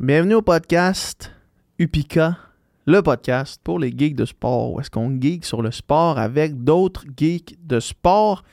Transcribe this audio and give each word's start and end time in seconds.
Bienvenue 0.00 0.34
au 0.34 0.42
podcast 0.42 1.32
Upika, 1.80 2.38
le 2.86 3.02
podcast 3.02 3.60
pour 3.64 3.80
les 3.80 3.90
geeks 3.90 4.14
de 4.14 4.24
sport, 4.24 4.72
où 4.72 4.80
est-ce 4.80 4.90
qu'on 4.90 5.20
geek 5.20 5.44
sur 5.44 5.60
le 5.60 5.72
sport 5.72 6.20
avec 6.20 6.62
d'autres 6.62 7.04
geeks 7.16 7.58
de 7.66 7.80
sport, 7.80 8.44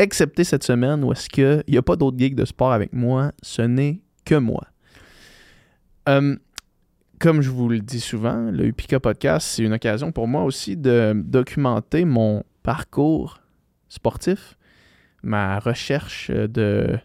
excepté 0.00 0.42
cette 0.42 0.64
semaine 0.64 1.04
où 1.04 1.12
est-ce 1.12 1.28
qu'il 1.28 1.62
n'y 1.68 1.76
a 1.76 1.82
pas 1.82 1.94
d'autres 1.94 2.18
geeks 2.18 2.34
de 2.34 2.44
sport 2.44 2.72
avec 2.72 2.92
moi, 2.92 3.30
ce 3.40 3.62
n'est 3.62 4.00
que 4.24 4.34
moi. 4.34 4.66
Euh, 6.08 6.34
comme 7.20 7.40
je 7.40 7.50
vous 7.50 7.68
le 7.68 7.78
dis 7.78 8.00
souvent, 8.00 8.50
le 8.50 8.66
Upika 8.66 8.98
Podcast, 8.98 9.46
c'est 9.46 9.62
une 9.62 9.74
occasion 9.74 10.10
pour 10.10 10.26
moi 10.26 10.42
aussi 10.42 10.76
de 10.76 11.12
documenter 11.14 12.04
mon 12.04 12.42
parcours 12.64 13.40
sportif, 13.88 14.56
ma 15.22 15.60
recherche 15.60 16.32
de, 16.32 16.98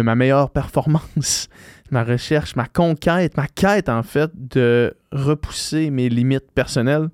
ma 0.00 0.14
meilleure 0.14 0.50
performance, 0.50 1.48
ma 1.94 2.04
recherche, 2.04 2.56
ma 2.56 2.66
conquête, 2.66 3.36
ma 3.36 3.46
quête 3.46 3.88
en 3.88 4.02
fait 4.02 4.30
de 4.34 4.94
repousser 5.12 5.90
mes 5.90 6.08
limites 6.08 6.50
personnelles. 6.52 7.08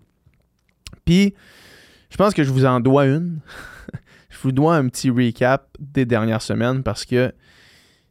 Puis, 1.05 1.34
je 2.11 2.16
pense 2.16 2.34
que 2.34 2.43
je 2.43 2.51
vous 2.51 2.65
en 2.65 2.80
dois 2.80 3.07
une. 3.07 3.41
je 4.30 4.38
vous 4.38 4.52
dois 4.52 4.77
un 4.77 4.88
petit 4.88 5.11
recap 5.11 5.69
des 5.79 6.07
dernières 6.07 6.43
semaines 6.43 6.83
parce 6.83 7.05
que 7.05 7.33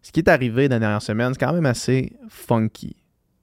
ce 0.01 0.11
qui 0.11 0.19
est 0.19 0.29
arrivé 0.29 0.69
dans 0.69 0.75
les 0.75 0.79
dernières 0.79 1.01
semaines, 1.01 1.33
c'est 1.33 1.39
quand 1.39 1.53
même 1.53 1.65
assez 1.65 2.13
funky. 2.29 2.95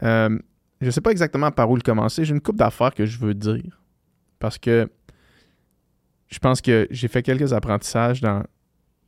Euh, 0.03 0.39
je 0.81 0.87
ne 0.87 0.91
sais 0.91 1.01
pas 1.01 1.11
exactement 1.11 1.51
par 1.51 1.69
où 1.69 1.77
le 1.77 1.83
commencer. 1.83 2.25
J'ai 2.25 2.33
une 2.33 2.41
coupe 2.41 2.57
d'affaires 2.57 2.95
que 2.95 3.07
je 3.07 3.19
veux 3.19 3.35
dire. 3.35 3.83
Parce 4.39 4.57
que 4.57 4.89
je 6.29 6.39
pense 6.39 6.61
que 6.61 6.87
j'ai 6.91 7.09
fait 7.09 7.23
quelques 7.23 7.53
apprentissages 7.53 8.21
dans 8.21 8.45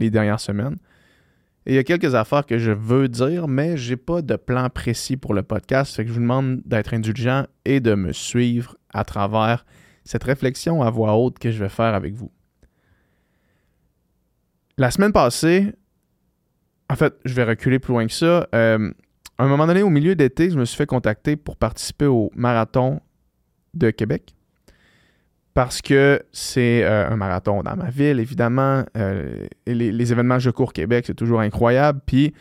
les 0.01 0.11
dernières 0.11 0.41
semaines. 0.41 0.77
Il 1.69 1.75
y 1.75 1.79
a 1.79 1.85
quelques 1.85 2.15
affaires 2.15 2.47
que 2.47 2.57
je 2.57 2.71
veux 2.71 3.09
dire, 3.09 3.47
mais 3.47 3.77
j'ai 3.77 3.99
pas 3.99 4.23
de 4.23 4.37
plan 4.37 4.71
précis 4.71 5.19
pour 5.19 5.35
le 5.35 5.43
podcast. 5.43 5.99
Que 5.99 6.09
je 6.09 6.15
vous 6.15 6.21
demande 6.21 6.63
d'être 6.65 6.95
indulgent 6.95 7.45
et 7.67 7.81
de 7.81 7.95
me 7.95 8.13
suivre 8.13 8.79
à 8.95 9.05
travers 9.05 9.67
cette 10.03 10.25
réflexion 10.25 10.81
à 10.81 10.89
voix 10.89 11.15
haute 11.19 11.39
que 11.39 11.51
je 11.51 11.63
vais 11.63 11.69
faire 11.69 11.95
avec 11.95 12.15
vous. 12.15 12.33
La 14.79 14.91
semaine 14.91 15.13
passée, 15.13 15.75
en 16.89 16.97
fait, 16.97 17.15
je 17.27 17.35
vais 17.35 17.45
reculer 17.45 17.79
plus 17.79 17.93
loin 17.93 18.07
que 18.07 18.15
ça. 18.15 18.49
Euh, 18.55 18.91
à 19.37 19.45
un 19.45 19.49
moment 19.49 19.67
donné, 19.67 19.83
au 19.83 19.91
milieu 19.91 20.17
d'été, 20.17 20.49
je 20.49 20.59
me 20.59 20.65
suis 20.65 20.79
fait 20.79 20.87
contacter 20.87 21.37
pour 21.37 21.59
participer 21.59 22.07
au 22.07 22.31
marathon 22.35 23.03
de 23.75 23.91
Québec. 23.91 24.35
Parce 25.55 25.83
que 25.83 26.23
c'est 26.33 26.85
euh, 26.85 27.11
un 27.11 27.17
marathon 27.17 27.63
dans 27.63 27.77
ma 27.77 27.91
ville, 27.91 28.21
évidemment. 28.21 28.85
Euh, 28.97 29.47
les, 29.67 30.13
événements 30.13 30.39
Je 30.39 30.51
cours 30.51 30.73
Québec, 30.73 31.05
c'est 31.07 31.15
toujours 31.15 31.41
incroyable. 31.41 32.01
Puis 32.07 32.33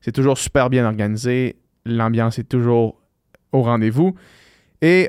c'est 0.00 0.12
toujours 0.12 0.38
super 0.38 0.70
bien 0.70 0.84
organisé. 0.86 1.56
L'ambiance 1.84 2.38
est 2.38 2.48
toujours 2.48 3.00
au 3.52 3.62
rendez-vous. 3.62 4.14
Et 4.82 5.08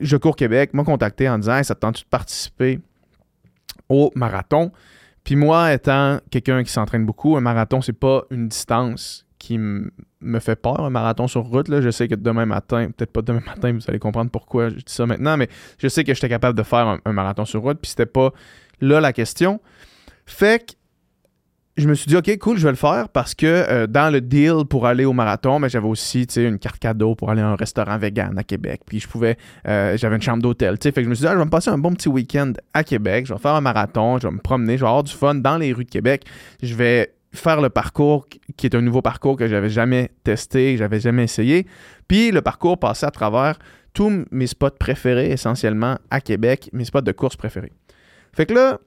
Je 0.00 0.16
cours 0.16 0.36
Québec 0.36 0.72
m'a 0.72 0.84
contacté 0.84 1.28
en 1.28 1.38
disant 1.38 1.62
Ça 1.62 1.74
te 1.74 1.80
tente 1.80 2.00
de 2.00 2.08
participer 2.08 2.80
au 3.88 4.10
marathon? 4.14 4.72
Puis 5.24 5.36
moi, 5.36 5.72
étant 5.72 6.18
quelqu'un 6.30 6.62
qui 6.62 6.70
s'entraîne 6.70 7.04
beaucoup, 7.04 7.36
un 7.36 7.40
marathon, 7.40 7.80
c'est 7.80 7.92
pas 7.92 8.24
une 8.30 8.48
distance 8.48 9.25
qui 9.38 9.58
me 9.58 10.40
fait 10.40 10.56
peur, 10.56 10.80
un 10.80 10.90
marathon 10.90 11.28
sur 11.28 11.42
route. 11.42 11.68
Là. 11.68 11.80
Je 11.80 11.90
sais 11.90 12.08
que 12.08 12.14
demain 12.14 12.46
matin, 12.46 12.90
peut-être 12.96 13.12
pas 13.12 13.22
demain 13.22 13.42
matin, 13.46 13.72
vous 13.72 13.84
allez 13.88 13.98
comprendre 13.98 14.30
pourquoi 14.30 14.70
je 14.70 14.76
dis 14.76 14.84
ça 14.86 15.06
maintenant, 15.06 15.36
mais 15.36 15.48
je 15.78 15.88
sais 15.88 16.04
que 16.04 16.14
j'étais 16.14 16.28
capable 16.28 16.56
de 16.56 16.62
faire 16.62 16.98
un, 17.04 17.12
marathon 17.12 17.44
sur 17.44 17.62
route, 17.62 17.78
puis 17.80 17.90
c'était 17.90 18.06
pas 18.06 18.32
là 18.80 19.00
la 19.00 19.12
question. 19.12 19.60
Fait 20.26 20.66
que 20.66 20.72
je 21.76 21.86
me 21.86 21.94
suis 21.94 22.06
dit, 22.06 22.16
OK, 22.16 22.38
cool, 22.38 22.56
je 22.56 22.62
vais 22.62 22.70
le 22.70 22.76
faire 22.76 23.10
parce 23.10 23.34
que 23.34 23.46
euh, 23.46 23.86
dans 23.86 24.10
le 24.10 24.22
deal 24.22 24.64
pour 24.68 24.86
aller 24.86 25.04
au 25.04 25.12
marathon, 25.12 25.58
mais 25.58 25.68
j'avais 25.68 25.86
aussi 25.86 26.22
une 26.36 26.58
carte 26.58 26.78
cadeau 26.78 27.14
pour 27.14 27.30
aller 27.30 27.42
à 27.42 27.48
un 27.48 27.54
restaurant 27.54 27.98
vegan 27.98 28.36
à 28.38 28.44
Québec. 28.44 28.80
Puis 28.86 29.00
je 29.00 29.06
pouvais, 29.06 29.36
euh, 29.68 29.94
j'avais 29.98 30.16
une 30.16 30.22
chambre 30.22 30.42
d'hôtel. 30.42 30.78
Fait 30.82 30.90
que 30.92 31.02
je 31.02 31.08
me 31.08 31.14
suis 31.14 31.22
dit, 31.22 31.28
ah, 31.28 31.34
je 31.34 31.38
vais 31.38 31.44
me 31.44 31.50
passer 31.50 31.68
un 31.68 31.76
bon 31.76 31.92
petit 31.92 32.08
week-end 32.08 32.54
à 32.72 32.82
Québec. 32.82 33.26
Je 33.26 33.34
vais 33.34 33.38
faire 33.38 33.54
un 33.54 33.60
marathon, 33.60 34.18
je 34.18 34.26
vais 34.26 34.32
me 34.32 34.40
promener, 34.40 34.78
je 34.78 34.84
vais 34.84 34.88
avoir 34.88 35.04
du 35.04 35.12
fun 35.12 35.34
dans 35.34 35.58
les 35.58 35.74
rues 35.74 35.84
de 35.84 35.90
Québec. 35.90 36.24
Je 36.62 36.74
vais 36.74 37.12
faire 37.36 37.60
le 37.60 37.70
parcours 37.70 38.28
qui 38.56 38.66
est 38.66 38.74
un 38.74 38.80
nouveau 38.80 39.02
parcours 39.02 39.36
que 39.36 39.46
j'avais 39.46 39.68
jamais 39.68 40.10
testé, 40.24 40.72
que 40.72 40.78
j'avais 40.78 41.00
jamais 41.00 41.24
essayé. 41.24 41.66
Puis 42.08 42.30
le 42.30 42.42
parcours 42.42 42.78
passait 42.78 43.06
à 43.06 43.10
travers 43.10 43.58
tous 43.92 44.24
mes 44.30 44.46
spots 44.46 44.70
préférés 44.78 45.30
essentiellement 45.30 45.98
à 46.10 46.20
Québec, 46.20 46.68
mes 46.72 46.84
spots 46.84 47.00
de 47.00 47.12
course 47.12 47.36
préférés. 47.36 47.72
Fait 48.32 48.44
que 48.46 48.54
là, 48.54 48.78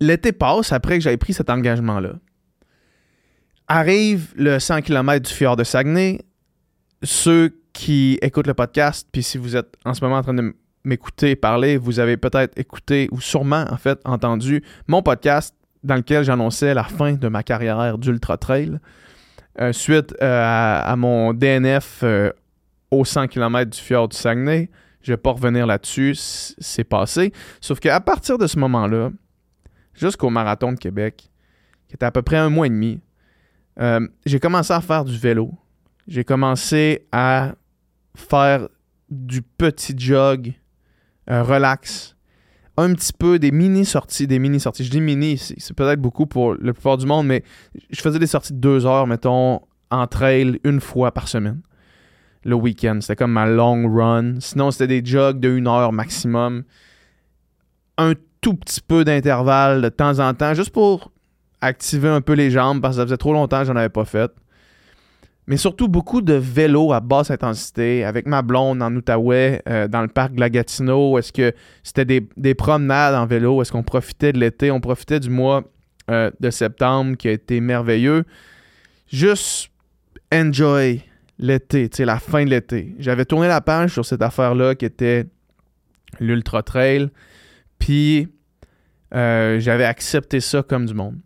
l'été 0.00 0.32
passe 0.32 0.72
après 0.72 0.98
que 0.98 1.04
j'avais 1.04 1.16
pris 1.16 1.34
cet 1.34 1.50
engagement-là. 1.50 2.14
Arrive 3.68 4.32
le 4.36 4.58
100 4.58 4.82
km 4.82 5.26
du 5.26 5.32
fjord 5.32 5.56
de 5.56 5.64
Saguenay. 5.64 6.20
Ceux 7.02 7.60
qui 7.72 8.18
écoutent 8.22 8.46
le 8.46 8.54
podcast, 8.54 9.08
puis 9.10 9.22
si 9.22 9.36
vous 9.36 9.56
êtes 9.56 9.74
en 9.84 9.94
ce 9.94 10.02
moment 10.02 10.16
en 10.16 10.22
train 10.22 10.34
de 10.34 10.54
m'écouter 10.84 11.34
parler, 11.34 11.76
vous 11.76 11.98
avez 11.98 12.16
peut-être 12.16 12.58
écouté 12.58 13.08
ou 13.10 13.20
sûrement 13.20 13.64
en 13.70 13.76
fait 13.76 13.98
entendu 14.04 14.62
mon 14.86 15.02
podcast 15.02 15.54
dans 15.84 15.96
lequel 15.96 16.24
j'annonçais 16.24 16.74
la 16.74 16.84
fin 16.84 17.12
de 17.12 17.28
ma 17.28 17.42
carrière 17.42 17.98
d'ultra 17.98 18.36
trail. 18.38 18.78
Euh, 19.60 19.72
suite 19.72 20.14
euh, 20.20 20.82
à, 20.84 20.96
mon 20.96 21.32
DNF 21.32 22.00
euh, 22.02 22.32
au 22.90 23.04
100 23.04 23.28
km 23.28 23.70
du 23.70 23.78
fjord 23.78 24.08
du 24.08 24.16
Saguenay, 24.16 24.70
je 25.02 25.12
vais 25.12 25.16
pas 25.16 25.30
revenir 25.30 25.66
là-dessus, 25.66 26.14
c'est 26.16 26.84
passé. 26.84 27.32
Sauf 27.60 27.78
qu'à 27.78 28.00
partir 28.00 28.38
de 28.38 28.46
ce 28.46 28.58
moment-là, 28.58 29.10
jusqu'au 29.92 30.30
marathon 30.30 30.72
de 30.72 30.78
Québec, 30.78 31.30
qui 31.86 31.94
était 31.94 32.06
à 32.06 32.10
peu 32.10 32.22
près 32.22 32.38
un 32.38 32.48
mois 32.48 32.66
et 32.66 32.70
demi, 32.70 33.00
j'ai 34.24 34.40
commencé 34.40 34.72
à 34.72 34.80
faire 34.80 35.04
du 35.04 35.16
vélo. 35.16 35.52
J'ai 36.08 36.24
commencé 36.24 37.06
à 37.12 37.54
faire 38.16 38.68
du 39.10 39.42
petit 39.42 39.94
jog 39.98 40.54
relax 41.28 42.16
un 42.76 42.92
petit 42.94 43.12
peu 43.12 43.38
des 43.38 43.50
mini-sorties, 43.50 44.26
des 44.26 44.38
mini-sorties. 44.38 44.84
Je 44.84 44.90
dis 44.90 45.00
mini, 45.00 45.38
c'est 45.38 45.74
peut-être 45.74 46.00
beaucoup 46.00 46.26
pour 46.26 46.54
la 46.54 46.72
plupart 46.72 46.96
du 46.96 47.06
monde, 47.06 47.26
mais 47.26 47.44
je 47.90 48.00
faisais 48.00 48.18
des 48.18 48.26
sorties 48.26 48.52
de 48.52 48.58
deux 48.58 48.86
heures, 48.86 49.06
mettons, 49.06 49.60
en 49.90 50.06
trail 50.06 50.58
une 50.64 50.80
fois 50.80 51.12
par 51.12 51.28
semaine. 51.28 51.60
Le 52.44 52.54
week-end. 52.54 52.98
C'était 53.00 53.16
comme 53.16 53.32
ma 53.32 53.46
long 53.46 53.88
run. 53.88 54.34
Sinon, 54.40 54.70
c'était 54.70 55.00
des 55.00 55.04
jogs 55.04 55.40
de 55.40 55.48
une 55.48 55.66
heure 55.66 55.92
maximum. 55.92 56.64
Un 57.96 58.12
tout 58.40 58.54
petit 58.54 58.82
peu 58.82 59.04
d'intervalle 59.04 59.80
de 59.80 59.88
temps 59.88 60.18
en 60.18 60.34
temps, 60.34 60.52
juste 60.52 60.70
pour 60.70 61.10
activer 61.62 62.08
un 62.08 62.20
peu 62.20 62.34
les 62.34 62.50
jambes, 62.50 62.82
parce 62.82 62.96
que 62.96 63.00
ça 63.00 63.06
faisait 63.06 63.16
trop 63.16 63.32
longtemps 63.32 63.60
que 63.60 63.66
j'en 63.66 63.76
avais 63.76 63.88
pas 63.88 64.04
fait 64.04 64.30
mais 65.46 65.56
surtout 65.56 65.88
beaucoup 65.88 66.22
de 66.22 66.34
vélo 66.34 66.92
à 66.92 67.00
basse 67.00 67.30
intensité 67.30 68.04
avec 68.04 68.26
ma 68.26 68.42
blonde 68.42 68.82
en 68.82 68.94
Outaouais, 68.94 69.62
euh, 69.68 69.88
dans 69.88 70.00
le 70.00 70.08
parc 70.08 70.34
de 70.34 70.40
la 70.40 70.48
Gatineau. 70.48 71.18
Est-ce 71.18 71.32
que 71.32 71.52
c'était 71.82 72.22
des, 72.36 72.54
promenades 72.54 73.14
en 73.14 73.26
vélo? 73.26 73.60
Est-ce 73.60 73.70
qu'on 73.70 73.82
profitait 73.82 74.32
de 74.32 74.38
l'été? 74.38 74.70
On 74.70 74.80
profitait 74.80 75.20
du 75.20 75.28
mois 75.28 75.64
euh, 76.10 76.30
de 76.40 76.50
septembre 76.50 77.16
qui 77.16 77.28
a 77.28 77.32
été 77.32 77.60
merveilleux. 77.60 78.24
Juste 79.06 79.70
enjoy 80.32 81.02
l'été, 81.38 81.90
la 81.98 82.18
fin 82.18 82.44
de 82.44 82.50
l'été. 82.50 82.94
J'avais 82.98 83.26
tourné 83.26 83.48
la 83.48 83.60
page 83.60 83.92
sur 83.92 84.06
cette 84.06 84.22
affaire-là 84.22 84.74
qui 84.74 84.86
était 84.86 85.26
l'Ultra 86.20 86.62
Trail. 86.62 87.10
Puis 87.78 88.28
euh, 89.14 89.60
j'avais 89.60 89.84
accepté 89.84 90.40
ça 90.40 90.62
comme 90.62 90.86
du 90.86 90.94
monde. 90.94 91.18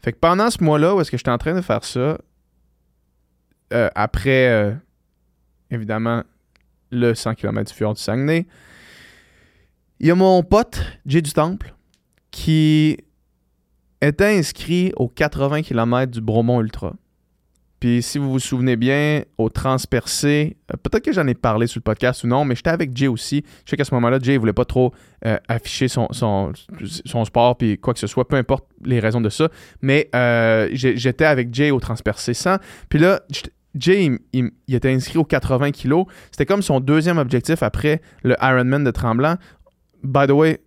Fait 0.00 0.12
que 0.12 0.18
pendant 0.18 0.50
ce 0.50 0.62
mois-là 0.62 0.94
où 0.94 1.00
est-ce 1.00 1.10
que 1.10 1.16
j'étais 1.16 1.30
en 1.30 1.38
train 1.38 1.54
de 1.54 1.60
faire 1.62 1.84
ça, 1.84 2.18
euh, 3.72 3.88
après, 3.94 4.48
euh, 4.48 4.72
évidemment, 5.70 6.22
le 6.90 7.14
100 7.14 7.34
km 7.34 7.70
du 7.70 7.76
fjord 7.76 7.94
du 7.94 8.00
Saguenay, 8.00 8.46
il 10.00 10.06
y 10.06 10.10
a 10.10 10.14
mon 10.14 10.42
pote, 10.42 10.80
Jay 11.06 11.20
du 11.20 11.32
Temple, 11.32 11.74
qui 12.30 12.98
était 14.00 14.38
inscrit 14.38 14.92
aux 14.96 15.08
80 15.08 15.62
km 15.62 16.12
du 16.12 16.20
Bromont 16.20 16.60
Ultra. 16.60 16.94
Puis 17.80 18.02
si 18.02 18.18
vous 18.18 18.30
vous 18.30 18.40
souvenez 18.40 18.76
bien, 18.76 19.22
au 19.38 19.50
transpercé, 19.50 20.56
euh, 20.72 20.76
peut-être 20.82 21.04
que 21.04 21.12
j'en 21.12 21.26
ai 21.28 21.34
parlé 21.34 21.68
sur 21.68 21.78
le 21.78 21.82
podcast 21.82 22.24
ou 22.24 22.26
non, 22.26 22.44
mais 22.44 22.56
j'étais 22.56 22.70
avec 22.70 22.96
Jay 22.96 23.06
aussi. 23.06 23.44
Je 23.64 23.70
sais 23.70 23.76
qu'à 23.76 23.84
ce 23.84 23.94
moment-là, 23.94 24.18
Jay 24.20 24.34
ne 24.34 24.38
voulait 24.38 24.52
pas 24.52 24.64
trop 24.64 24.92
afficher 25.48 25.88
son, 25.88 26.08
son, 26.12 27.24
sport 27.24 27.56
puis 27.56 27.76
quoi 27.76 27.92
que 27.92 28.00
ce 28.00 28.06
soit, 28.06 28.26
peu 28.26 28.36
importe 28.36 28.64
les 28.84 29.00
raisons 29.00 29.20
de 29.20 29.28
ça. 29.28 29.48
Mais 29.82 30.08
j'étais 30.72 31.24
avec 31.24 31.52
Jay 31.52 31.70
au 31.70 31.80
transpercé 31.80 32.34
100. 32.34 32.58
Puis 32.88 32.98
là, 32.98 33.22
Jay, 33.74 34.10
il, 34.32 34.50
était 34.68 34.90
inscrit 34.90 35.18
aux 35.18 35.24
80 35.24 35.70
kilos. 35.72 36.06
C'était 36.30 36.46
comme 36.46 36.62
son 36.62 36.80
deuxième 36.80 37.18
objectif 37.18 37.62
après 37.62 38.00
le 38.22 38.34
Ironman 38.40 38.84
de 38.84 38.90
Tremblant. 38.90 39.36
By 40.02 40.26
the 40.26 40.32
way, 40.32 40.60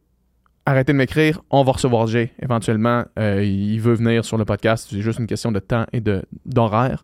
arrêtez 0.65 0.93
de 0.93 0.97
m'écrire, 0.97 1.41
on 1.49 1.63
va 1.63 1.73
recevoir 1.73 2.07
Jay 2.07 2.31
éventuellement. 2.41 3.05
Euh, 3.17 3.43
il 3.43 3.79
veut 3.79 3.93
venir 3.93 4.23
sur 4.25 4.37
le 4.37 4.45
podcast. 4.45 4.87
C'est 4.89 5.01
juste 5.01 5.19
une 5.19 5.27
question 5.27 5.51
de 5.51 5.59
temps 5.59 5.85
et 5.93 6.01
d'horaire. 6.45 7.03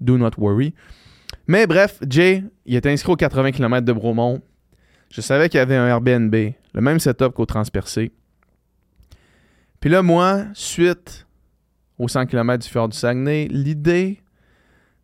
Do 0.00 0.18
not 0.18 0.30
worry. 0.38 0.74
Mais 1.46 1.66
bref, 1.66 1.98
Jay, 2.08 2.44
il 2.66 2.74
était 2.74 2.90
inscrit 2.90 3.12
aux 3.12 3.16
80 3.16 3.52
km 3.52 3.84
de 3.84 3.92
Bromont. 3.92 4.42
Je 5.10 5.20
savais 5.20 5.48
qu'il 5.48 5.58
y 5.58 5.60
avait 5.60 5.76
un 5.76 5.86
Airbnb, 5.86 6.34
le 6.34 6.80
même 6.80 6.98
setup 6.98 7.34
qu'au 7.34 7.46
Transpercé. 7.46 8.12
Puis 9.80 9.90
là, 9.90 10.02
moi, 10.02 10.44
suite 10.54 11.26
aux 11.98 12.08
100 12.08 12.26
km 12.26 12.64
du 12.64 12.68
fjord 12.68 12.88
du 12.88 12.96
Saguenay, 12.96 13.48
l'idée 13.48 14.21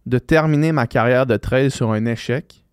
de 0.09 0.19
terminer 0.19 0.73
ma 0.73 0.87
carrière 0.87 1.27
de 1.27 1.37
trail 1.37 1.71
sur 1.71 1.93
un 1.93 2.05
échec 2.07 2.65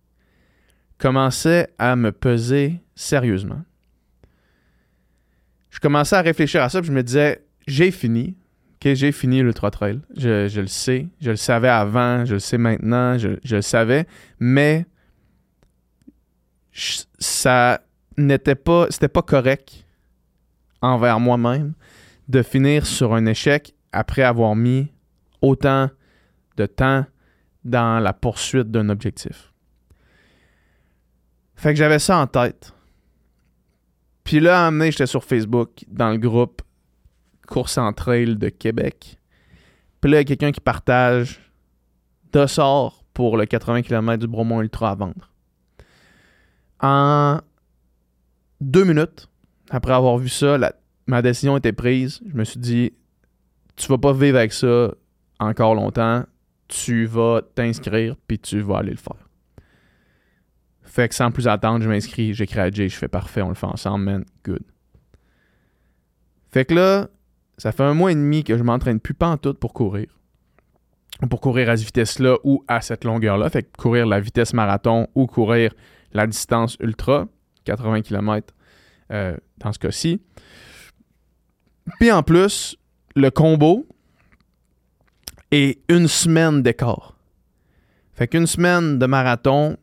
commençait 0.98 1.68
à 1.78 1.94
me 1.94 2.10
peser 2.10 2.80
sérieusement. 2.94 3.62
Je 5.70 5.78
commençais 5.78 6.16
à 6.16 6.22
réfléchir 6.22 6.62
à 6.62 6.70
ça, 6.70 6.80
puis 6.80 6.88
je 6.88 6.92
me 6.92 7.02
disais, 7.02 7.44
j'ai 7.66 7.90
fini. 7.90 8.36
J'ai 8.82 9.10
fini 9.10 9.42
l'Ultra 9.42 9.72
Trail. 9.72 9.98
Je, 10.16 10.60
le 10.60 10.66
sais. 10.68 11.08
Je 11.20 11.30
le 11.30 11.36
savais 11.36 11.68
avant, 11.68 12.24
je 12.24 12.34
le 12.34 12.38
sais 12.38 12.56
maintenant, 12.56 13.18
je, 13.18 13.30
je 13.42 13.56
le 13.56 13.62
savais. 13.62 14.06
Mais 14.38 14.86
ça 17.18 17.80
n'était 18.16 18.54
pas, 18.54 18.86
c'était 18.90 19.08
pas 19.08 19.22
correct 19.22 19.84
envers 20.80 21.18
moi-même 21.18 21.72
de 22.28 22.42
finir 22.42 22.86
sur 22.86 23.12
un 23.12 23.26
échec 23.26 23.74
après 23.90 24.22
avoir 24.22 24.54
mis 24.54 24.92
autant 25.42 25.90
de 26.56 26.66
temps 26.66 27.06
dans 27.68 28.00
la 28.00 28.12
poursuite 28.12 28.70
d'un 28.70 28.88
objectif. 28.88 29.52
Fait 31.54 31.70
que 31.72 31.78
j'avais 31.78 31.98
ça 31.98 32.18
en 32.18 32.26
tête. 32.26 32.72
Puis 34.24 34.40
là, 34.40 34.66
à 34.66 34.70
moment 34.70 34.90
j'étais 34.90 35.06
sur 35.06 35.24
Facebook 35.24 35.84
dans 35.88 36.10
le 36.10 36.18
groupe 36.18 36.62
Course 37.46 37.78
en 37.78 37.92
Trail 37.92 38.36
de 38.36 38.48
Québec. 38.48 39.18
Puis 40.00 40.10
là, 40.10 40.18
il 40.18 40.20
y 40.20 40.22
a 40.22 40.24
quelqu'un 40.24 40.52
qui 40.52 40.60
partage 40.60 41.40
deux 42.32 42.46
sorts 42.46 43.04
pour 43.14 43.36
le 43.36 43.46
80 43.46 43.82
km 43.82 44.20
du 44.20 44.26
Bromont 44.26 44.60
Ultra 44.60 44.90
à 44.90 44.94
vendre. 44.94 45.32
En 46.80 47.40
deux 48.60 48.84
minutes, 48.84 49.28
après 49.70 49.92
avoir 49.92 50.18
vu 50.18 50.28
ça, 50.28 50.58
ma 51.06 51.22
décision 51.22 51.56
était 51.56 51.72
prise. 51.72 52.20
Je 52.28 52.36
me 52.36 52.44
suis 52.44 52.60
dit, 52.60 52.92
tu 53.76 53.86
vas 53.88 53.98
pas 53.98 54.12
vivre 54.12 54.36
avec 54.36 54.52
ça 54.52 54.92
encore 55.38 55.74
longtemps. 55.74 56.24
Tu 56.68 57.06
vas 57.06 57.42
t'inscrire, 57.54 58.16
puis 58.26 58.38
tu 58.38 58.60
vas 58.60 58.78
aller 58.78 58.90
le 58.90 58.96
faire. 58.96 59.28
Fait 60.82 61.08
que 61.08 61.14
sans 61.14 61.30
plus 61.30 61.46
attendre, 61.46 61.84
je 61.84 61.88
m'inscris, 61.88 62.32
j'écris 62.32 62.60
à 62.60 62.70
Jay, 62.70 62.88
je 62.88 62.96
fais 62.96 63.08
parfait, 63.08 63.42
on 63.42 63.50
le 63.50 63.54
fait 63.54 63.66
ensemble, 63.66 64.04
man, 64.04 64.24
good. 64.44 64.62
Fait 66.52 66.64
que 66.64 66.74
là, 66.74 67.08
ça 67.58 67.72
fait 67.72 67.82
un 67.82 67.94
mois 67.94 68.12
et 68.12 68.14
demi 68.14 68.44
que 68.44 68.56
je 68.56 68.62
m'entraîne 68.62 69.00
plus 69.00 69.14
tout 69.42 69.54
pour 69.54 69.72
courir. 69.72 70.08
Pour 71.30 71.40
courir 71.40 71.70
à 71.70 71.76
cette 71.76 71.86
vitesse-là 71.86 72.36
ou 72.44 72.64
à 72.68 72.80
cette 72.80 73.04
longueur-là. 73.04 73.48
Fait 73.50 73.62
que 73.62 73.68
courir 73.76 74.06
la 74.06 74.20
vitesse 74.20 74.52
marathon 74.52 75.08
ou 75.14 75.26
courir 75.26 75.74
la 76.12 76.26
distance 76.26 76.76
ultra, 76.80 77.26
80 77.64 78.02
km 78.02 78.54
euh, 79.10 79.36
dans 79.58 79.72
ce 79.72 79.78
cas-ci. 79.78 80.20
Puis 81.98 82.10
en 82.10 82.22
plus, 82.22 82.76
le 83.14 83.30
combo 83.30 83.86
est 85.50 85.78
une 85.88 86.08
semaine 86.08 86.62
d'écart. 86.62 87.16
Fait 88.14 88.26
qu'une 88.26 88.46
semaine 88.46 88.98
de 88.98 89.06
marathon, 89.06 89.76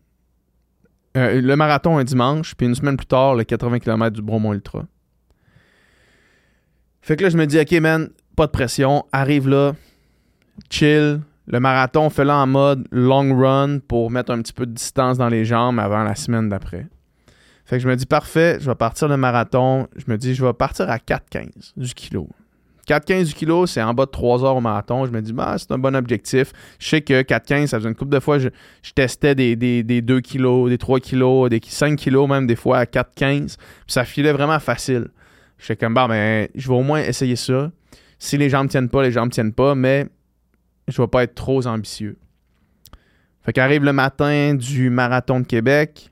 euh, 1.15 1.39
le 1.39 1.55
marathon 1.55 1.97
un 1.97 2.03
dimanche, 2.03 2.55
puis 2.55 2.65
une 2.65 2.75
semaine 2.75 2.97
plus 2.97 3.05
tard, 3.05 3.35
le 3.35 3.43
80 3.43 3.79
km 3.79 4.15
du 4.15 4.21
Bromont 4.21 4.53
Ultra. 4.53 4.85
Fait 7.01 7.15
que 7.15 7.23
là, 7.23 7.29
je 7.29 7.37
me 7.37 7.45
dis, 7.45 7.59
OK, 7.59 7.71
man, 7.73 8.09
pas 8.35 8.47
de 8.47 8.51
pression, 8.51 9.05
arrive 9.11 9.47
là, 9.47 9.73
chill. 10.69 11.21
Le 11.45 11.59
marathon, 11.59 12.09
fais-le 12.09 12.31
en 12.31 12.47
mode 12.47 12.87
long 12.91 13.37
run 13.37 13.79
pour 13.79 14.09
mettre 14.09 14.31
un 14.31 14.41
petit 14.41 14.53
peu 14.53 14.65
de 14.65 14.71
distance 14.71 15.17
dans 15.17 15.27
les 15.27 15.43
jambes 15.43 15.79
avant 15.79 16.03
la 16.03 16.15
semaine 16.15 16.47
d'après. 16.47 16.87
Fait 17.65 17.77
que 17.77 17.83
je 17.83 17.87
me 17.89 17.95
dis, 17.95 18.05
parfait, 18.05 18.57
je 18.59 18.65
vais 18.69 18.75
partir 18.75 19.07
le 19.09 19.17
marathon. 19.17 19.87
Je 19.95 20.05
me 20.07 20.17
dis, 20.17 20.33
je 20.33 20.43
vais 20.43 20.53
partir 20.53 20.89
à 20.89 20.97
4,15 20.97 21.73
du 21.75 21.93
kilo. 21.93 22.29
4,15 22.87 23.25
du 23.27 23.33
kilo, 23.33 23.65
c'est 23.65 23.81
en 23.81 23.93
bas 23.93 24.05
de 24.05 24.11
3 24.11 24.43
heures 24.43 24.55
au 24.55 24.61
marathon. 24.61 25.05
Je 25.05 25.11
me 25.11 25.21
dis, 25.21 25.33
bah, 25.33 25.55
c'est 25.57 25.71
un 25.71 25.77
bon 25.77 25.95
objectif. 25.95 26.51
Je 26.79 26.89
sais 26.89 27.01
que 27.01 27.21
4,15, 27.21 27.67
ça 27.67 27.77
faisait 27.77 27.89
une 27.89 27.95
couple 27.95 28.11
de 28.11 28.19
fois, 28.19 28.39
je, 28.39 28.49
testais 28.93 29.35
des, 29.35 29.55
2 29.83 30.21
kilos, 30.21 30.69
des 30.69 30.77
3 30.77 30.99
kilos, 30.99 31.49
des 31.49 31.61
5 31.65 31.97
kilos 31.97 32.29
même 32.29 32.47
des 32.47 32.55
fois 32.55 32.79
à 32.79 32.85
4,15. 32.85 33.55
Puis 33.55 33.57
ça 33.87 34.03
filait 34.03 34.33
vraiment 34.33 34.59
facile. 34.59 35.07
Je 35.57 35.65
fais 35.65 35.75
comme, 35.75 35.93
bah, 35.93 36.07
ben, 36.07 36.47
je 36.55 36.67
vais 36.67 36.73
au 36.75 36.83
moins 36.83 37.01
essayer 37.01 37.35
ça. 37.35 37.71
Si 38.19 38.37
les 38.37 38.49
jambes 38.49 38.67
tiennent 38.67 38.89
pas, 38.89 39.03
les 39.03 39.11
jambes 39.11 39.31
tiennent 39.31 39.53
pas, 39.53 39.75
mais 39.75 40.07
je 40.87 41.01
vais 41.01 41.07
pas 41.07 41.23
être 41.23 41.35
trop 41.35 41.65
ambitieux. 41.67 42.17
Fait 43.43 43.53
qu'arrive 43.53 43.83
le 43.83 43.93
matin 43.93 44.55
du 44.55 44.89
marathon 44.89 45.39
de 45.39 45.45
Québec. 45.45 46.11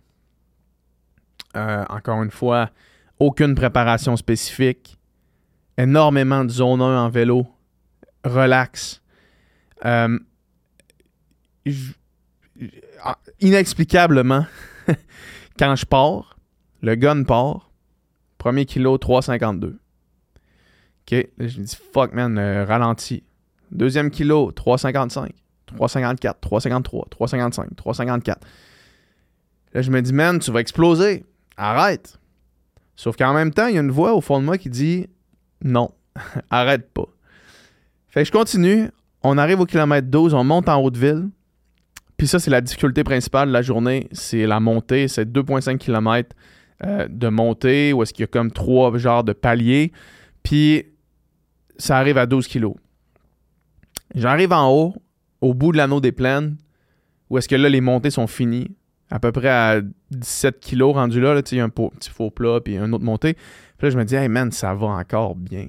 Euh, 1.55 1.83
encore 1.89 2.23
une 2.23 2.31
fois, 2.31 2.69
aucune 3.19 3.55
préparation 3.55 4.15
spécifique. 4.15 4.97
Énormément 5.81 6.45
de 6.45 6.49
zone 6.49 6.81
1 6.81 7.05
en 7.05 7.09
vélo. 7.09 7.47
Relax. 8.23 9.01
Euh, 9.83 10.19
ah, 13.03 13.17
inexplicablement, 13.39 14.45
quand 15.59 15.75
je 15.75 15.85
pars, 15.85 16.37
le 16.81 16.93
gun 16.95 17.23
part. 17.23 17.71
Premier 18.37 18.65
kilo, 18.65 18.97
3,52. 18.97 19.65
OK. 19.65 21.27
je 21.39 21.59
me 21.59 21.65
dis, 21.65 21.77
fuck, 21.93 22.13
man, 22.13 22.37
euh, 22.37 22.63
ralenti. 22.65 23.23
Deuxième 23.71 24.11
kilo, 24.11 24.51
3,55. 24.51 25.29
3,54, 25.77 26.35
3,53, 26.41 27.09
3,55, 27.09 27.75
3,54. 27.75 28.35
Là, 29.73 29.81
je 29.81 29.89
me 29.89 30.01
dis, 30.01 30.13
man, 30.13 30.37
tu 30.39 30.51
vas 30.51 30.59
exploser 30.59 31.25
arrête. 31.57 32.19
Sauf 32.95 33.15
qu'en 33.15 33.33
même 33.33 33.53
temps, 33.53 33.67
il 33.67 33.75
y 33.75 33.77
a 33.77 33.81
une 33.81 33.91
voix 33.91 34.13
au 34.13 34.21
fond 34.21 34.39
de 34.39 34.45
moi 34.45 34.57
qui 34.57 34.69
dit 34.69 35.07
non, 35.63 35.91
arrête 36.49 36.89
pas. 36.91 37.07
Fait 38.09 38.21
que 38.21 38.27
je 38.27 38.31
continue, 38.31 38.89
on 39.23 39.37
arrive 39.37 39.59
au 39.59 39.65
kilomètre 39.65 40.07
12, 40.09 40.33
on 40.33 40.43
monte 40.43 40.69
en 40.69 40.81
haute 40.81 40.97
ville. 40.97 41.29
Puis 42.17 42.27
ça, 42.27 42.39
c'est 42.39 42.51
la 42.51 42.61
difficulté 42.61 43.03
principale 43.03 43.47
de 43.47 43.53
la 43.53 43.61
journée, 43.61 44.07
c'est 44.11 44.45
la 44.45 44.59
montée, 44.59 45.07
c'est 45.07 45.25
2,5 45.31 45.77
km 45.77 46.35
euh, 46.83 47.07
de 47.09 47.27
montée, 47.29 47.93
où 47.93 48.03
est-ce 48.03 48.13
qu'il 48.13 48.23
y 48.23 48.25
a 48.25 48.27
comme 48.27 48.51
trois 48.51 48.95
genres 48.97 49.23
de 49.23 49.33
paliers. 49.33 49.91
Puis 50.43 50.85
ça 51.77 51.97
arrive 51.97 52.17
à 52.17 52.25
12 52.25 52.47
kg. 52.47 52.73
J'arrive 54.13 54.53
en 54.53 54.69
haut, 54.69 54.95
au 55.39 55.53
bout 55.53 55.71
de 55.71 55.77
l'anneau 55.77 56.01
des 56.01 56.11
plaines, 56.11 56.57
où 57.29 57.37
est-ce 57.37 57.47
que 57.47 57.55
là, 57.55 57.69
les 57.69 57.81
montées 57.81 58.11
sont 58.11 58.27
finies 58.27 58.75
à 59.11 59.19
peu 59.19 59.33
près 59.33 59.49
à 59.49 59.81
17 60.11 60.61
kilos 60.61 60.93
rendu 60.93 61.19
là, 61.19 61.39
il 61.51 61.57
y 61.57 61.61
a 61.61 61.65
un 61.65 61.69
petit 61.69 62.09
faux 62.09 62.31
plat 62.31 62.61
puis 62.61 62.77
un 62.77 62.91
autre 62.93 63.03
montée. 63.03 63.33
Puis 63.33 63.87
là, 63.87 63.89
je 63.89 63.97
me 63.97 64.05
dis, 64.05 64.15
hey 64.15 64.29
man, 64.29 64.51
ça 64.51 64.73
va 64.73 64.87
encore 64.87 65.35
bien. 65.35 65.67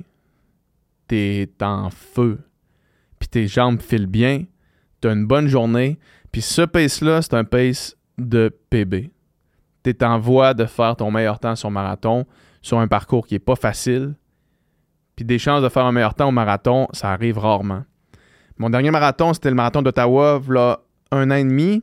T'es 1.08 1.50
en 1.60 1.90
feu. 1.90 2.38
Puis 3.18 3.28
tes 3.28 3.48
jambes 3.48 3.82
filent 3.82 4.06
bien. 4.06 4.44
T'as 5.00 5.12
une 5.12 5.26
bonne 5.26 5.48
journée. 5.48 5.98
Puis 6.30 6.40
ce 6.40 6.62
pace-là, 6.62 7.20
c'est 7.20 7.34
un 7.34 7.42
pace 7.44 7.96
de 8.16 8.56
PB. 8.70 9.10
T'es 9.82 10.04
en 10.04 10.20
voie 10.20 10.54
de 10.54 10.64
faire 10.64 10.94
ton 10.94 11.10
meilleur 11.10 11.40
temps 11.40 11.56
sur 11.56 11.70
marathon, 11.70 12.26
sur 12.62 12.78
un 12.78 12.86
parcours 12.86 13.26
qui 13.26 13.34
est 13.34 13.40
pas 13.40 13.56
facile. 13.56 14.14
Puis 15.16 15.24
des 15.24 15.40
chances 15.40 15.62
de 15.62 15.68
faire 15.68 15.84
un 15.84 15.92
meilleur 15.92 16.14
temps 16.14 16.28
au 16.28 16.32
marathon, 16.32 16.86
ça 16.92 17.10
arrive 17.10 17.38
rarement. 17.38 17.82
Mon 18.56 18.70
dernier 18.70 18.92
marathon, 18.92 19.34
c'était 19.34 19.50
le 19.50 19.56
marathon 19.56 19.82
d'Ottawa, 19.82 20.40
là, 20.48 20.80
un 21.10 21.30
an 21.32 21.34
et 21.34 21.44
demi 21.44 21.82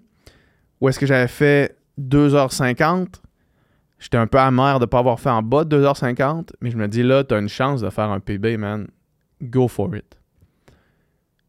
où 0.81 0.89
est-ce 0.89 0.99
que 0.99 1.05
j'avais 1.05 1.27
fait 1.27 1.77
2h50. 1.99 3.07
J'étais 3.99 4.17
un 4.17 4.27
peu 4.27 4.39
amer 4.39 4.79
de 4.79 4.85
ne 4.85 4.89
pas 4.89 4.99
avoir 4.99 5.19
fait 5.19 5.29
en 5.29 5.41
bas 5.41 5.65
de 5.65 5.77
2h50, 5.77 6.51
mais 6.61 6.71
je 6.71 6.77
me 6.77 6.87
dis 6.87 7.03
là, 7.03 7.23
tu 7.23 7.33
as 7.33 7.39
une 7.39 7.49
chance 7.49 7.81
de 7.81 7.89
faire 7.89 8.09
un 8.09 8.19
PB, 8.19 8.57
man. 8.57 8.87
Go 9.41 9.67
for 9.67 9.93
it. 9.95 10.17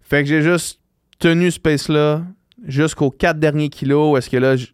Fait 0.00 0.22
que 0.22 0.28
j'ai 0.28 0.42
juste 0.42 0.80
tenu 1.20 1.50
ce 1.50 1.60
pace-là 1.60 2.22
jusqu'aux 2.66 3.10
4 3.10 3.38
derniers 3.38 3.68
kilos, 3.68 4.18
est-ce 4.18 4.28
que 4.28 4.36
là, 4.36 4.56
je, 4.56 4.66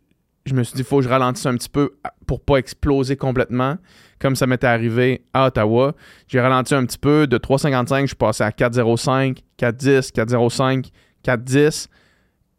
me 0.54 0.62
suis 0.62 0.74
dit, 0.74 0.80
il 0.80 0.84
faut 0.84 0.98
que 0.98 1.04
je 1.04 1.08
ralentisse 1.08 1.46
un 1.46 1.54
petit 1.56 1.68
peu 1.68 1.96
pour 2.26 2.40
pas 2.40 2.56
exploser 2.56 3.16
complètement, 3.16 3.76
comme 4.18 4.36
ça 4.36 4.46
m'était 4.46 4.66
arrivé 4.66 5.24
à 5.34 5.46
Ottawa. 5.46 5.94
J'ai 6.28 6.40
ralenti 6.40 6.74
un 6.74 6.84
petit 6.86 6.98
peu, 6.98 7.26
de 7.26 7.36
3,55, 7.36 8.00
je 8.02 8.06
suis 8.06 8.16
passé 8.16 8.44
à 8.44 8.50
4,05, 8.50 9.38
4,10, 9.58 10.12
4,05, 10.12 10.90
4,10. 11.24 11.88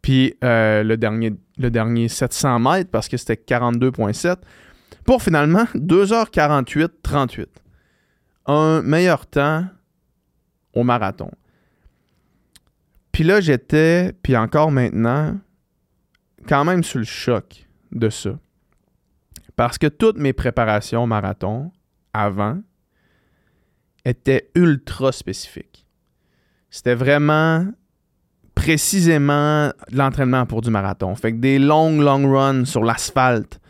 Puis 0.02 0.34
euh, 0.44 0.82
le, 0.82 0.96
dernier, 0.96 1.34
le 1.58 1.70
dernier 1.70 2.08
700 2.08 2.58
mètres 2.60 2.90
parce 2.90 3.08
que 3.08 3.16
c'était 3.16 3.34
42,7 3.34 4.36
pour 5.04 5.22
finalement 5.22 5.64
2h48-38. 5.74 7.46
Un 8.46 8.82
meilleur 8.82 9.26
temps 9.26 9.66
au 10.72 10.84
marathon. 10.84 11.30
Puis 13.12 13.24
là, 13.24 13.40
j'étais, 13.40 14.12
puis 14.22 14.36
encore 14.36 14.70
maintenant, 14.70 15.36
quand 16.46 16.64
même 16.64 16.84
sous 16.84 16.98
le 16.98 17.04
choc 17.04 17.66
de 17.92 18.10
ça. 18.10 18.38
Parce 19.56 19.76
que 19.76 19.88
toutes 19.88 20.18
mes 20.18 20.32
préparations 20.32 21.02
au 21.02 21.06
marathon 21.06 21.72
avant 22.12 22.60
étaient 24.04 24.50
ultra 24.54 25.10
spécifiques. 25.10 25.86
C'était 26.70 26.94
vraiment 26.94 27.66
précisément 28.68 29.72
l'entraînement 29.92 30.44
pour 30.44 30.60
du 30.60 30.68
marathon. 30.68 31.14
Fait 31.14 31.32
que 31.32 31.38
des 31.38 31.58
longs, 31.58 32.02
long 32.02 32.30
runs 32.30 32.66
sur 32.66 32.84
l'asphalte, 32.84 33.60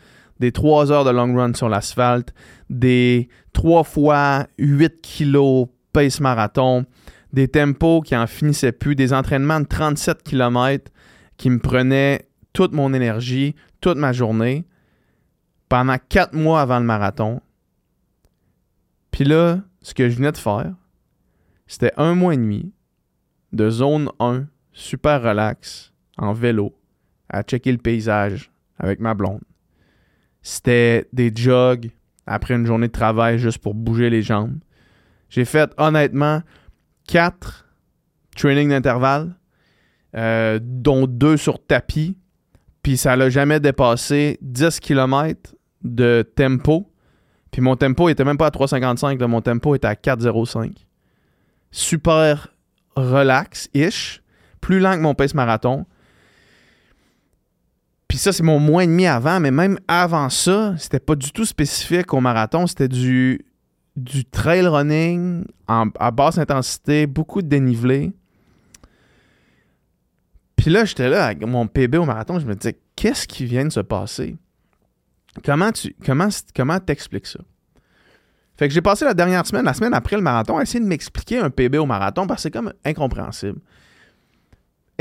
des 0.41 0.51
3 0.51 0.91
heures 0.91 1.05
de 1.05 1.09
long 1.09 1.33
run 1.33 1.53
sur 1.53 1.69
l'asphalte, 1.69 2.33
des 2.69 3.29
3 3.53 3.85
fois 3.85 4.47
8 4.57 4.99
kilos 5.01 5.69
pace 5.93 6.19
marathon, 6.19 6.85
des 7.31 7.47
tempos 7.47 8.01
qui 8.01 8.13
en 8.13 8.27
finissaient 8.27 8.73
plus, 8.73 8.93
des 8.93 9.13
entraînements 9.13 9.61
de 9.61 9.67
37 9.67 10.21
km 10.21 10.91
qui 11.37 11.49
me 11.49 11.59
prenait 11.59 12.27
toute 12.51 12.73
mon 12.73 12.93
énergie, 12.93 13.55
toute 13.79 13.97
ma 13.97 14.11
journée, 14.11 14.65
pendant 15.69 15.95
quatre 16.09 16.33
mois 16.33 16.59
avant 16.59 16.79
le 16.79 16.85
marathon. 16.85 17.39
Puis 19.11 19.23
là, 19.23 19.61
ce 19.81 19.93
que 19.93 20.09
je 20.09 20.17
venais 20.17 20.33
de 20.33 20.37
faire, 20.37 20.73
c'était 21.67 21.93
un 21.95 22.15
mois 22.15 22.33
et 22.33 22.37
demi 22.37 22.73
de 23.53 23.69
zone 23.69 24.09
1, 24.19 24.43
super 24.73 25.21
relax, 25.21 25.93
en 26.17 26.33
vélo, 26.33 26.75
à 27.29 27.43
checker 27.43 27.71
le 27.71 27.77
paysage 27.77 28.51
avec 28.77 28.99
ma 28.99 29.13
blonde. 29.13 29.41
C'était 30.41 31.07
des 31.13 31.31
jogs 31.35 31.91
après 32.25 32.55
une 32.55 32.65
journée 32.65 32.87
de 32.87 32.93
travail 32.93 33.39
juste 33.39 33.59
pour 33.59 33.73
bouger 33.73 34.09
les 34.09 34.21
jambes. 34.21 34.57
J'ai 35.29 35.45
fait 35.45 35.71
honnêtement 35.77 36.41
quatre 37.07 37.67
trainings 38.35 38.69
d'intervalle, 38.69 39.35
euh, 40.15 40.59
dont 40.61 41.07
deux 41.07 41.37
sur 41.37 41.63
tapis. 41.65 42.17
Puis 42.81 42.97
ça 42.97 43.15
l'a 43.15 43.29
jamais 43.29 43.59
dépassé 43.59 44.37
10 44.41 44.79
km 44.79 45.55
de 45.83 46.27
tempo. 46.35 46.91
Puis 47.51 47.61
mon 47.61 47.75
tempo 47.75 48.09
était 48.09 48.23
même 48.23 48.37
pas 48.37 48.47
à 48.47 48.51
3,55, 48.51 49.23
mon 49.25 49.41
tempo 49.41 49.75
était 49.75 49.87
à 49.87 49.95
4,05. 49.95 50.71
Super 51.71 52.47
relax-ish, 52.95 54.21
plus 54.61 54.79
lent 54.79 54.95
que 54.95 55.01
mon 55.01 55.15
pace 55.15 55.33
marathon. 55.33 55.85
Puis 58.07 58.17
ça, 58.17 58.33
c'est 58.33 58.43
mon 58.43 58.59
mois 58.59 58.83
et 58.83 58.87
demi 58.87 59.05
avant, 59.05 59.39
mais 59.39 59.51
même 59.51 59.79
avant 59.87 60.29
ça, 60.29 60.73
c'était 60.77 60.99
pas 60.99 61.15
du 61.15 61.31
tout 61.31 61.45
spécifique 61.45 62.13
au 62.13 62.21
marathon. 62.21 62.65
C'était 62.65 62.87
du, 62.87 63.45
trail 64.31 64.65
running 64.65 65.45
à 65.67 66.11
basse 66.11 66.39
intensité, 66.39 67.05
beaucoup 67.05 67.41
de 67.41 67.47
dénivelé. 67.47 68.11
Puis 70.55 70.71
là, 70.71 70.85
j'étais 70.85 71.07
là 71.07 71.27
avec 71.27 71.45
mon 71.45 71.67
PB 71.67 71.95
au 71.95 72.05
marathon, 72.05 72.39
je 72.39 72.45
me 72.45 72.55
disais, 72.55 72.77
qu'est-ce 72.95 73.27
qui 73.27 73.45
vient 73.45 73.63
de 73.63 73.69
se 73.69 73.79
passer? 73.79 74.35
Comment 75.45 75.71
tu 75.71 75.95
comment, 76.05 76.27
comment 76.53 76.79
t'expliques 76.79 77.27
ça? 77.27 77.39
Fait 78.57 78.67
que 78.67 78.73
j'ai 78.73 78.81
passé 78.81 79.05
la 79.05 79.13
dernière 79.13 79.45
semaine, 79.45 79.63
la 79.63 79.73
semaine 79.73 79.93
après 79.93 80.17
le 80.17 80.21
marathon, 80.21 80.57
à 80.57 80.63
essayer 80.63 80.81
de 80.81 80.85
m'expliquer 80.85 81.37
un 81.37 81.49
PB 81.49 81.77
au 81.77 81.85
marathon 81.85 82.27
parce 82.27 82.39
que 82.39 82.43
c'est 82.43 82.51
comme 82.51 82.73
incompréhensible. 82.83 83.59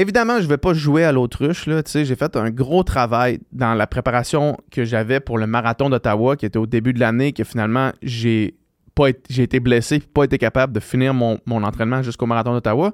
Évidemment, 0.00 0.38
je 0.38 0.44
ne 0.44 0.48
vais 0.48 0.58
pas 0.58 0.74
jouer 0.74 1.02
à 1.02 1.10
l'autruche. 1.10 1.68
J'ai 1.92 2.14
fait 2.14 2.36
un 2.36 2.50
gros 2.50 2.84
travail 2.84 3.40
dans 3.50 3.74
la 3.74 3.88
préparation 3.88 4.56
que 4.70 4.84
j'avais 4.84 5.18
pour 5.18 5.38
le 5.38 5.48
marathon 5.48 5.90
d'Ottawa, 5.90 6.36
qui 6.36 6.46
était 6.46 6.56
au 6.56 6.66
début 6.66 6.92
de 6.92 7.00
l'année, 7.00 7.32
que 7.32 7.42
finalement, 7.42 7.90
j'ai 8.00 8.54
été 9.28 9.58
blessé, 9.58 9.98
pas 9.98 10.22
été 10.22 10.38
capable 10.38 10.72
de 10.72 10.78
finir 10.78 11.14
mon, 11.14 11.40
mon 11.46 11.64
entraînement 11.64 12.02
jusqu'au 12.04 12.26
marathon 12.26 12.52
d'Ottawa. 12.52 12.92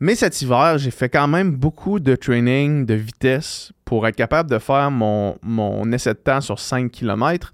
Mais 0.00 0.14
cet 0.14 0.40
hiver, 0.40 0.78
j'ai 0.78 0.90
fait 0.90 1.10
quand 1.10 1.28
même 1.28 1.50
beaucoup 1.50 2.00
de 2.00 2.16
training 2.16 2.86
de 2.86 2.94
vitesse 2.94 3.70
pour 3.84 4.08
être 4.08 4.16
capable 4.16 4.48
de 4.48 4.58
faire 4.58 4.90
mon, 4.90 5.36
mon 5.42 5.92
essai 5.92 6.14
de 6.14 6.20
temps 6.20 6.40
sur 6.40 6.58
5 6.58 6.90
km. 6.90 7.52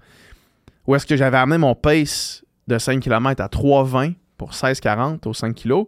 Où 0.87 0.95
est-ce 0.95 1.05
que 1.05 1.17
j'avais 1.17 1.37
amené 1.37 1.57
mon 1.57 1.75
pace 1.75 2.41
de 2.67 2.77
5 2.77 3.01
km 3.01 3.43
à 3.43 3.47
3,20 3.47 4.13
pour 4.37 4.51
16,40 4.51 5.27
au 5.27 5.33
5 5.33 5.53
kg. 5.55 5.83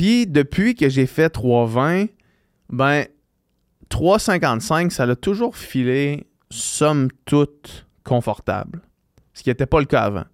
Puis 0.00 0.26
depuis 0.26 0.74
que 0.74 0.88
j'ai 0.88 1.04
fait 1.04 1.28
3,20, 1.28 2.08
ben 2.70 3.04
3,55, 3.90 4.88
ça 4.88 5.04
l'a 5.04 5.14
toujours 5.14 5.58
filé, 5.58 6.26
somme 6.48 7.08
toute, 7.26 7.86
confortable. 8.02 8.80
Ce 9.34 9.42
qui 9.42 9.50
n'était 9.50 9.66
pas 9.66 9.78
le 9.78 9.84
cas 9.84 10.04
avant. 10.04 10.24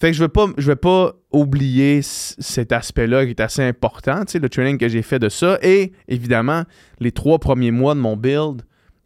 Fait 0.00 0.12
que 0.12 0.16
je 0.16 0.22
ne 0.22 0.28
pas, 0.28 0.46
vais 0.56 0.76
pas 0.76 1.12
oublier 1.30 2.00
cet 2.00 2.72
aspect-là 2.72 3.26
qui 3.26 3.32
est 3.32 3.40
assez 3.42 3.62
important, 3.62 4.22
le 4.32 4.48
training 4.48 4.78
que 4.78 4.88
j'ai 4.88 5.02
fait 5.02 5.18
de 5.18 5.28
ça. 5.28 5.58
Et 5.60 5.92
évidemment, 6.08 6.62
les 7.00 7.12
trois 7.12 7.38
premiers 7.38 7.70
mois 7.70 7.94
de 7.94 8.00
mon 8.00 8.16
build 8.16 8.62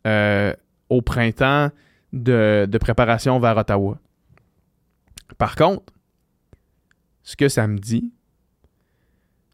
euh, 0.07 0.55
au 0.89 1.03
printemps 1.03 1.71
de, 2.13 2.79
préparation 2.81 3.41
vers 3.41 3.57
Ottawa. 3.57 3.99
Par 5.37 5.57
contre, 5.57 5.93
ce 7.25 7.35
que 7.35 7.49
ça 7.49 7.67
me 7.67 7.79
dit, 7.79 8.13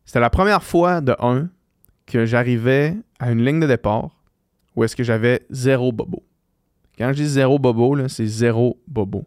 c'était 0.05 0.21
la 0.21 0.31
première 0.31 0.63
fois 0.63 1.01
de 1.01 1.15
un 1.19 1.49
que 2.07 2.27
j'arrivais 2.27 2.97
à 3.19 3.31
une 3.33 3.45
ligne 3.45 3.61
de 3.61 3.67
départ 3.67 4.11
où 4.77 4.85
est-ce 4.85 4.97
que 4.97 5.05
j'avais 5.05 5.47
zéro 5.51 5.93
bobo. 5.93 6.23
Quand 6.99 7.09
je 7.13 7.23
dis 7.23 7.29
zéro 7.29 7.59
bobo, 7.59 8.09
c'est 8.09 8.27
zéro 8.27 8.81
bobo. 8.87 9.27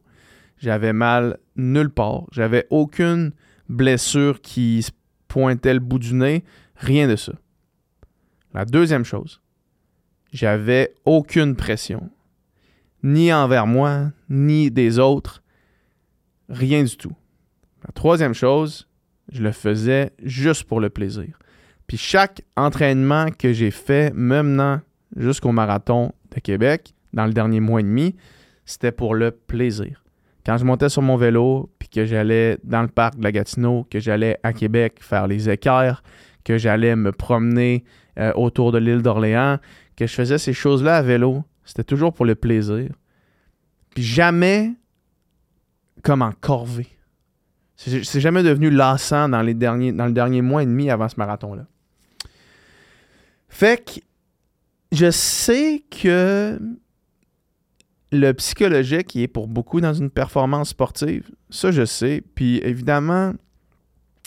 J'avais 0.58 0.94
mal 0.94 1.38
nulle 1.56 1.90
part. 1.90 2.24
J'avais 2.32 2.68
aucune 2.70 3.32
blessure 3.70 4.42
qui 4.42 4.86
pointait 5.28 5.74
le 5.74 5.80
bout 5.80 6.00
du 6.00 6.14
nez. 6.14 6.44
Rien 6.76 7.08
de 7.08 7.16
ça. 7.16 7.34
La 8.54 8.66
deuxième 8.66 9.04
chose, 9.04 9.42
j'avais 10.32 10.96
aucune 11.06 11.56
pression. 11.56 12.10
Ni 13.04 13.32
envers 13.32 13.68
moi, 13.68 14.12
ni 14.30 14.72
des 14.72 15.00
autres. 15.00 15.44
Rien 16.50 16.84
du 16.84 16.96
tout. 16.98 17.16
La 17.86 17.92
troisième 17.92 18.34
chose, 18.34 18.87
je 19.32 19.44
le 19.44 19.52
faisais 19.52 20.12
juste 20.24 20.64
pour 20.64 20.80
le 20.80 20.90
plaisir. 20.90 21.38
Puis 21.88 21.98
chaque 21.98 22.42
entraînement 22.56 23.28
que 23.32 23.54
j'ai 23.54 23.72
fait, 23.72 24.14
menant 24.14 24.82
jusqu'au 25.16 25.52
marathon 25.52 26.12
de 26.36 26.40
Québec, 26.40 26.94
dans 27.14 27.26
le 27.26 27.34
dernier 27.34 27.60
mois 27.60 27.80
et 27.80 27.84
demi, 27.84 28.16
c'était 28.66 28.92
pour 28.92 29.16
le 29.16 29.32
plaisir. 29.32 30.04
Quand 30.46 30.58
je 30.58 30.66
montais 30.66 30.90
sur 30.90 31.02
mon 31.02 31.18
vélo, 31.18 31.70
puis 31.80 31.90
que 31.90 32.06
j'allais 32.06 32.58
dans 32.64 32.82
le 32.82 32.88
parc 32.88 33.18
de 33.18 33.24
la 33.24 33.32
Gatineau, 33.32 33.86
que 33.90 34.00
j'allais 34.00 34.38
à 34.44 34.54
Québec 34.54 34.98
faire 35.02 35.28
les 35.28 35.50
équerres, 35.50 36.04
que 36.44 36.58
j'allais 36.58 36.96
me 36.96 37.12
promener 37.12 37.84
euh, 38.20 38.32
autour 38.34 38.72
de 38.72 38.78
l'île 38.78 39.02
d'Orléans, 39.02 39.58
que 39.96 40.08
je 40.08 40.14
faisais 40.14 40.38
ces 40.38 40.54
choses-là 40.54 40.98
à 40.98 41.02
vélo, 41.02 41.44
c'était 41.66 41.84
toujours 41.84 42.14
pour 42.14 42.26
le 42.26 42.36
plaisir. 42.36 42.90
Puis 43.94 44.04
jamais 44.04 44.74
comme 46.04 46.22
en 46.22 46.32
corvée. 46.32 46.97
C'est 47.78 48.20
jamais 48.20 48.42
devenu 48.42 48.72
lassant 48.72 49.30
dans, 49.30 49.44
les 49.44 49.54
derniers, 49.54 49.92
dans 49.92 50.08
le 50.08 50.12
dernier 50.12 50.42
mois 50.42 50.64
et 50.64 50.66
demi 50.66 50.90
avant 50.90 51.08
ce 51.08 51.16
marathon-là. 51.18 51.68
Fait 53.50 53.84
que 53.86 54.02
je 54.92 55.12
sais 55.12 55.84
que 55.90 56.60
le 58.12 58.32
psychologique 58.34 59.08
qui 59.08 59.24
est 59.24 59.28
pour 59.28 59.48
beaucoup 59.48 59.80
dans 59.80 59.94
une 59.94 60.10
performance 60.10 60.70
sportive. 60.70 61.30
Ça, 61.50 61.72
je 61.72 61.86
sais. 61.86 62.24
Puis 62.36 62.58
évidemment, 62.64 63.34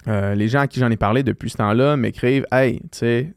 euh, 0.07 0.35
les 0.35 0.49
gens 0.49 0.61
à 0.61 0.69
qui 0.69 0.79
j'en 0.81 0.91
ai 0.91 0.97
parlé 0.97 1.23
depuis 1.23 1.51
ce 1.51 1.57
temps-là 1.57 1.97
m'écrivent 1.97 2.47
Hey, 2.53 2.81
tu 2.93 2.99
sais, 2.99 3.35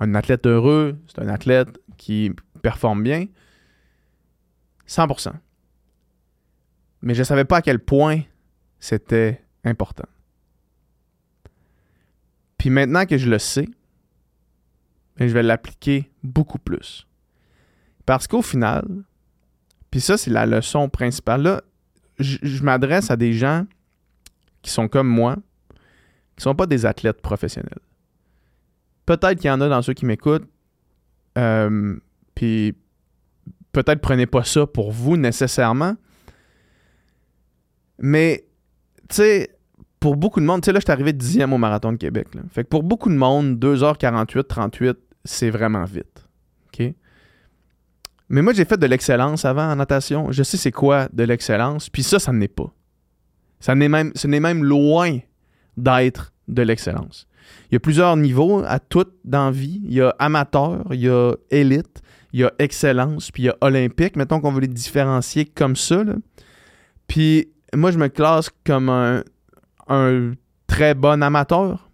un 0.00 0.14
athlète 0.14 0.46
heureux, 0.46 0.96
c'est 1.08 1.20
un 1.20 1.28
athlète 1.28 1.68
qui 1.96 2.32
performe 2.62 3.02
bien. 3.02 3.26
100%. 4.88 5.32
Mais 7.02 7.14
je 7.14 7.20
ne 7.20 7.24
savais 7.24 7.44
pas 7.44 7.58
à 7.58 7.62
quel 7.62 7.80
point 7.80 8.20
c'était 8.78 9.42
important. 9.64 10.08
Puis 12.58 12.70
maintenant 12.70 13.06
que 13.06 13.18
je 13.18 13.28
le 13.28 13.38
sais, 13.38 13.68
ben, 15.16 15.28
je 15.28 15.32
vais 15.32 15.42
l'appliquer 15.42 16.10
beaucoup 16.22 16.58
plus. 16.58 17.06
Parce 18.04 18.26
qu'au 18.26 18.42
final, 18.42 18.84
puis 19.90 20.00
ça, 20.00 20.16
c'est 20.16 20.30
la 20.30 20.46
leçon 20.46 20.88
principale. 20.88 21.42
Là, 21.42 21.62
je, 22.18 22.62
m'adresse 22.62 23.10
à 23.10 23.16
des 23.16 23.32
gens 23.32 23.66
qui 24.62 24.70
sont 24.70 24.88
comme 24.88 25.08
moi, 25.08 25.36
qui 25.70 26.38
ne 26.38 26.42
sont 26.42 26.54
pas 26.54 26.66
des 26.66 26.86
athlètes 26.86 27.20
professionnels. 27.20 27.80
Peut-être 29.06 29.36
qu'il 29.36 29.48
y 29.48 29.50
en 29.50 29.60
a 29.60 29.68
dans 29.68 29.82
ceux 29.82 29.94
qui 29.94 30.06
m'écoutent, 30.06 30.48
euh, 31.38 31.96
puis 32.34 32.74
peut-être 33.72 34.00
prenez 34.00 34.26
pas 34.26 34.44
ça 34.44 34.66
pour 34.66 34.90
vous 34.90 35.16
nécessairement, 35.16 35.96
mais, 37.98 38.44
tu 39.08 39.16
sais, 39.16 39.50
pour 40.00 40.16
beaucoup 40.16 40.40
de 40.40 40.46
monde, 40.46 40.62
tu 40.62 40.66
sais, 40.66 40.72
là, 40.72 40.80
je 40.80 40.84
suis 40.84 40.92
arrivé 40.92 41.12
dixième 41.12 41.52
au 41.52 41.58
marathon 41.58 41.92
de 41.92 41.96
Québec. 41.96 42.28
Fait 42.50 42.64
que 42.64 42.68
pour 42.68 42.82
beaucoup 42.82 43.08
de 43.08 43.16
monde, 43.16 43.58
2h48, 43.58 44.44
38, 44.44 44.98
c'est 45.24 45.50
vraiment 45.50 45.84
vite. 45.84 46.28
OK? 46.66 46.94
Mais 48.28 48.42
moi, 48.42 48.52
j'ai 48.52 48.64
fait 48.64 48.76
de 48.76 48.86
l'excellence 48.86 49.44
avant 49.44 49.70
en 49.70 49.76
natation. 49.76 50.32
Je 50.32 50.42
sais 50.42 50.56
c'est 50.56 50.72
quoi 50.72 51.08
de 51.12 51.22
l'excellence. 51.22 51.88
Puis 51.88 52.02
ça, 52.02 52.18
ça 52.18 52.32
n'est 52.32 52.48
pas. 52.48 52.72
Ça 53.60 53.74
n'est 53.74 53.88
même, 53.88 54.64
loin 54.64 55.18
d'être 55.76 56.32
de 56.48 56.62
l'excellence. 56.62 57.26
Il 57.70 57.74
y 57.74 57.76
a 57.76 57.80
plusieurs 57.80 58.16
niveaux 58.16 58.62
à 58.66 58.80
tout 58.80 59.06
dans 59.24 59.50
vie. 59.50 59.80
Il 59.84 59.94
y 59.94 60.00
a 60.00 60.14
amateur, 60.18 60.84
il 60.90 61.00
y 61.00 61.08
a 61.08 61.34
élite, 61.50 62.02
il 62.32 62.40
y 62.40 62.44
a 62.44 62.52
excellence, 62.58 63.30
puis 63.30 63.44
il 63.44 63.46
y 63.46 63.48
a 63.48 63.56
olympique. 63.60 64.16
Mettons 64.16 64.40
qu'on 64.40 64.52
veut 64.52 64.60
les 64.60 64.68
différencier 64.68 65.44
comme 65.44 65.76
ça. 65.76 66.04
Puis 67.06 67.48
moi, 67.76 67.90
je 67.90 67.98
me 67.98 68.08
classe 68.08 68.50
comme 68.64 68.88
un, 68.88 69.22
très 70.66 70.94
bon 70.94 71.22
amateur. 71.22 71.90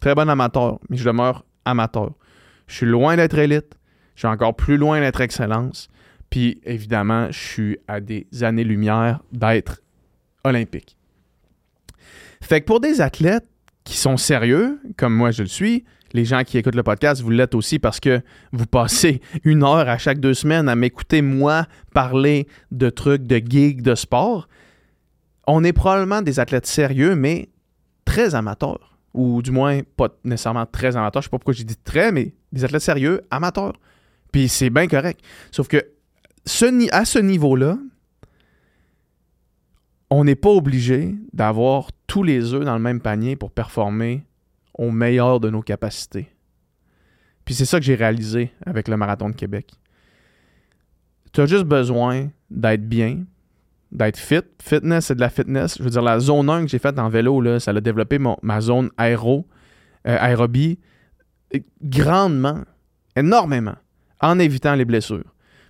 Très 0.00 0.14
bon 0.14 0.28
amateur, 0.28 0.78
mais 0.88 0.96
je 0.96 1.04
demeure 1.04 1.44
amateur. 1.64 2.12
Je 2.66 2.76
suis 2.76 2.86
loin 2.86 3.16
d'être 3.16 3.38
élite. 3.38 3.76
Je 4.14 4.20
suis 4.20 4.28
encore 4.28 4.54
plus 4.54 4.76
loin 4.76 5.00
d'être 5.00 5.20
excellence. 5.20 5.88
Puis 6.30 6.60
évidemment, 6.64 7.30
je 7.30 7.38
suis 7.38 7.78
à 7.88 8.00
des 8.00 8.26
années-lumière 8.42 9.20
d'être 9.32 9.80
olympique. 10.44 10.96
Fait 12.40 12.60
que 12.60 12.66
pour 12.66 12.80
des 12.80 13.00
athlètes 13.00 13.46
qui 13.84 13.96
sont 13.96 14.16
sérieux, 14.16 14.80
comme 14.96 15.14
moi 15.14 15.30
je 15.30 15.42
le 15.42 15.48
suis, 15.48 15.84
les 16.12 16.24
gens 16.24 16.44
qui 16.44 16.58
écoutent 16.58 16.74
le 16.74 16.82
podcast, 16.82 17.22
vous 17.22 17.30
l'êtes 17.30 17.54
aussi 17.54 17.78
parce 17.78 18.00
que 18.00 18.20
vous 18.52 18.66
passez 18.66 19.20
une 19.44 19.62
heure 19.62 19.88
à 19.88 19.98
chaque 19.98 20.20
deux 20.20 20.34
semaines 20.34 20.68
à 20.68 20.74
m'écouter, 20.74 21.22
moi, 21.22 21.66
parler 21.92 22.46
de 22.70 22.90
trucs, 22.90 23.22
de 23.22 23.36
gigs, 23.36 23.82
de 23.82 23.94
sport. 23.94 24.48
On 25.46 25.64
est 25.64 25.72
probablement 25.72 26.22
des 26.22 26.40
athlètes 26.40 26.66
sérieux, 26.66 27.14
mais 27.14 27.48
très 28.04 28.34
amateurs. 28.34 28.98
Ou 29.14 29.42
du 29.42 29.50
moins, 29.50 29.80
pas 29.96 30.08
nécessairement 30.24 30.66
très 30.66 30.96
amateurs. 30.96 31.22
Je 31.22 31.26
sais 31.26 31.30
pas 31.30 31.38
pourquoi 31.38 31.54
j'ai 31.54 31.64
dit 31.64 31.76
très, 31.76 32.12
mais 32.12 32.34
des 32.52 32.64
athlètes 32.64 32.82
sérieux, 32.82 33.22
amateurs. 33.30 33.74
Puis 34.32 34.48
c'est 34.48 34.70
bien 34.70 34.88
correct. 34.88 35.20
Sauf 35.50 35.68
que 35.68 35.84
à 36.92 37.04
ce 37.04 37.18
niveau-là, 37.18 37.78
on 40.10 40.24
n'est 40.24 40.36
pas 40.36 40.50
obligé 40.50 41.14
d'avoir 41.32 41.90
tous 42.06 42.22
les 42.22 42.54
œufs 42.54 42.64
dans 42.64 42.74
le 42.74 42.82
même 42.82 43.00
panier 43.00 43.36
pour 43.36 43.50
performer 43.50 44.24
au 44.76 44.90
meilleur 44.90 45.40
de 45.40 45.50
nos 45.50 45.62
capacités. 45.62 46.28
Puis 47.44 47.54
c'est 47.54 47.64
ça 47.64 47.78
que 47.78 47.84
j'ai 47.84 47.94
réalisé 47.94 48.52
avec 48.64 48.88
le 48.88 48.96
marathon 48.96 49.28
de 49.28 49.34
Québec. 49.34 49.70
Tu 51.32 51.40
as 51.40 51.46
juste 51.46 51.64
besoin 51.64 52.28
d'être 52.50 52.88
bien, 52.88 53.24
d'être 53.92 54.18
fit. 54.18 54.40
Fitness, 54.62 55.06
c'est 55.06 55.14
de 55.14 55.20
la 55.20 55.28
fitness. 55.28 55.78
Je 55.78 55.82
veux 55.82 55.90
dire, 55.90 56.02
la 56.02 56.18
zone 56.18 56.48
1 56.48 56.62
que 56.62 56.68
j'ai 56.68 56.78
faite 56.78 56.98
en 56.98 57.08
vélo, 57.08 57.40
là, 57.40 57.60
ça 57.60 57.70
a 57.70 57.80
développé 57.80 58.18
ma 58.18 58.60
zone 58.60 58.90
aéro, 58.96 59.46
euh, 60.06 60.16
aérobie 60.18 60.78
grandement, 61.82 62.62
énormément, 63.14 63.76
en 64.20 64.38
évitant 64.38 64.74
les 64.74 64.84
blessures. 64.84 65.24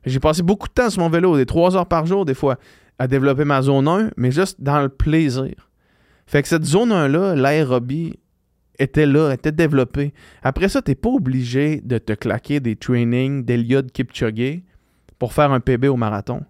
J'ai 0.04 0.20
passé 0.20 0.42
beaucoup 0.42 0.68
de 0.68 0.72
temps 0.72 0.90
sur 0.90 1.02
mon 1.02 1.08
vélo, 1.08 1.36
des 1.36 1.46
3 1.46 1.76
heures 1.76 1.86
par 1.86 2.06
jour, 2.06 2.24
des 2.24 2.34
fois, 2.34 2.58
à 2.98 3.08
développer 3.08 3.44
ma 3.44 3.60
zone 3.62 3.88
1, 3.88 4.10
mais 4.16 4.30
juste 4.30 4.60
dans 4.60 4.80
le 4.80 4.88
plaisir. 4.88 5.70
Fait 6.26 6.42
que 6.42 6.48
cette 6.48 6.64
zone 6.64 6.90
1-là, 6.90 7.34
l'aérobie, 7.34 8.18
était 8.78 9.06
là, 9.06 9.32
était 9.32 9.52
développée. 9.52 10.12
Après 10.42 10.68
ça, 10.68 10.82
tu 10.82 10.90
n'es 10.90 10.94
pas 10.94 11.10
obligé 11.10 11.80
de 11.82 11.98
te 11.98 12.12
claquer 12.12 12.60
des 12.60 12.76
trainings 12.76 13.44
d'Eliud 13.44 13.90
Kipchoge 13.92 14.60
pour 15.18 15.32
faire 15.32 15.52
un 15.52 15.60
PB 15.60 15.86
au 15.86 15.96
marathon. 15.96 16.42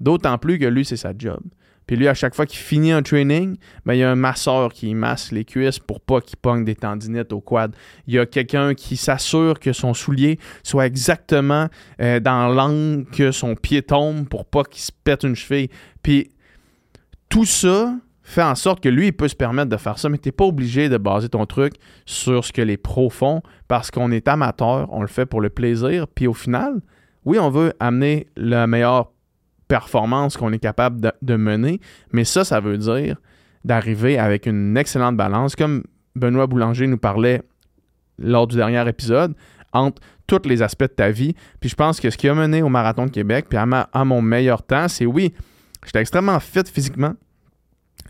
D'autant 0.00 0.38
plus 0.38 0.58
que 0.58 0.66
lui, 0.66 0.84
c'est 0.84 0.96
sa 0.96 1.12
job. 1.16 1.40
Puis 1.86 1.96
lui, 1.96 2.08
à 2.08 2.14
chaque 2.14 2.34
fois 2.34 2.46
qu'il 2.46 2.58
finit 2.58 2.92
un 2.92 3.02
training, 3.02 3.56
ben, 3.84 3.94
il 3.94 3.98
y 3.98 4.02
a 4.02 4.10
un 4.10 4.16
masseur 4.16 4.72
qui 4.72 4.94
masse 4.94 5.32
les 5.32 5.44
cuisses 5.44 5.78
pour 5.78 6.00
pas 6.00 6.20
qu'il 6.20 6.36
pogne 6.36 6.64
des 6.64 6.76
tendinites 6.76 7.32
au 7.32 7.40
quad. 7.40 7.74
Il 8.06 8.14
y 8.14 8.18
a 8.18 8.26
quelqu'un 8.26 8.74
qui 8.74 8.96
s'assure 8.96 9.58
que 9.58 9.72
son 9.72 9.94
soulier 9.94 10.38
soit 10.62 10.86
exactement 10.86 11.68
euh, 12.00 12.20
dans 12.20 12.48
l'angle 12.48 13.04
que 13.06 13.32
son 13.32 13.56
pied 13.56 13.82
tombe 13.82 14.28
pour 14.28 14.44
pas 14.44 14.64
qu'il 14.64 14.82
se 14.82 14.92
pète 15.04 15.24
une 15.24 15.34
cheville. 15.34 15.68
Puis 16.02 16.30
tout 17.28 17.44
ça 17.44 17.94
fait 18.22 18.42
en 18.42 18.54
sorte 18.54 18.80
que 18.80 18.88
lui, 18.88 19.08
il 19.08 19.12
peut 19.12 19.28
se 19.28 19.34
permettre 19.34 19.68
de 19.68 19.76
faire 19.76 19.98
ça, 19.98 20.08
mais 20.08 20.18
tu 20.18 20.28
n'es 20.28 20.32
pas 20.32 20.44
obligé 20.44 20.88
de 20.88 20.96
baser 20.96 21.28
ton 21.28 21.44
truc 21.44 21.74
sur 22.06 22.44
ce 22.44 22.52
que 22.52 22.62
les 22.62 22.76
pros 22.76 23.10
font 23.10 23.42
parce 23.68 23.90
qu'on 23.90 24.12
est 24.12 24.28
amateur, 24.28 24.92
on 24.92 25.02
le 25.02 25.08
fait 25.08 25.26
pour 25.26 25.40
le 25.40 25.50
plaisir. 25.50 26.06
Puis 26.06 26.26
au 26.26 26.34
final, 26.34 26.80
oui, 27.24 27.38
on 27.38 27.50
veut 27.50 27.72
amener 27.80 28.28
la 28.36 28.66
meilleure 28.66 29.12
performance 29.66 30.36
qu'on 30.36 30.52
est 30.52 30.58
capable 30.58 31.12
de, 31.22 31.36
mener. 31.36 31.80
Mais 32.12 32.24
ça, 32.24 32.44
ça 32.44 32.60
veut 32.60 32.78
dire 32.78 33.16
d'arriver 33.64 34.18
avec 34.18 34.46
une 34.46 34.76
excellente 34.76 35.16
balance, 35.16 35.56
comme 35.56 35.84
Benoît 36.14 36.46
Boulanger 36.46 36.86
nous 36.86 36.98
parlait 36.98 37.42
lors 38.18 38.46
du 38.46 38.56
dernier 38.56 38.86
épisode, 38.88 39.34
entre 39.72 40.02
tous 40.26 40.46
les 40.46 40.62
aspects 40.62 40.82
de 40.82 40.88
ta 40.88 41.10
vie. 41.10 41.34
Puis 41.60 41.70
je 41.70 41.74
pense 41.74 42.00
que 42.00 42.10
ce 42.10 42.16
qui 42.16 42.28
a 42.28 42.34
mené 42.34 42.62
au 42.62 42.68
Marathon 42.68 43.06
de 43.06 43.10
Québec, 43.10 43.46
puis 43.48 43.58
à, 43.58 43.64
à 43.64 44.04
mon 44.04 44.20
meilleur 44.20 44.62
temps, 44.62 44.88
c'est 44.88 45.06
oui, 45.06 45.32
j'étais 45.84 46.00
extrêmement 46.00 46.38
fit 46.38 46.64
physiquement, 46.70 47.14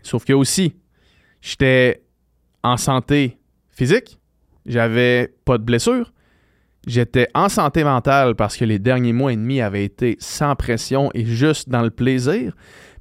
sauf 0.03 0.25
que 0.25 0.33
aussi, 0.33 0.75
j'étais 1.41 2.03
en 2.63 2.77
santé 2.77 3.37
physique, 3.71 4.19
j'avais 4.65 5.33
pas 5.45 5.57
de 5.57 5.63
blessure, 5.63 6.13
J'étais 6.85 7.29
en 7.33 7.47
santé 7.47 7.83
mentale 7.83 8.35
parce 8.35 8.57
que 8.57 8.65
les 8.65 8.77
derniers 8.77 9.13
mois 9.13 9.31
et 9.31 9.37
demi 9.37 9.61
avaient 9.61 9.85
été 9.85 10.17
sans 10.19 10.55
pression 10.55 11.09
et 11.13 11.25
juste 11.25 11.69
dans 11.69 11.81
le 11.81 11.89
plaisir. 11.89 12.55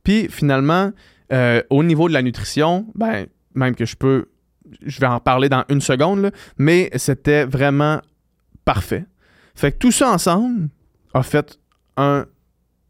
Puis 0.05 0.29
finalement, 0.29 0.93
euh, 1.33 1.63
au 1.69 1.83
niveau 1.83 2.09
de 2.09 2.13
la 2.13 2.23
nutrition, 2.23 2.87
ben, 2.95 3.27
même 3.55 3.75
que 3.75 3.85
je 3.85 3.97
peux, 3.97 4.27
je 4.83 5.01
vais 5.01 5.07
en 5.07 5.19
parler 5.19 5.49
dans 5.49 5.65
une 5.69 5.81
seconde, 5.81 6.31
mais 6.59 6.91
c'était 6.95 7.45
vraiment 7.45 8.01
parfait. 8.65 9.05
Fait 9.57 9.73
que 9.73 9.79
tout 9.79 9.93
ça 9.93 10.13
ensemble 10.13 10.69
a 11.13 11.25
fait 11.25 11.59
un, 11.97 12.27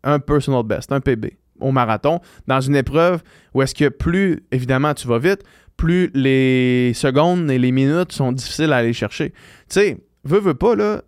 un 0.05 0.19
personal 0.19 0.63
best, 0.63 0.93
un 0.93 1.01
PB 1.01 1.39
au 1.63 1.73
marathon, 1.73 2.21
dans 2.47 2.61
une 2.61 2.77
épreuve 2.77 3.23
où 3.55 3.63
est-ce 3.63 3.75
que 3.75 3.89
plus, 3.89 4.45
évidemment, 4.51 4.95
tu 4.95 5.09
vas 5.09 5.19
vite, 5.19 5.43
plus 5.77 6.11
les 6.15 6.93
secondes 6.95 7.51
et 7.51 7.59
les 7.59 7.73
minutes 7.73 8.13
sont 8.13 8.33
difficiles 8.33 8.73
à 8.73 8.77
aller 8.77 8.93
chercher. 8.93 9.31
Tu 9.31 9.37
sais, 9.69 9.99
veux, 10.25 10.39
veux 10.39 10.55
pas, 10.55 10.77
là, 10.77 11.03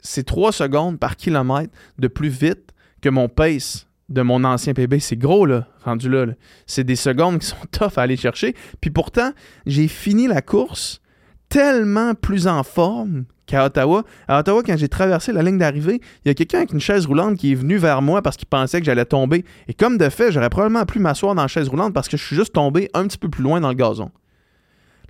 c'est 0.00 0.24
3 0.24 0.52
secondes 0.52 0.98
par 0.98 1.16
kilomètre 1.16 1.72
de 1.98 2.08
plus 2.08 2.28
vite 2.28 2.72
que 3.00 3.08
mon 3.08 3.28
pace 3.28 3.86
de 4.08 4.22
mon 4.22 4.44
ancien 4.44 4.72
PB. 4.74 5.00
C'est 5.00 5.16
gros, 5.16 5.46
là, 5.46 5.66
rendu 5.84 6.08
là. 6.08 6.26
C'est 6.66 6.84
des 6.84 6.96
secondes 6.96 7.38
qui 7.38 7.46
sont 7.46 7.56
tough 7.70 7.96
à 7.96 8.02
aller 8.02 8.16
chercher. 8.16 8.54
Puis 8.80 8.90
pourtant, 8.90 9.32
j'ai 9.66 9.88
fini 9.88 10.26
la 10.26 10.42
course 10.42 11.00
tellement 11.48 12.14
plus 12.14 12.46
en 12.46 12.62
forme 12.62 13.24
qu'à 13.46 13.64
Ottawa. 13.64 14.04
À 14.28 14.40
Ottawa, 14.40 14.62
quand 14.64 14.76
j'ai 14.76 14.88
traversé 14.88 15.32
la 15.32 15.42
ligne 15.42 15.58
d'arrivée, 15.58 16.00
il 16.24 16.28
y 16.28 16.30
a 16.30 16.34
quelqu'un 16.34 16.58
avec 16.58 16.72
une 16.72 16.80
chaise 16.80 17.06
roulante 17.06 17.36
qui 17.38 17.52
est 17.52 17.54
venu 17.54 17.76
vers 17.76 18.02
moi 18.02 18.22
parce 18.22 18.36
qu'il 18.36 18.48
pensait 18.48 18.80
que 18.80 18.86
j'allais 18.86 19.06
tomber. 19.06 19.44
Et 19.66 19.74
comme 19.74 19.98
de 19.98 20.08
fait, 20.08 20.30
j'aurais 20.30 20.50
probablement 20.50 20.84
pu 20.84 20.98
m'asseoir 20.98 21.34
dans 21.34 21.42
la 21.42 21.48
chaise 21.48 21.68
roulante 21.68 21.94
parce 21.94 22.08
que 22.08 22.16
je 22.16 22.24
suis 22.24 22.36
juste 22.36 22.52
tombé 22.52 22.90
un 22.94 23.06
petit 23.06 23.18
peu 23.18 23.28
plus 23.28 23.42
loin 23.42 23.60
dans 23.60 23.68
le 23.68 23.74
gazon. 23.74 24.10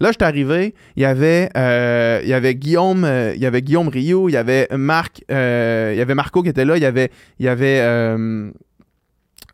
Là, 0.00 0.10
je 0.10 0.12
suis 0.12 0.24
arrivé, 0.24 0.74
il 0.94 1.02
y 1.02 1.06
avait, 1.06 1.50
euh, 1.56 2.20
il 2.22 2.28
y 2.28 2.32
avait 2.32 2.54
Guillaume, 2.54 3.04
euh, 3.04 3.32
il 3.34 3.42
y 3.42 3.46
avait 3.46 3.62
Guillaume 3.62 3.88
Rio, 3.88 4.28
il 4.28 4.32
y 4.32 4.36
avait 4.36 4.68
Marc, 4.70 5.24
euh, 5.30 5.90
il 5.92 5.98
y 5.98 6.00
avait 6.00 6.14
Marco 6.14 6.40
qui 6.44 6.48
était 6.48 6.64
là, 6.64 6.76
il 6.76 6.82
y 6.82 6.86
avait, 6.86 7.10
il 7.40 7.46
y 7.46 7.48
avait, 7.48 8.16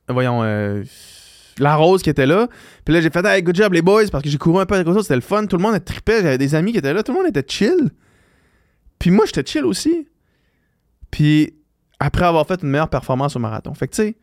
voyons, 0.06 0.42
La 1.58 1.76
Rose 1.76 2.02
qui 2.02 2.10
était 2.10 2.26
là. 2.26 2.48
Puis 2.84 2.94
là, 2.94 3.00
j'ai 3.00 3.10
fait, 3.10 3.24
hey, 3.24 3.42
good 3.42 3.56
job 3.56 3.72
les 3.72 3.82
boys, 3.82 4.06
parce 4.10 4.24
que 4.24 4.30
j'ai 4.30 4.38
couru 4.38 4.60
un 4.60 4.66
peu 4.66 4.74
avec 4.74 4.88
eux, 4.88 5.02
c'était 5.02 5.14
le 5.14 5.20
fun. 5.20 5.46
Tout 5.46 5.56
le 5.56 5.62
monde 5.62 5.76
était 5.76 5.92
trippé, 5.92 6.14
j'avais 6.22 6.38
des 6.38 6.54
amis 6.54 6.72
qui 6.72 6.78
étaient 6.78 6.92
là, 6.92 7.02
tout 7.02 7.12
le 7.12 7.18
monde 7.18 7.28
était 7.28 7.44
chill. 7.46 7.90
Puis 8.98 9.10
moi, 9.10 9.26
j'étais 9.26 9.44
chill 9.44 9.64
aussi. 9.64 10.08
Puis 11.10 11.54
après 12.00 12.24
avoir 12.24 12.46
fait 12.46 12.62
une 12.62 12.70
meilleure 12.70 12.88
performance 12.88 13.36
au 13.36 13.38
marathon. 13.38 13.72
Fait 13.74 13.86
que 13.86 13.94
tu 13.94 14.02
sais, 14.02 14.16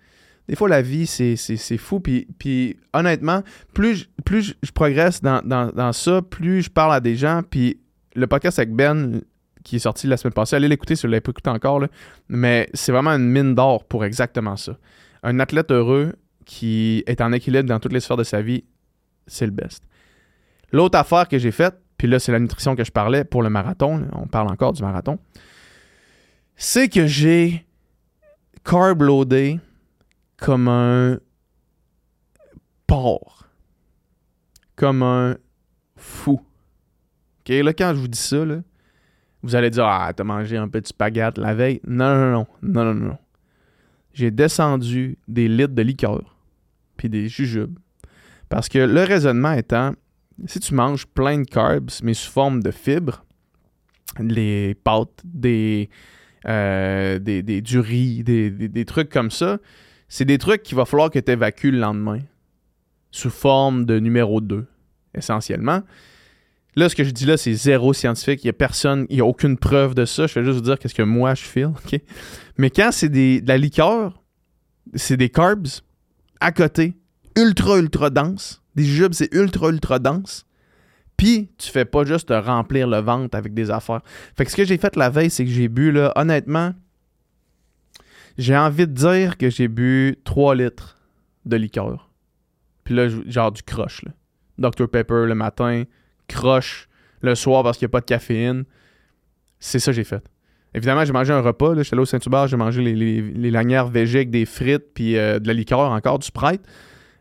des 0.47 0.55
fois, 0.55 0.67
la 0.67 0.81
vie, 0.81 1.07
c'est, 1.07 1.37
fou. 1.77 1.99
Puis, 1.99 2.27
puis 2.37 2.77
honnêtement, 2.93 3.43
plus, 3.73 3.95
je, 3.95 4.05
plus 4.25 4.55
je, 4.61 4.71
progresse 4.71 5.21
dans, 5.21 5.93
ça, 5.93 6.21
plus 6.21 6.63
je 6.63 6.69
parle 6.69 6.93
à 6.93 6.99
des 6.99 7.15
gens. 7.15 7.41
Puis 7.49 7.79
le 8.15 8.27
podcast 8.27 8.59
avec 8.59 8.73
Ben, 8.73 9.21
qui 9.63 9.77
est 9.77 9.79
sorti 9.79 10.07
la 10.07 10.17
semaine 10.17 10.33
passée, 10.33 10.55
allez 10.55 10.67
l'écouter 10.67 10.95
si 10.95 11.03
vous 11.03 11.07
ne 11.07 11.11
l'avez 11.11 11.21
pas 11.21 11.31
écouté 11.31 11.49
encore. 11.49 11.79
Là. 11.79 11.87
Mais 12.27 12.69
c'est 12.73 12.91
vraiment 12.91 13.11
une 13.11 13.29
mine 13.29 13.55
d'or 13.55 13.85
pour 13.85 14.03
exactement 14.03 14.57
ça. 14.57 14.77
Un 15.23 15.39
athlète 15.39 15.71
heureux 15.71 16.13
qui 16.45 17.03
est 17.07 17.21
en 17.21 17.31
équilibre 17.31 17.67
dans 17.67 17.79
toutes 17.79 17.93
les 17.93 17.99
sphères 17.99 18.17
de 18.17 18.23
sa 18.23 18.41
vie, 18.41 18.63
c'est 19.27 19.45
le 19.45 19.51
best. 19.51 19.83
L'autre 20.71 20.97
affaire 20.97 21.27
que 21.27 21.37
j'ai 21.37 21.51
faite, 21.51 21.79
puis 21.97 22.07
là, 22.07 22.19
c'est 22.19 22.31
la 22.31 22.39
nutrition 22.39 22.75
que 22.75 22.83
je 22.83 22.91
parlais 22.91 23.23
pour 23.23 23.43
le 23.43 23.49
marathon, 23.49 24.07
on 24.13 24.27
parle 24.27 24.49
encore 24.49 24.73
du 24.73 24.81
marathon, 24.81 25.19
c'est 26.55 26.89
que 26.89 27.07
j'ai 27.07 27.65
carb 28.63 29.01
loadé 29.01 29.59
comme 30.37 30.67
un 30.67 31.19
porc. 32.87 33.47
Comme 34.75 35.03
un 35.03 35.37
fou. 35.95 36.41
OK, 37.41 37.49
là, 37.49 37.73
quand 37.73 37.93
je 37.93 37.99
vous 37.99 38.07
dis 38.07 38.17
ça, 38.17 38.43
vous 39.43 39.55
allez 39.55 39.69
dire 39.69 39.85
Ah, 39.85 40.11
t'as 40.15 40.23
mangé 40.23 40.57
un 40.57 40.67
petit 40.67 40.89
spaghetti 40.89 41.39
la 41.39 41.53
veille. 41.53 41.81
Non, 41.85 42.15
non, 42.15 42.31
non. 42.31 42.47
Non, 42.61 42.85
non, 42.85 42.93
non. 42.93 43.17
J'ai 44.13 44.31
descendu 44.31 45.17
des 45.27 45.47
litres 45.47 45.73
de 45.73 45.81
liqueur 45.81 46.35
puis 47.01 47.09
des 47.09 47.27
jujubes. 47.27 47.79
Parce 48.47 48.69
que 48.69 48.77
le 48.77 49.03
raisonnement 49.03 49.53
étant, 49.53 49.93
si 50.45 50.59
tu 50.59 50.75
manges 50.75 51.07
plein 51.07 51.39
de 51.39 51.45
carbs, 51.45 51.89
mais 52.03 52.13
sous 52.13 52.29
forme 52.29 52.61
de 52.61 52.69
fibres, 52.69 53.25
les 54.19 54.75
pâtes, 54.75 55.21
des, 55.23 55.89
euh, 56.47 57.17
des, 57.17 57.41
des, 57.41 57.61
du 57.61 57.79
riz, 57.79 58.23
des, 58.23 58.51
des, 58.51 58.85
trucs 58.85 59.09
comme 59.09 59.31
ça, 59.31 59.57
c'est 60.09 60.25
des 60.25 60.37
trucs 60.37 60.63
qu'il 60.63 60.75
va 60.75 60.85
falloir 60.85 61.09
que 61.09 61.17
tu 61.19 61.31
évacues 61.31 61.71
le 61.71 61.79
lendemain, 61.79 62.19
sous 63.09 63.29
forme 63.29 63.85
de 63.85 63.99
numéro 63.99 64.41
2, 64.41 64.67
essentiellement. 65.15 65.81
Là, 66.75 66.87
ce 66.87 66.95
que 66.95 67.03
je 67.03 67.11
dis 67.11 67.25
là, 67.25 67.35
c'est 67.37 67.53
zéro 67.53 67.93
scientifique. 67.93 68.43
Il 68.43 68.47
n'y 68.47 68.51
a 68.51 68.53
personne, 68.53 69.05
il 69.09 69.15
n'y 69.15 69.21
a 69.21 69.25
aucune 69.25 69.57
preuve 69.57 69.93
de 69.93 70.05
ça. 70.05 70.27
Je 70.27 70.39
vais 70.39 70.45
juste 70.45 70.57
vous 70.57 70.63
dire 70.63 70.79
qu'est-ce 70.79 70.95
que 70.95 71.01
moi 71.01 71.35
je 71.35 71.43
feel. 71.43 71.65
ok? 71.65 71.99
Mais 72.57 72.69
quand 72.69 72.91
c'est 72.91 73.09
de 73.09 73.45
la 73.45 73.57
liqueur, 73.57 74.21
c'est 74.95 75.17
des 75.17 75.29
carbs 75.29 75.67
à 76.39 76.51
côté, 76.51 76.95
ultra, 77.37 77.77
ultra 77.77 78.09
dense. 78.09 78.61
Des 78.75 78.83
jujubes, 78.85 79.13
c'est 79.13 79.33
ultra, 79.33 79.69
ultra 79.69 79.99
dense. 79.99 80.45
Puis, 81.17 81.51
tu 81.57 81.69
fais 81.69 81.85
pas 81.85 82.03
juste 82.03 82.29
te 82.29 82.33
remplir 82.33 82.87
le 82.87 82.97
ventre 82.97 83.37
avec 83.37 83.53
des 83.53 83.69
affaires. 83.69 84.01
Fait 84.35 84.45
que 84.45 84.51
ce 84.51 84.55
que 84.55 84.65
j'ai 84.65 84.77
fait 84.77 84.95
la 84.95 85.09
veille, 85.09 85.29
c'est 85.29 85.45
que 85.45 85.51
j'ai 85.51 85.67
bu, 85.67 85.91
là, 85.91 86.11
honnêtement, 86.15 86.73
j'ai 88.37 88.57
envie 88.57 88.87
de 88.87 88.93
dire 88.93 89.37
que 89.37 89.49
j'ai 89.49 89.67
bu 89.67 90.15
3 90.23 90.55
litres 90.55 90.97
de 91.45 91.57
liqueur. 91.57 92.09
Puis 92.83 92.95
là, 92.95 93.07
genre 93.27 93.51
du 93.51 93.61
crush. 93.61 94.03
Là. 94.03 94.11
Dr 94.57 94.87
Pepper 94.87 95.25
le 95.27 95.35
matin, 95.35 95.83
crush 96.31 96.87
le 97.21 97.35
soir 97.35 97.63
parce 97.63 97.77
qu'il 97.77 97.85
n'y 97.85 97.91
a 97.91 97.93
pas 97.93 98.01
de 98.01 98.05
caféine. 98.05 98.63
C'est 99.59 99.79
ça 99.79 99.91
que 99.91 99.95
j'ai 99.95 100.03
fait. 100.03 100.23
Évidemment, 100.73 101.03
j'ai 101.05 101.13
mangé 101.13 101.33
un 101.33 101.41
repas. 101.41 101.75
J'étais 101.81 101.95
là 101.95 102.01
au 102.01 102.05
Saint-Hubert, 102.05 102.47
j'ai 102.47 102.57
mangé 102.57 102.81
les, 102.81 103.51
lanières 103.51 103.87
végé 103.87 104.19
avec 104.19 104.31
des 104.31 104.45
frites 104.45 104.93
puis 104.93 105.17
euh, 105.17 105.39
de 105.39 105.47
la 105.47 105.53
liqueur 105.53 105.79
encore, 105.79 106.19
du 106.19 106.27
Sprite. 106.27 106.61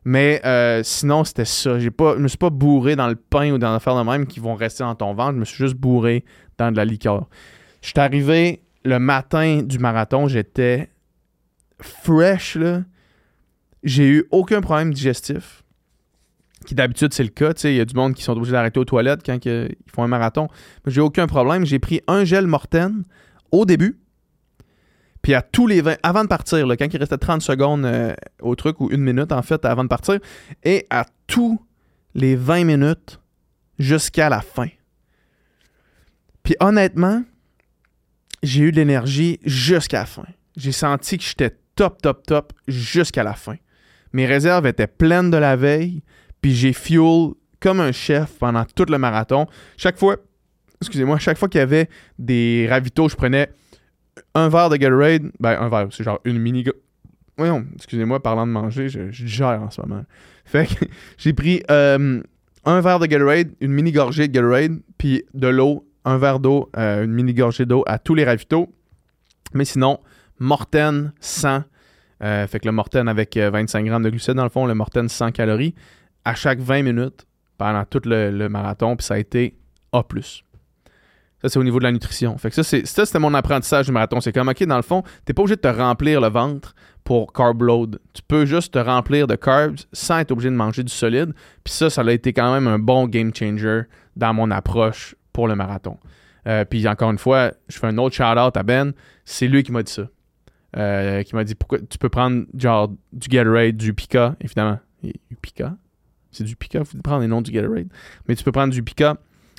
Mais 0.04 0.40
euh, 0.44 0.82
sinon, 0.82 1.24
c'était 1.24 1.44
ça. 1.44 1.78
J'ai 1.78 1.90
pas, 1.90 2.14
je 2.16 2.22
me 2.22 2.28
suis 2.28 2.38
pas 2.38 2.50
bourré 2.50 2.96
dans 2.96 3.08
le 3.08 3.16
pain 3.16 3.50
ou 3.52 3.58
dans 3.58 3.72
l'affaire 3.72 3.96
de 3.96 4.08
même 4.08 4.26
qui 4.26 4.40
vont 4.40 4.54
rester 4.54 4.82
dans 4.82 4.94
ton 4.94 5.12
ventre. 5.12 5.34
Je 5.34 5.40
me 5.40 5.44
suis 5.44 5.58
juste 5.58 5.74
bourré 5.74 6.24
dans 6.58 6.70
de 6.70 6.76
la 6.76 6.84
liqueur. 6.84 7.28
Je 7.82 7.88
suis 7.88 8.00
arrivé 8.00 8.62
le 8.84 8.98
matin 8.98 9.62
du 9.62 9.78
marathon, 9.78 10.26
j'étais 10.28 10.88
fresh. 11.80 12.56
J'ai 13.82 14.08
eu 14.08 14.24
aucun 14.30 14.60
problème 14.60 14.94
digestif. 14.94 15.64
Qui 16.66 16.74
d'habitude, 16.74 17.12
c'est 17.14 17.22
le 17.22 17.30
cas. 17.30 17.52
Il 17.64 17.74
y 17.74 17.80
a 17.80 17.84
du 17.84 17.94
monde 17.94 18.14
qui 18.14 18.22
sont 18.22 18.32
obligés 18.32 18.52
d'arrêter 18.52 18.78
aux 18.78 18.84
toilettes 18.84 19.20
quand 19.24 19.44
ils 19.44 19.76
font 19.86 20.02
un 20.02 20.08
marathon. 20.08 20.48
J'ai 20.86 21.00
aucun 21.00 21.26
problème. 21.26 21.64
J'ai 21.64 21.78
pris 21.78 22.02
un 22.06 22.24
gel 22.24 22.46
Morten 22.46 23.04
au 23.50 23.64
début. 23.64 23.98
Puis 25.22 25.34
à 25.34 25.42
tous 25.42 25.66
les 25.66 25.80
20, 25.80 25.96
avant 26.02 26.22
de 26.22 26.28
partir, 26.28 26.66
quand 26.66 26.86
il 26.92 26.96
restait 26.98 27.18
30 27.18 27.42
secondes 27.42 27.84
euh, 27.84 28.14
au 28.40 28.54
truc, 28.54 28.80
ou 28.80 28.90
une 28.90 29.02
minute 29.02 29.32
en 29.32 29.42
fait, 29.42 29.64
avant 29.64 29.84
de 29.84 29.88
partir, 29.88 30.18
et 30.62 30.86
à 30.90 31.04
tous 31.26 31.60
les 32.14 32.36
20 32.36 32.64
minutes 32.64 33.20
jusqu'à 33.78 34.28
la 34.28 34.40
fin. 34.40 34.68
Puis 36.42 36.56
honnêtement, 36.60 37.22
j'ai 38.42 38.62
eu 38.62 38.72
de 38.72 38.76
l'énergie 38.76 39.38
jusqu'à 39.44 40.00
la 40.00 40.06
fin. 40.06 40.26
J'ai 40.56 40.72
senti 40.72 41.18
que 41.18 41.24
j'étais 41.24 41.56
top, 41.74 42.00
top, 42.00 42.26
top 42.26 42.52
jusqu'à 42.66 43.22
la 43.22 43.34
fin. 43.34 43.56
Mes 44.12 44.26
réserves 44.26 44.66
étaient 44.66 44.86
pleines 44.86 45.30
de 45.30 45.36
la 45.36 45.56
veille, 45.56 46.02
puis 46.40 46.54
j'ai 46.54 46.72
fuel 46.72 47.32
comme 47.60 47.80
un 47.80 47.92
chef 47.92 48.38
pendant 48.38 48.64
tout 48.64 48.86
le 48.88 48.98
marathon. 48.98 49.46
Chaque 49.76 49.98
fois, 49.98 50.16
excusez-moi, 50.80 51.18
chaque 51.18 51.38
fois 51.38 51.48
qu'il 51.48 51.58
y 51.58 51.62
avait 51.62 51.88
des 52.18 52.66
ravitaux, 52.68 53.08
je 53.08 53.16
prenais 53.16 53.50
un 54.34 54.48
verre 54.48 54.70
de 54.70 54.76
Gatorade, 54.76 55.30
ben 55.38 55.60
un 55.60 55.68
verre, 55.68 55.88
c'est 55.90 56.04
genre 56.04 56.20
une 56.24 56.38
mini. 56.38 56.64
Voyons, 57.36 57.64
excusez-moi, 57.74 58.22
parlant 58.22 58.46
de 58.46 58.52
manger, 58.52 58.88
je, 58.88 59.10
gère 59.10 59.62
en 59.62 59.70
ce 59.70 59.80
moment. 59.80 60.04
Fait 60.44 60.66
que 60.66 60.84
j'ai 61.18 61.32
pris 61.32 61.62
euh, 61.70 62.22
un 62.64 62.80
verre 62.80 62.98
de 62.98 63.06
Gatorade, 63.06 63.50
une 63.60 63.72
mini 63.72 63.92
gorgée 63.92 64.28
de 64.28 64.32
Gatorade, 64.32 64.78
puis 64.98 65.24
de 65.34 65.48
l'eau, 65.48 65.86
un 66.04 66.18
verre 66.18 66.40
d'eau, 66.40 66.70
euh, 66.76 67.04
une 67.04 67.12
mini 67.12 67.34
gorgée 67.34 67.66
d'eau 67.66 67.84
à 67.86 67.98
tous 67.98 68.14
les 68.14 68.24
ravitaux. 68.24 68.74
Mais 69.52 69.64
sinon, 69.64 70.00
Morten 70.38 71.12
100. 71.20 71.64
Euh, 72.22 72.46
fait 72.46 72.60
que 72.60 72.66
le 72.66 72.72
Morten 72.72 73.08
avec 73.08 73.38
25 73.38 73.82
grammes 73.86 74.02
de 74.02 74.10
glucides 74.10 74.34
dans 74.34 74.44
le 74.44 74.50
fond, 74.50 74.66
le 74.66 74.74
Morten 74.74 75.08
100 75.08 75.32
calories 75.32 75.74
à 76.30 76.34
chaque 76.34 76.60
20 76.60 76.82
minutes 76.82 77.26
pendant 77.58 77.84
tout 77.84 78.02
le, 78.04 78.48
marathon, 78.48 78.96
puis 78.96 79.04
ça 79.04 79.14
a 79.14 79.18
été 79.18 79.58
A. 79.92 80.02
Ça, 81.42 81.48
c'est 81.48 81.58
au 81.58 81.64
niveau 81.64 81.78
de 81.78 81.84
la 81.84 81.90
nutrition. 81.90 82.38
Fait 82.38 82.50
que 82.50 82.54
ça, 82.54 82.62
c'est, 82.62 82.86
ça, 82.86 83.04
c'était 83.04 83.18
mon 83.18 83.34
apprentissage 83.34 83.86
du 83.86 83.92
marathon. 83.92 84.20
C'est 84.20 84.32
comme, 84.32 84.48
OK, 84.48 84.62
dans 84.64 84.76
le 84.76 84.82
fond, 84.82 85.02
t'es 85.24 85.32
pas 85.32 85.42
obligé 85.42 85.56
de 85.56 85.60
te 85.60 85.68
remplir 85.68 86.20
le 86.20 86.28
ventre 86.28 86.74
pour 87.02 87.32
carb 87.32 87.62
load. 87.62 87.98
Tu 88.12 88.22
peux 88.22 88.44
juste 88.44 88.74
te 88.74 88.78
remplir 88.78 89.26
de 89.26 89.34
carbs 89.34 89.78
sans 89.92 90.18
être 90.18 90.30
obligé 90.30 90.50
de 90.50 90.54
manger 90.54 90.84
du 90.84 90.92
solide. 90.92 91.32
Puis 91.64 91.72
ça, 91.72 91.90
ça 91.90 92.02
a 92.02 92.12
été 92.12 92.32
quand 92.32 92.52
même 92.52 92.68
un 92.68 92.78
bon 92.78 93.08
game 93.08 93.34
changer 93.34 93.82
dans 94.16 94.32
mon 94.32 94.50
approche 94.50 95.16
pour 95.32 95.48
le 95.48 95.56
marathon. 95.56 95.98
Euh, 96.46 96.64
puis 96.64 96.86
encore 96.86 97.10
une 97.10 97.18
fois, 97.18 97.52
je 97.68 97.78
fais 97.78 97.88
un 97.88 97.98
autre 97.98 98.14
shout-out 98.14 98.56
à 98.56 98.62
Ben. 98.62 98.92
C'est 99.24 99.48
lui 99.48 99.62
qui 99.62 99.72
m'a 99.72 99.82
dit 99.82 99.92
ça. 99.92 100.06
Euh, 100.76 101.24
qui 101.24 101.34
m'a 101.34 101.42
dit 101.42 101.56
pourquoi 101.56 101.78
tu 101.80 101.98
peux 101.98 102.10
prendre 102.10 102.44
genre 102.56 102.92
du 103.12 103.28
Gatorade, 103.28 103.76
du 103.76 103.94
Pika, 103.94 104.36
évidemment. 104.40 104.78
Du 105.02 105.36
Pika. 105.40 105.74
C'est 106.32 106.44
du 106.44 106.56
Pika, 106.56 106.84
faut 106.84 106.98
prendre 106.98 107.22
les 107.22 107.28
noms 107.28 107.42
du 107.42 107.50
Gatorade. 107.50 107.88
Mais 108.28 108.36
tu 108.36 108.44
peux 108.44 108.52
prendre 108.52 108.72
du 108.72 108.82
Pika 108.82 109.16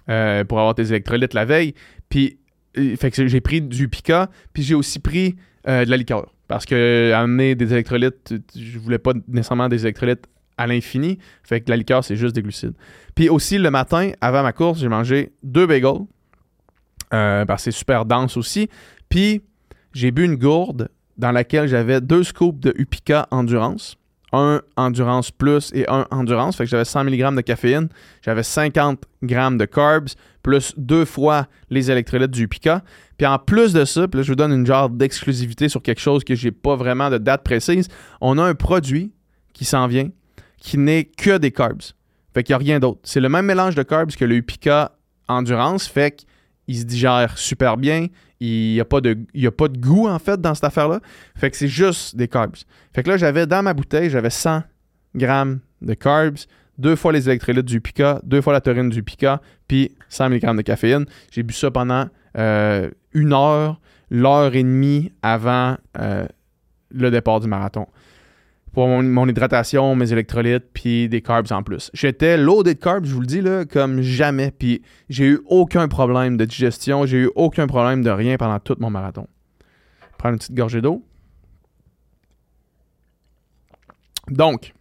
euh, 0.10 0.44
pour 0.44 0.60
avoir 0.60 0.76
tes 0.76 0.84
électrolytes 0.84 1.34
la 1.34 1.46
veille. 1.46 1.74
Puis, 2.10 2.40
euh, 2.78 2.96
fait 2.96 3.12
que 3.12 3.28
j'ai 3.28 3.42
pris 3.42 3.62
du 3.62 3.90
Pika, 3.90 4.30
puis 4.54 4.64
j'ai 4.64 4.76
aussi 4.76 5.00
pris 5.00 5.36
euh, 5.68 5.86
de 5.86 5.90
la 5.90 5.98
liqueur. 5.98 6.34
Parce 6.48 6.66
que 6.66 7.12
amener 7.14 7.56
des 7.56 7.72
électrolytes, 7.72 8.34
je 8.56 8.80
voulais 8.80 8.98
pas 8.98 9.14
nécessairement 9.28 9.70
des 9.70 9.84
électrolytes 9.84 10.26
à 10.58 10.68
l'infini. 10.68 11.18
Fait 11.44 11.62
que 11.62 11.70
la 11.70 11.78
liqueur, 11.78 12.04
c'est 12.04 12.16
juste 12.16 12.36
des 12.36 12.42
glucides. 12.42 12.74
Puis 13.16 13.30
aussi, 13.30 13.58
le 13.58 13.72
matin, 13.72 14.12
avant 14.22 14.44
ma 14.44 14.54
course, 14.54 14.80
j'ai 14.80 14.90
mangé 14.90 15.32
deux 15.44 15.66
bagels. 15.66 16.06
c'est 17.58 17.72
super 17.72 18.06
dense 18.06 18.38
aussi. 18.38 18.70
Puis, 19.10 19.42
j'ai 19.94 20.12
bu 20.12 20.26
une 20.26 20.36
gourde 20.36 20.90
dans 21.18 21.32
laquelle 21.32 21.68
j'avais 21.68 22.02
deux 22.02 22.24
scoops 22.24 22.60
de 22.60 22.74
Upika 22.78 23.28
Endurance 23.32 23.98
un 24.32 24.62
endurance 24.78 25.32
plus 25.32 25.72
et 25.74 25.90
un 25.90 26.06
endurance. 26.12 26.56
Fait 26.56 26.64
que 26.64 26.70
j'avais 26.70 26.86
100 26.86 27.06
mg 27.06 27.36
de 27.36 27.42
caféine, 27.42 27.90
j'avais 28.22 28.44
50 28.44 29.04
g 29.24 29.36
de 29.36 29.66
carbs, 29.66 30.10
plus 30.42 30.74
deux 30.78 31.06
fois 31.06 31.48
les 31.70 31.92
électrolytes 31.92 32.32
du 32.32 32.48
Pika. 32.48 32.84
Puis 33.18 33.28
en 33.28 33.38
plus 33.38 33.74
de 33.74 33.86
ça, 33.86 34.08
puis 34.08 34.20
là, 34.20 34.24
je 34.24 34.32
vous 34.32 34.36
donne 34.36 34.54
une 34.54 34.66
genre 34.66 34.90
d'exclusivité 34.90 35.70
sur 35.70 35.82
quelque 35.82 36.02
chose 36.02 36.24
que 36.24 36.36
j'ai 36.36 36.52
pas 36.52 36.76
vraiment 36.76 37.10
de 37.10 37.18
date 37.18 37.44
précise. 37.44 37.88
On 38.20 38.38
a 38.38 38.44
un 38.44 38.56
produit 38.56 39.12
qui 39.54 39.66
s'en 39.66 39.88
vient 39.88 40.10
qui 40.62 40.78
n'est 40.78 41.06
que 41.06 41.38
des 41.38 41.52
carbs. 41.52 41.82
Fait 42.34 42.44
qu'il 42.44 42.54
n'y 42.54 42.56
a 42.56 42.60
rien 42.60 42.80
d'autre. 42.80 43.02
C'est 43.04 43.20
le 43.20 43.28
même 43.28 43.46
mélange 43.46 43.76
de 43.76 43.84
carbs 43.84 44.16
que 44.16 44.24
le 44.24 44.36
Upika 44.36 44.94
Endurance. 45.28 45.88
Fait 45.88 46.26
qu'il 46.66 46.78
se 46.78 46.84
digère 46.86 47.38
super 47.38 47.78
bien. 47.78 48.08
Il 48.44 48.74
n'y 48.74 48.80
a, 48.80 48.86
pas 48.86 49.02
de, 49.02 49.16
a 49.36 49.52
pas 49.52 49.68
de 49.68 49.78
goût, 49.78 50.08
en 50.08 50.18
fait, 50.18 50.42
dans 50.42 50.56
cette 50.56 50.64
affaire-là. 50.64 51.00
Fait 51.36 51.52
que 51.52 51.56
c'est 51.58 51.68
juste 51.68 52.16
des 52.16 52.28
carbs. 52.28 52.56
Fait 52.92 53.04
que 53.04 53.10
là, 53.10 53.16
j'avais 53.16 53.46
dans 53.46 53.62
ma 53.62 53.76
bouteille, 53.76 54.10
j'avais 54.10 54.32
100 54.32 54.64
grammes 55.16 55.60
de 55.82 55.94
carbs, 55.94 56.38
deux 56.80 56.96
fois 56.96 57.12
les 57.12 57.30
électrolytes 57.30 57.66
du 57.66 57.80
Pika, 57.82 58.20
deux 58.24 58.42
fois 58.42 58.54
la 58.54 58.62
taurine 58.62 58.90
du 58.90 59.04
Pika, 59.04 59.42
puis 59.68 59.92
100 60.10 60.32
mg 60.32 60.56
de 60.58 60.62
caféine. 60.64 61.06
J'ai 61.30 61.44
bu 61.44 61.54
ça 61.54 61.70
pendant 61.70 62.08
euh, 62.36 62.90
une 63.14 63.32
heure, 63.32 63.80
l'heure 64.10 64.56
et 64.56 64.64
demie 64.64 65.12
avant 65.22 65.78
euh, 66.00 66.26
le 66.90 67.12
départ 67.12 67.42
du 67.42 67.48
marathon 67.48 67.88
pour 68.74 68.88
mon, 68.88 69.28
hydratation, 69.28 69.96
mes 69.96 70.14
électrolytes, 70.14 70.66
puis 70.74 71.10
des 71.10 71.22
carbs 71.22 71.52
en 71.52 71.62
plus. 71.62 71.92
J'étais 71.94 72.38
loaded 72.38 72.78
de 72.78 72.82
carbs, 72.82 73.06
je 73.06 73.14
vous 73.14 73.20
le 73.20 73.28
dis, 73.28 73.42
là, 73.42 73.66
comme 73.66 74.02
jamais. 74.02 74.52
Puis 74.52 74.82
j'ai 75.10 75.26
eu 75.26 75.42
aucun 75.46 75.88
problème 75.88 76.38
de 76.38 76.46
digestion, 76.46 77.06
j'ai 77.06 77.18
eu 77.18 77.32
aucun 77.36 77.68
problème 77.68 78.02
de 78.02 78.10
rien 78.10 78.38
pendant 78.38 78.60
tout 78.60 78.78
mon 78.80 78.90
marathon. 78.90 79.28
Prendre 80.18 80.34
une 80.34 80.40
petite 80.40 80.56
gorgée 80.56 80.82
d'eau. 80.82 81.06
Donc, 84.30 84.74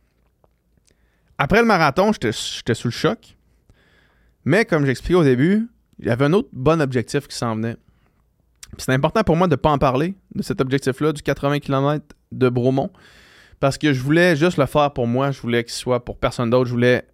après 1.39 1.61
le 1.61 1.67
marathon, 1.67 2.13
j'étais 2.13 2.75
sous 2.75 2.89
le 2.89 2.93
choc. 2.93 3.37
Mais 4.45 4.65
comme 4.65 4.87
j'expliquais 4.87 5.19
au 5.19 5.25
début, 5.25 5.69
il 5.99 6.07
y 6.07 6.11
avait 6.11 6.27
un 6.27 6.33
autre 6.33 6.49
bon 6.53 6.81
objectif 6.81 7.27
qui 7.27 7.37
s'en 7.37 7.57
venait. 7.57 7.77
C'est 8.79 8.93
important 8.93 9.25
pour 9.25 9.37
moi 9.37 9.49
de 9.49 9.55
ne 9.55 9.57
pas 9.57 9.71
en 9.71 9.79
parler, 9.79 10.15
de 10.35 10.43
cet 10.43 10.61
objectif-là, 10.61 11.13
du 11.13 11.23
80 11.23 11.59
km 11.59 12.05
de 12.31 12.49
Bromont 12.49 12.91
parce 13.61 13.77
que 13.77 13.93
je 13.93 14.03
voulais 14.03 14.35
juste 14.37 14.57
le 14.57 14.67
faire 14.67 14.93
pour 14.93 15.07
moi. 15.07 15.31
Je 15.31 15.41
voulais 15.41 15.63
qu'il 15.63 15.75
soit 15.75 16.05
pour 16.05 16.19
personne 16.19 16.51
d'autre. 16.51 16.67
Je 16.67 16.73
voulais 16.73 17.07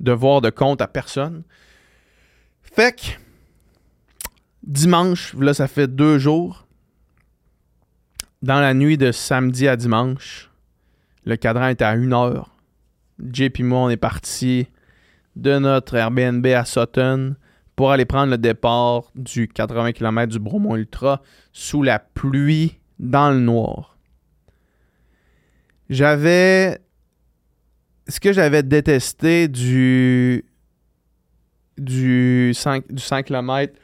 devoir 0.00 0.40
de 0.40 0.50
compte 0.50 0.82
à 0.82 0.88
personne. 0.88 1.44
Fait 2.62 2.96
que 2.96 3.06
dimanche, 4.64 5.34
là, 5.34 5.54
ça 5.54 5.68
fait 5.68 5.88
deux 5.88 6.18
jours. 6.18 6.66
Dans 8.42 8.60
la 8.60 8.74
nuit 8.74 8.98
de 8.98 9.12
samedi 9.12 9.68
à 9.68 9.76
dimanche, 9.76 10.50
le 11.24 11.36
cadran 11.36 11.68
était 11.68 11.84
à 11.84 11.94
une 11.94 12.12
heure. 12.12 12.50
Jay 13.30 13.52
et 13.56 13.62
moi, 13.62 13.80
on 13.80 13.90
est 13.90 13.96
parti 13.96 14.66
de 15.36 15.58
notre 15.58 15.94
Airbnb 15.94 16.44
à 16.46 16.64
Sutton 16.64 17.36
pour 17.76 17.92
aller 17.92 18.04
prendre 18.04 18.30
le 18.30 18.38
départ 18.38 19.04
du 19.14 19.46
80 19.46 19.92
km 19.92 20.32
du 20.32 20.40
Bromont 20.40 20.76
Ultra 20.76 21.22
sous 21.52 21.84
la 21.84 22.00
pluie 22.00 22.80
dans 22.98 23.30
le 23.30 23.38
noir. 23.38 23.91
J'avais. 25.92 26.78
Ce 28.08 28.18
que 28.18 28.32
j'avais 28.32 28.62
détesté 28.62 29.48
du. 29.48 30.44
Du 31.78 32.52
5, 32.54 32.90
du 32.90 33.02
5 33.02 33.26
km. 33.26 33.74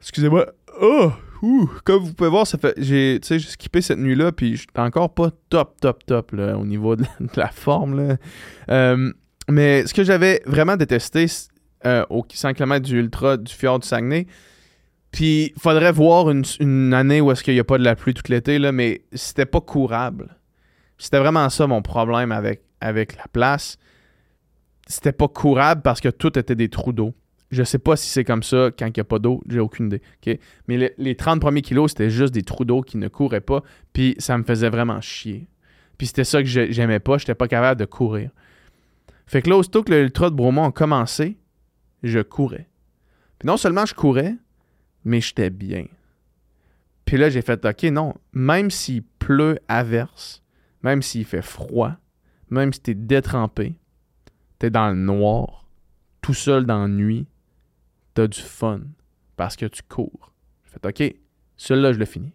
Excusez-moi. 0.00 0.46
Oh! 0.80 1.12
comme 1.84 2.04
vous 2.04 2.14
pouvez 2.14 2.30
voir, 2.30 2.46
ça 2.46 2.58
fait. 2.58 2.74
J'ai, 2.78 3.20
j'ai 3.22 3.38
skippé 3.38 3.82
cette 3.82 3.98
nuit-là, 3.98 4.32
puis 4.32 4.56
j'étais 4.56 4.80
encore 4.80 5.12
pas 5.12 5.30
top, 5.50 5.78
top, 5.80 6.04
top 6.06 6.32
là, 6.32 6.56
au 6.56 6.64
niveau 6.64 6.96
de 6.96 7.04
la, 7.36 7.48
forme. 7.48 7.96
Là. 7.96 8.16
Euh, 8.70 9.12
mais 9.48 9.86
ce 9.86 9.92
que 9.92 10.04
j'avais 10.04 10.40
vraiment 10.46 10.76
détesté 10.76 11.26
euh, 11.84 12.04
au 12.08 12.24
100 12.28 12.54
km 12.54 12.84
du 12.84 12.98
Ultra 12.98 13.36
du 13.36 13.52
Fjord 13.52 13.80
du 13.80 13.86
Saguenay, 13.86 14.26
puis 15.10 15.52
faudrait 15.58 15.92
voir 15.92 16.30
une, 16.30 16.44
une, 16.60 16.94
année 16.94 17.20
où 17.20 17.30
est-ce 17.30 17.44
qu'il 17.44 17.54
n'y 17.54 17.60
a 17.60 17.64
pas 17.64 17.78
de 17.78 17.84
la 17.84 17.94
pluie 17.94 18.14
tout 18.14 18.22
l'été, 18.30 18.58
là, 18.58 18.72
mais 18.72 19.02
c'était 19.12 19.46
pas 19.46 19.60
courable. 19.60 20.36
C'était 20.98 21.18
vraiment 21.18 21.48
ça 21.48 21.66
mon 21.66 21.82
problème 21.82 22.32
avec, 22.32 22.62
avec 22.80 23.16
la 23.16 23.26
place. 23.32 23.78
C'était 24.86 25.12
pas 25.12 25.28
courable 25.28 25.82
parce 25.82 26.00
que 26.00 26.08
tout 26.08 26.38
était 26.38 26.54
des 26.54 26.68
trous 26.68 26.92
d'eau. 26.92 27.14
Je 27.50 27.62
sais 27.62 27.78
pas 27.78 27.96
si 27.96 28.08
c'est 28.08 28.24
comme 28.24 28.42
ça 28.42 28.70
quand 28.76 28.86
il 28.86 28.92
n'y 28.96 29.00
a 29.00 29.04
pas 29.04 29.18
d'eau, 29.18 29.42
j'ai 29.48 29.60
aucune 29.60 29.86
idée. 29.86 30.40
Mais 30.66 30.94
les 30.98 31.14
30 31.14 31.40
premiers 31.40 31.62
kilos, 31.62 31.92
c'était 31.92 32.10
juste 32.10 32.34
des 32.34 32.42
trous 32.42 32.64
d'eau 32.64 32.82
qui 32.82 32.96
ne 32.96 33.08
couraient 33.08 33.40
pas, 33.40 33.62
puis 33.92 34.16
ça 34.18 34.36
me 34.36 34.44
faisait 34.44 34.70
vraiment 34.70 35.00
chier. 35.00 35.48
Puis 35.96 36.08
c'était 36.08 36.24
ça 36.24 36.42
que 36.42 36.48
j'aimais 36.48 36.98
pas, 36.98 37.18
j'étais 37.18 37.34
pas 37.34 37.46
capable 37.46 37.78
de 37.78 37.84
courir. 37.84 38.30
Fait 39.26 39.40
que 39.40 39.50
là, 39.50 39.56
aussitôt 39.56 39.82
que 39.82 39.92
l'Ultra 39.92 40.30
de 40.30 40.34
Bromont 40.34 40.66
a 40.66 40.72
commencé, 40.72 41.38
je 42.02 42.20
courais. 42.20 42.68
Puis 43.38 43.46
non 43.46 43.56
seulement 43.56 43.86
je 43.86 43.94
courais, 43.94 44.34
mais 45.04 45.20
j'étais 45.20 45.50
bien. 45.50 45.86
Puis 47.04 47.16
là, 47.18 47.30
j'ai 47.30 47.42
fait, 47.42 47.64
OK, 47.64 47.82
non, 47.84 48.14
même 48.32 48.70
s'il 48.70 49.02
pleut 49.02 49.58
averse, 49.68 50.42
même 50.84 51.00
s'il 51.00 51.24
fait 51.24 51.42
froid, 51.42 51.96
même 52.50 52.72
si 52.72 52.80
t'es 52.80 52.94
détrempé, 52.94 53.74
t'es 54.58 54.68
dans 54.70 54.90
le 54.90 54.96
noir, 54.96 55.66
tout 56.20 56.34
seul 56.34 56.66
dans 56.66 56.82
la 56.82 56.88
nuit, 56.88 57.26
t'as 58.12 58.26
du 58.26 58.40
fun 58.40 58.82
parce 59.34 59.56
que 59.56 59.64
tu 59.64 59.82
cours. 59.82 60.32
J'ai 60.64 60.72
fait, 60.72 60.86
OK, 60.86 61.16
celui-là, 61.56 61.94
je 61.94 61.98
l'ai 61.98 62.06
fini. 62.06 62.34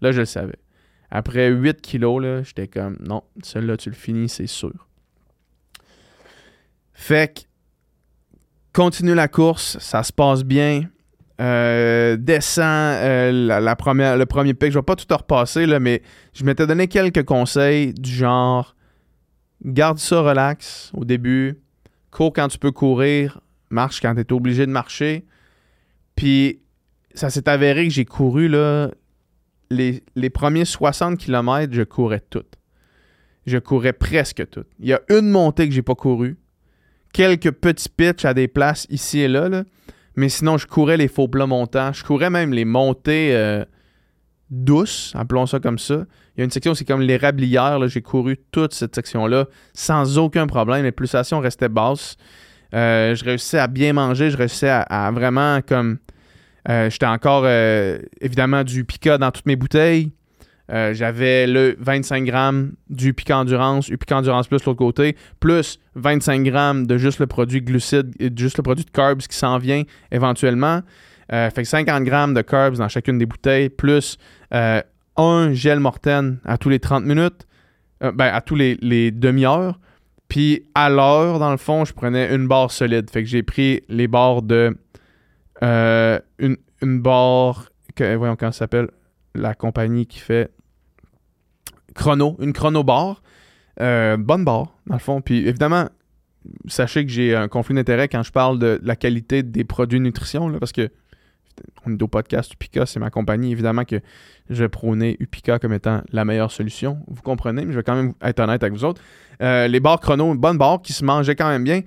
Là, 0.00 0.10
je 0.10 0.18
le 0.18 0.26
savais. 0.26 0.58
Après 1.10 1.48
8 1.48 1.80
kilos, 1.80 2.44
j'étais 2.44 2.66
comme, 2.66 2.96
non, 3.00 3.22
celui-là, 3.42 3.76
tu 3.76 3.88
le 3.88 3.94
finis, 3.94 4.28
c'est 4.28 4.48
sûr. 4.48 4.88
Fait 6.92 7.32
que, 7.32 7.40
continue 8.72 9.14
la 9.14 9.28
course, 9.28 9.78
ça 9.78 10.02
se 10.02 10.12
passe 10.12 10.42
bien. 10.42 10.90
Euh, 11.38 12.16
descend 12.16 12.64
euh, 12.64 13.60
le 13.60 14.24
premier 14.24 14.54
pic. 14.54 14.72
Je 14.72 14.78
vais 14.78 14.82
pas 14.82 14.96
tout 14.96 15.06
repasser, 15.14 15.66
là, 15.66 15.78
mais 15.78 16.02
je 16.32 16.44
m'étais 16.44 16.66
donné 16.66 16.88
quelques 16.88 17.24
conseils 17.24 17.92
du 17.92 18.10
genre 18.10 18.74
garde 19.64 19.98
ça 19.98 20.20
relax 20.20 20.90
au 20.94 21.04
début, 21.04 21.58
cours 22.10 22.32
quand 22.32 22.48
tu 22.48 22.58
peux 22.58 22.72
courir, 22.72 23.40
marche 23.70 24.00
quand 24.00 24.14
tu 24.14 24.20
es 24.20 24.32
obligé 24.32 24.64
de 24.64 24.70
marcher. 24.70 25.26
Puis 26.14 26.60
ça 27.14 27.28
s'est 27.28 27.48
avéré 27.48 27.86
que 27.86 27.92
j'ai 27.92 28.04
couru 28.04 28.48
là, 28.48 28.90
les, 29.70 30.02
les, 30.14 30.30
premiers 30.30 30.64
60 30.64 31.18
km, 31.18 31.72
je 31.72 31.82
courais 31.82 32.22
tout. 32.30 32.44
Je 33.46 33.58
courais 33.58 33.92
presque 33.92 34.48
tout. 34.48 34.64
Il 34.78 34.86
y 34.86 34.92
a 34.92 35.00
une 35.10 35.28
montée 35.28 35.68
que 35.68 35.74
j'ai 35.74 35.82
pas 35.82 35.94
couru. 35.94 36.38
Quelques 37.12 37.50
petits 37.50 37.88
pitchs 37.88 38.24
à 38.24 38.34
des 38.34 38.48
places 38.48 38.86
ici 38.90 39.20
et 39.20 39.28
là, 39.28 39.48
là 39.48 39.64
mais 40.16 40.30
sinon, 40.30 40.56
je 40.56 40.66
courais 40.66 40.96
les 40.96 41.08
faux 41.08 41.28
plats 41.28 41.46
montants. 41.46 41.92
Je 41.92 42.02
courais 42.02 42.30
même 42.30 42.52
les 42.52 42.64
montées 42.64 43.34
euh, 43.34 43.64
douces, 44.50 45.12
appelons 45.14 45.46
ça 45.46 45.60
comme 45.60 45.78
ça. 45.78 46.06
Il 46.34 46.38
y 46.38 46.40
a 46.40 46.44
une 46.44 46.50
section, 46.50 46.74
c'est 46.74 46.86
comme 46.86 47.02
l'érablière. 47.02 47.86
J'ai 47.88 48.00
couru 48.02 48.38
toute 48.50 48.72
cette 48.72 48.94
section-là 48.94 49.46
sans 49.74 50.18
aucun 50.18 50.46
problème. 50.46 50.84
Les 50.84 50.92
pulsations 50.92 51.40
restaient 51.40 51.68
basses. 51.68 52.16
Euh, 52.74 53.14
je 53.14 53.24
réussissais 53.24 53.58
à 53.58 53.66
bien 53.66 53.92
manger. 53.92 54.30
Je 54.30 54.36
réussissais 54.36 54.70
à, 54.70 55.10
vraiment 55.12 55.60
comme. 55.60 55.98
Euh, 56.68 56.90
j'étais 56.90 57.06
encore 57.06 57.46
évidemment 58.20 58.64
du 58.64 58.84
pica 58.84 59.18
dans 59.18 59.30
toutes 59.30 59.46
mes 59.46 59.54
bouteilles. 59.54 60.10
Euh, 60.72 60.92
j'avais 60.94 61.46
le 61.46 61.76
25 61.78 62.24
grammes 62.24 62.72
du 62.90 63.14
pic 63.14 63.30
endurance, 63.30 63.86
du 63.86 63.96
pic 63.96 64.10
endurance 64.10 64.48
plus 64.48 64.64
l'autre 64.64 64.78
côté, 64.78 65.16
plus 65.38 65.78
25 65.94 66.42
grammes 66.42 66.86
de 66.86 66.98
juste 66.98 67.20
le 67.20 67.26
produit 67.26 67.62
glucide, 67.62 68.12
juste 68.36 68.56
le 68.56 68.62
produit 68.62 68.84
de 68.84 68.90
carbs 68.90 69.20
qui 69.20 69.36
s'en 69.36 69.58
vient 69.58 69.84
éventuellement. 70.10 70.80
Euh, 71.32 71.50
fait 71.50 71.62
que 71.62 71.68
50 71.68 72.02
grammes 72.04 72.34
de 72.34 72.42
carbs 72.42 72.76
dans 72.76 72.88
chacune 72.88 73.18
des 73.18 73.26
bouteilles, 73.26 73.68
plus 73.68 74.18
euh, 74.54 74.80
un 75.16 75.52
gel 75.52 75.78
mortaine 75.78 76.38
à 76.44 76.58
tous 76.58 76.68
les 76.68 76.80
30 76.80 77.04
minutes, 77.04 77.46
ben, 78.00 78.26
à 78.26 78.40
tous 78.40 78.56
les, 78.56 79.10
demi-heures. 79.10 79.78
Puis 80.28 80.66
à 80.74 80.90
l'heure, 80.90 81.38
dans 81.38 81.52
le 81.52 81.56
fond, 81.56 81.84
je 81.84 81.94
prenais 81.94 82.34
une 82.34 82.48
barre 82.48 82.70
solide. 82.70 83.08
Fait 83.08 83.22
que 83.22 83.28
j'ai 83.28 83.42
pris 83.42 83.82
les 83.88 84.08
barres 84.08 84.42
de. 84.42 84.76
une, 85.62 86.56
une 86.82 87.00
barre. 87.00 87.70
Que, 87.94 88.16
voyons 88.16 88.36
comment 88.36 88.52
ça 88.52 88.58
s'appelle. 88.58 88.90
La 89.34 89.54
compagnie 89.54 90.06
qui 90.06 90.18
fait 90.18 90.50
chrono, 91.96 92.36
une 92.40 92.52
chrono 92.52 92.84
bar. 92.84 93.22
Euh, 93.80 94.16
bonne 94.16 94.44
barre, 94.44 94.74
dans 94.86 94.94
le 94.94 95.00
fond. 95.00 95.20
Puis 95.20 95.46
évidemment, 95.46 95.88
sachez 96.66 97.04
que 97.04 97.12
j'ai 97.12 97.34
un 97.34 97.48
conflit 97.48 97.74
d'intérêt 97.74 98.08
quand 98.08 98.22
je 98.22 98.32
parle 98.32 98.58
de 98.58 98.80
la 98.82 98.96
qualité 98.96 99.42
des 99.42 99.64
produits 99.64 100.00
nutrition, 100.00 100.50
parce 100.58 100.72
que 100.72 100.90
on 101.86 101.92
est 101.92 102.02
au 102.02 102.08
podcast 102.08 102.52
Upica, 102.52 102.84
c'est 102.84 103.00
ma 103.00 103.10
compagnie. 103.10 103.52
Évidemment 103.52 103.84
que 103.84 104.00
je 104.50 104.64
prônais 104.64 105.16
Upica 105.20 105.58
comme 105.58 105.72
étant 105.72 106.02
la 106.12 106.24
meilleure 106.24 106.52
solution. 106.52 106.98
Vous 107.08 107.22
comprenez, 107.22 107.64
mais 107.64 107.72
je 107.72 107.78
vais 107.78 107.82
quand 107.82 107.96
même 107.96 108.12
être 108.22 108.40
honnête 108.40 108.62
avec 108.62 108.74
vous 108.74 108.84
autres. 108.84 109.00
Euh, 109.42 109.66
les 109.68 109.80
barres 109.80 110.00
chrono, 110.00 110.32
une 110.32 110.40
bonne 110.40 110.58
barre 110.58 110.82
qui 110.82 110.92
se 110.92 111.04
mangeait 111.04 111.34
quand 111.34 111.48
même 111.48 111.64
bien. 111.64 111.80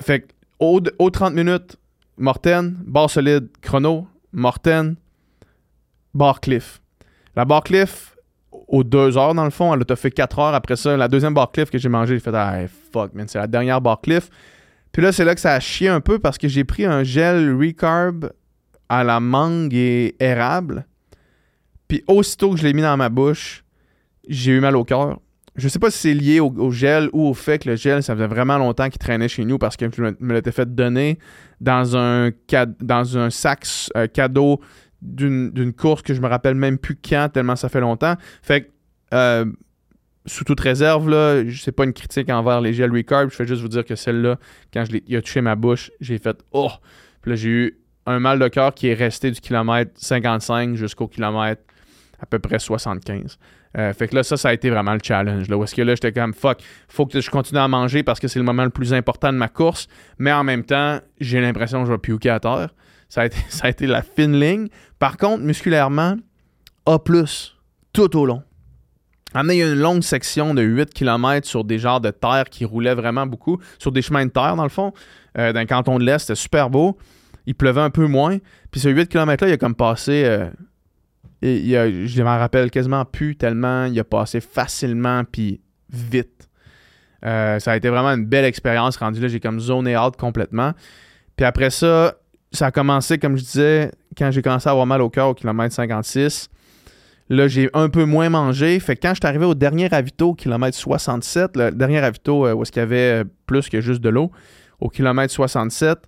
Fait 0.00 0.20
que 0.20 0.26
au, 0.58 1.10
30 1.10 1.34
minutes, 1.34 1.76
Morten, 2.16 2.76
barre 2.86 3.10
solide, 3.10 3.48
chrono, 3.60 4.06
Morten, 4.32 4.96
barre 6.14 6.40
cliff. 6.40 6.80
La 7.34 7.44
barre 7.44 7.64
cliff, 7.64 8.11
aux 8.72 8.82
deux 8.82 9.18
heures, 9.18 9.34
dans 9.34 9.44
le 9.44 9.50
fond. 9.50 9.72
Elle 9.72 9.82
a 9.88 9.96
fait 9.96 10.10
quatre 10.10 10.38
heures 10.40 10.54
après 10.54 10.76
ça. 10.76 10.96
La 10.96 11.06
deuxième 11.06 11.34
bar 11.34 11.52
cliff 11.52 11.70
que 11.70 11.78
j'ai 11.78 11.90
mangé, 11.90 12.14
j'ai 12.14 12.20
fait 12.20 12.34
Ah, 12.34 12.58
fuck, 12.92 13.14
man, 13.14 13.28
c'est 13.28 13.38
la 13.38 13.46
dernière 13.46 13.80
bar 13.80 14.00
cliff. 14.00 14.28
Puis 14.90 15.02
là, 15.02 15.12
c'est 15.12 15.24
là 15.24 15.34
que 15.34 15.40
ça 15.40 15.52
a 15.52 15.60
chié 15.60 15.88
un 15.88 16.00
peu 16.00 16.18
parce 16.18 16.38
que 16.38 16.48
j'ai 16.48 16.64
pris 16.64 16.84
un 16.84 17.04
gel 17.04 17.54
recarb 17.54 18.32
à 18.88 19.04
la 19.04 19.20
mangue 19.20 19.74
et 19.74 20.16
érable. 20.18 20.86
Puis 21.86 22.02
aussitôt 22.08 22.50
que 22.50 22.56
je 22.56 22.64
l'ai 22.64 22.72
mis 22.72 22.82
dans 22.82 22.96
ma 22.96 23.10
bouche, 23.10 23.64
j'ai 24.26 24.52
eu 24.52 24.60
mal 24.60 24.76
au 24.76 24.84
cœur. 24.84 25.20
Je 25.54 25.68
sais 25.68 25.78
pas 25.78 25.90
si 25.90 25.98
c'est 25.98 26.14
lié 26.14 26.40
au, 26.40 26.70
gel 26.70 27.10
ou 27.12 27.28
au 27.28 27.34
fait 27.34 27.58
que 27.58 27.68
le 27.68 27.76
gel, 27.76 28.02
ça 28.02 28.14
faisait 28.14 28.26
vraiment 28.26 28.56
longtemps 28.56 28.88
qu'il 28.88 28.98
traînait 28.98 29.28
chez 29.28 29.44
nous 29.44 29.58
parce 29.58 29.76
que 29.76 29.84
je 29.94 30.02
me 30.18 30.32
l'étais 30.32 30.52
fait 30.52 30.74
donner 30.74 31.18
dans 31.60 31.94
un, 31.94 32.30
dans 32.80 33.18
un 33.18 33.28
sac 33.28 33.66
euh, 33.96 34.06
cadeau 34.06 34.60
d'une 35.02 35.72
course 35.72 36.02
que 36.02 36.14
je 36.14 36.20
me 36.20 36.28
rappelle 36.28 36.54
même 36.54 36.78
plus 36.78 36.96
quand, 36.96 37.28
tellement 37.32 37.56
ça 37.56 37.68
fait 37.68 37.80
longtemps. 37.80 38.14
Fait 38.42 38.62
que, 38.62 38.68
euh, 39.14 39.44
sous 40.26 40.44
toute 40.44 40.60
réserve, 40.60 41.08
là, 41.08 41.42
c'est 41.52 41.72
pas 41.72 41.84
une 41.84 41.92
critique 41.92 42.30
envers 42.30 42.60
les 42.60 42.72
gels 42.72 42.92
Recarb, 42.92 43.28
je 43.30 43.34
fais 43.34 43.46
juste 43.46 43.60
vous 43.60 43.68
dire 43.68 43.84
que 43.84 43.96
celle-là, 43.96 44.38
quand 44.72 44.84
je 44.84 44.98
il 45.06 45.16
a 45.16 45.22
touché 45.22 45.40
ma 45.40 45.56
bouche, 45.56 45.90
j'ai 46.00 46.18
fait 46.18 46.38
Oh! 46.52 46.70
Puis 47.20 47.30
là, 47.30 47.36
j'ai 47.36 47.48
eu 47.48 47.78
un 48.06 48.20
mal 48.20 48.38
de 48.38 48.48
cœur 48.48 48.74
qui 48.74 48.88
est 48.88 48.94
resté 48.94 49.30
du 49.30 49.40
kilomètre 49.40 49.92
55 49.96 50.76
jusqu'au 50.76 51.08
kilomètre 51.08 51.62
à 52.20 52.26
peu 52.26 52.38
près 52.38 52.58
75. 52.58 53.38
Euh, 53.78 53.92
fait 53.94 54.08
que 54.08 54.14
là, 54.14 54.22
ça, 54.22 54.36
ça 54.36 54.50
a 54.50 54.52
été 54.52 54.70
vraiment 54.70 54.92
le 54.92 55.00
challenge. 55.02 55.48
Là, 55.48 55.56
où 55.56 55.64
est-ce 55.64 55.74
que 55.74 55.82
là, 55.82 55.94
j'étais 55.94 56.12
comme 56.12 56.34
fuck, 56.34 56.62
faut 56.88 57.06
que 57.06 57.20
je 57.20 57.30
continue 57.30 57.60
à 57.60 57.68
manger 57.68 58.02
parce 58.02 58.20
que 58.20 58.28
c'est 58.28 58.38
le 58.38 58.44
moment 58.44 58.64
le 58.64 58.70
plus 58.70 58.92
important 58.92 59.32
de 59.32 59.38
ma 59.38 59.48
course, 59.48 59.88
mais 60.18 60.32
en 60.32 60.44
même 60.44 60.64
temps, 60.64 61.00
j'ai 61.20 61.40
l'impression 61.40 61.80
que 61.80 61.86
je 61.86 61.92
vais 61.92 61.98
puker 61.98 62.30
à 62.30 62.40
terre. 62.40 62.74
Ça 63.12 63.20
a, 63.20 63.26
été, 63.26 63.36
ça 63.50 63.66
a 63.66 63.68
été 63.68 63.86
la 63.86 64.00
fine 64.00 64.40
ligne. 64.40 64.68
Par 64.98 65.18
contre, 65.18 65.42
musculairement, 65.42 66.16
A, 66.86 66.98
tout 67.92 68.16
au 68.16 68.24
long. 68.24 68.42
il 69.34 69.54
y 69.54 69.62
a 69.62 69.70
une 69.70 69.78
longue 69.78 70.02
section 70.02 70.54
de 70.54 70.62
8 70.62 70.94
km 70.94 71.46
sur 71.46 71.62
des 71.62 71.78
genres 71.78 72.00
de 72.00 72.10
terre 72.10 72.44
qui 72.50 72.64
roulaient 72.64 72.94
vraiment 72.94 73.26
beaucoup, 73.26 73.60
sur 73.78 73.92
des 73.92 74.00
chemins 74.00 74.24
de 74.24 74.30
terre, 74.30 74.56
dans 74.56 74.62
le 74.62 74.70
fond, 74.70 74.94
euh, 75.36 75.52
dans 75.52 75.60
le 75.60 75.66
canton 75.66 75.98
de 75.98 76.04
l'Est. 76.04 76.20
C'était 76.20 76.36
super 76.36 76.70
beau. 76.70 76.96
Il 77.44 77.54
pleuvait 77.54 77.82
un 77.82 77.90
peu 77.90 78.06
moins. 78.06 78.38
Puis 78.70 78.80
ce 78.80 78.88
8 78.88 79.10
km-là, 79.10 79.50
il 79.50 79.52
a 79.52 79.58
comme 79.58 79.74
passé. 79.74 80.22
Euh, 80.24 80.48
il 81.42 81.76
a, 81.76 81.90
je 81.90 82.22
m'en 82.22 82.38
rappelle 82.38 82.70
quasiment 82.70 83.04
plus 83.04 83.36
tellement 83.36 83.84
il 83.86 84.00
a 84.00 84.04
passé 84.04 84.40
facilement 84.40 85.24
puis 85.24 85.60
vite. 85.90 86.48
Euh, 87.26 87.58
ça 87.58 87.72
a 87.72 87.76
été 87.76 87.90
vraiment 87.90 88.12
une 88.12 88.24
belle 88.24 88.46
expérience. 88.46 88.96
Rendu 88.96 89.20
là, 89.20 89.28
j'ai 89.28 89.40
comme 89.40 89.60
zoné 89.60 89.98
out 89.98 90.16
complètement. 90.16 90.72
Puis 91.36 91.44
après 91.44 91.68
ça, 91.68 92.14
ça 92.52 92.66
a 92.66 92.70
commencé, 92.70 93.18
comme 93.18 93.36
je 93.36 93.42
disais, 93.42 93.90
quand 94.16 94.30
j'ai 94.30 94.42
commencé 94.42 94.68
à 94.68 94.72
avoir 94.72 94.86
mal 94.86 95.00
au 95.00 95.10
cœur 95.10 95.28
au 95.28 95.34
kilomètre 95.34 95.74
56. 95.74 96.48
Là, 97.28 97.48
j'ai 97.48 97.70
un 97.72 97.88
peu 97.88 98.04
moins 98.04 98.28
mangé. 98.28 98.78
Fait 98.78 98.94
que 98.96 99.00
quand 99.02 99.14
je 99.14 99.20
suis 99.22 99.26
arrivé 99.26 99.46
au 99.46 99.54
dernier 99.54 99.86
ravito, 99.86 100.30
au 100.30 100.34
kilomètre 100.34 100.76
67, 100.76 101.56
le 101.56 101.70
dernier 101.70 102.00
ravito 102.00 102.46
euh, 102.46 102.52
où 102.52 102.62
est-ce 102.62 102.72
qu'il 102.72 102.80
y 102.80 102.82
avait 102.82 103.22
euh, 103.22 103.24
plus 103.46 103.68
que 103.68 103.80
juste 103.80 104.00
de 104.00 104.10
l'eau, 104.10 104.30
au 104.80 104.90
kilomètre 104.90 105.32
67, 105.32 105.98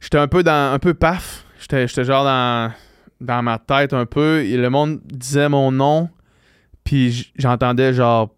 j'étais 0.00 0.18
un 0.18 0.28
peu 0.28 0.42
dans 0.42 0.74
un 0.74 0.78
peu 0.78 0.92
paf. 0.92 1.46
J'étais 1.58 2.04
genre 2.04 2.24
dans, 2.24 2.72
dans 3.20 3.42
ma 3.42 3.58
tête 3.58 3.94
un 3.94 4.04
peu. 4.04 4.44
Et 4.44 4.56
le 4.56 4.68
monde 4.68 5.00
disait 5.04 5.48
mon 5.48 5.72
nom. 5.72 6.10
Puis 6.84 7.32
j'entendais 7.36 7.94
genre. 7.94 8.34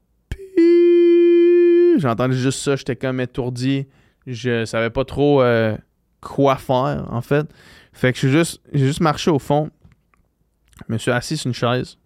J'entendais 1.99 2.37
juste 2.37 2.61
ça. 2.61 2.77
J'étais 2.77 2.97
comme 2.97 3.21
étourdi. 3.21 3.87
Je 4.27 4.65
savais 4.65 4.91
pas 4.91 5.05
trop. 5.05 5.43
Euh, 5.43 5.77
quoi 6.22 6.56
faire, 6.56 7.04
en 7.11 7.20
fait. 7.20 7.46
Fait 7.92 8.12
que 8.12 8.18
j'ai 8.18 8.30
juste, 8.72 9.00
marché 9.00 9.30
au 9.30 9.38
fond. 9.38 9.70
Je 10.88 10.92
me 10.92 10.98
suis 10.98 11.11
assis 11.11 11.37
sur 11.37 11.48
une 11.48 11.54
chaise. 11.54 11.98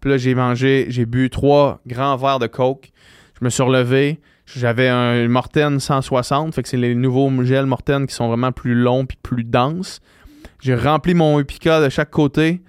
Puis 0.00 0.10
là, 0.10 0.18
j'ai 0.18 0.34
mangé, 0.34 0.86
j'ai 0.90 1.06
bu 1.06 1.30
trois 1.30 1.80
grands 1.86 2.16
verres 2.16 2.38
de 2.38 2.46
Coke. 2.46 2.90
Je 3.40 3.44
me 3.44 3.50
suis 3.50 3.62
relevé. 3.62 4.20
J'avais 4.44 4.88
un 4.88 5.26
Morten 5.28 5.80
160. 5.80 6.54
Fait 6.54 6.62
que 6.62 6.68
c'est 6.68 6.76
les 6.76 6.94
nouveaux 6.94 7.30
gels 7.42 7.66
Morten 7.66 8.06
qui 8.06 8.14
sont 8.14 8.28
vraiment 8.28 8.52
plus 8.52 8.74
longs 8.74 9.06
puis 9.06 9.18
plus 9.22 9.44
denses. 9.44 10.00
J'ai 10.60 10.74
rempli 10.74 11.14
mon 11.14 11.40
Upica 11.40 11.80
de 11.80 11.88
chaque 11.88 12.10
côté. 12.10 12.62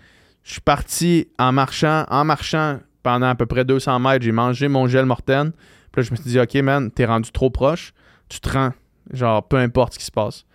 Je 0.44 0.54
suis 0.54 0.62
parti 0.62 1.28
en 1.38 1.52
marchant. 1.52 2.06
En 2.10 2.24
marchant 2.24 2.80
pendant 3.04 3.28
à 3.28 3.36
peu 3.36 3.46
près 3.46 3.66
200 3.66 4.00
mètres, 4.00 4.24
j'ai 4.24 4.32
mangé 4.32 4.68
mon 4.68 4.88
gel 4.88 5.06
Morten. 5.06 5.52
Puis 5.92 6.02
là, 6.02 6.04
je 6.04 6.12
me 6.12 6.16
suis 6.16 6.30
dit, 6.30 6.40
OK, 6.40 6.56
man, 6.56 6.92
t'es 6.92 7.06
rendu 7.06 7.32
trop 7.32 7.50
proche. 7.50 7.94
Tu 8.30 8.40
te 8.40 8.50
rends. 8.50 8.74
Genre, 9.14 9.48
peu 9.48 9.58
importe 9.58 9.94
ce 9.94 10.00
qui 10.00 10.06
se 10.06 10.12
passe. 10.12 10.46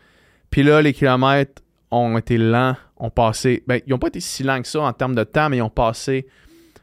Puis 0.53 0.63
là, 0.63 0.81
les 0.81 0.93
kilomètres 0.93 1.63
ont 1.91 2.17
été 2.17 2.39
lents, 2.39 2.77
ont 2.99 3.11
passé. 3.11 3.65
Ben, 3.67 3.81
ils 3.87 3.91
n'ont 3.91 3.99
pas 3.99 4.09
été 4.09 4.21
si 4.21 4.45
lents 4.45 4.63
que 4.63 4.69
ça 4.69 4.83
en 4.83 4.93
termes 4.93 5.17
de 5.17 5.25
temps, 5.25 5.49
mais 5.49 5.57
ils 5.57 5.63
ont 5.63 5.71
passé 5.71 6.29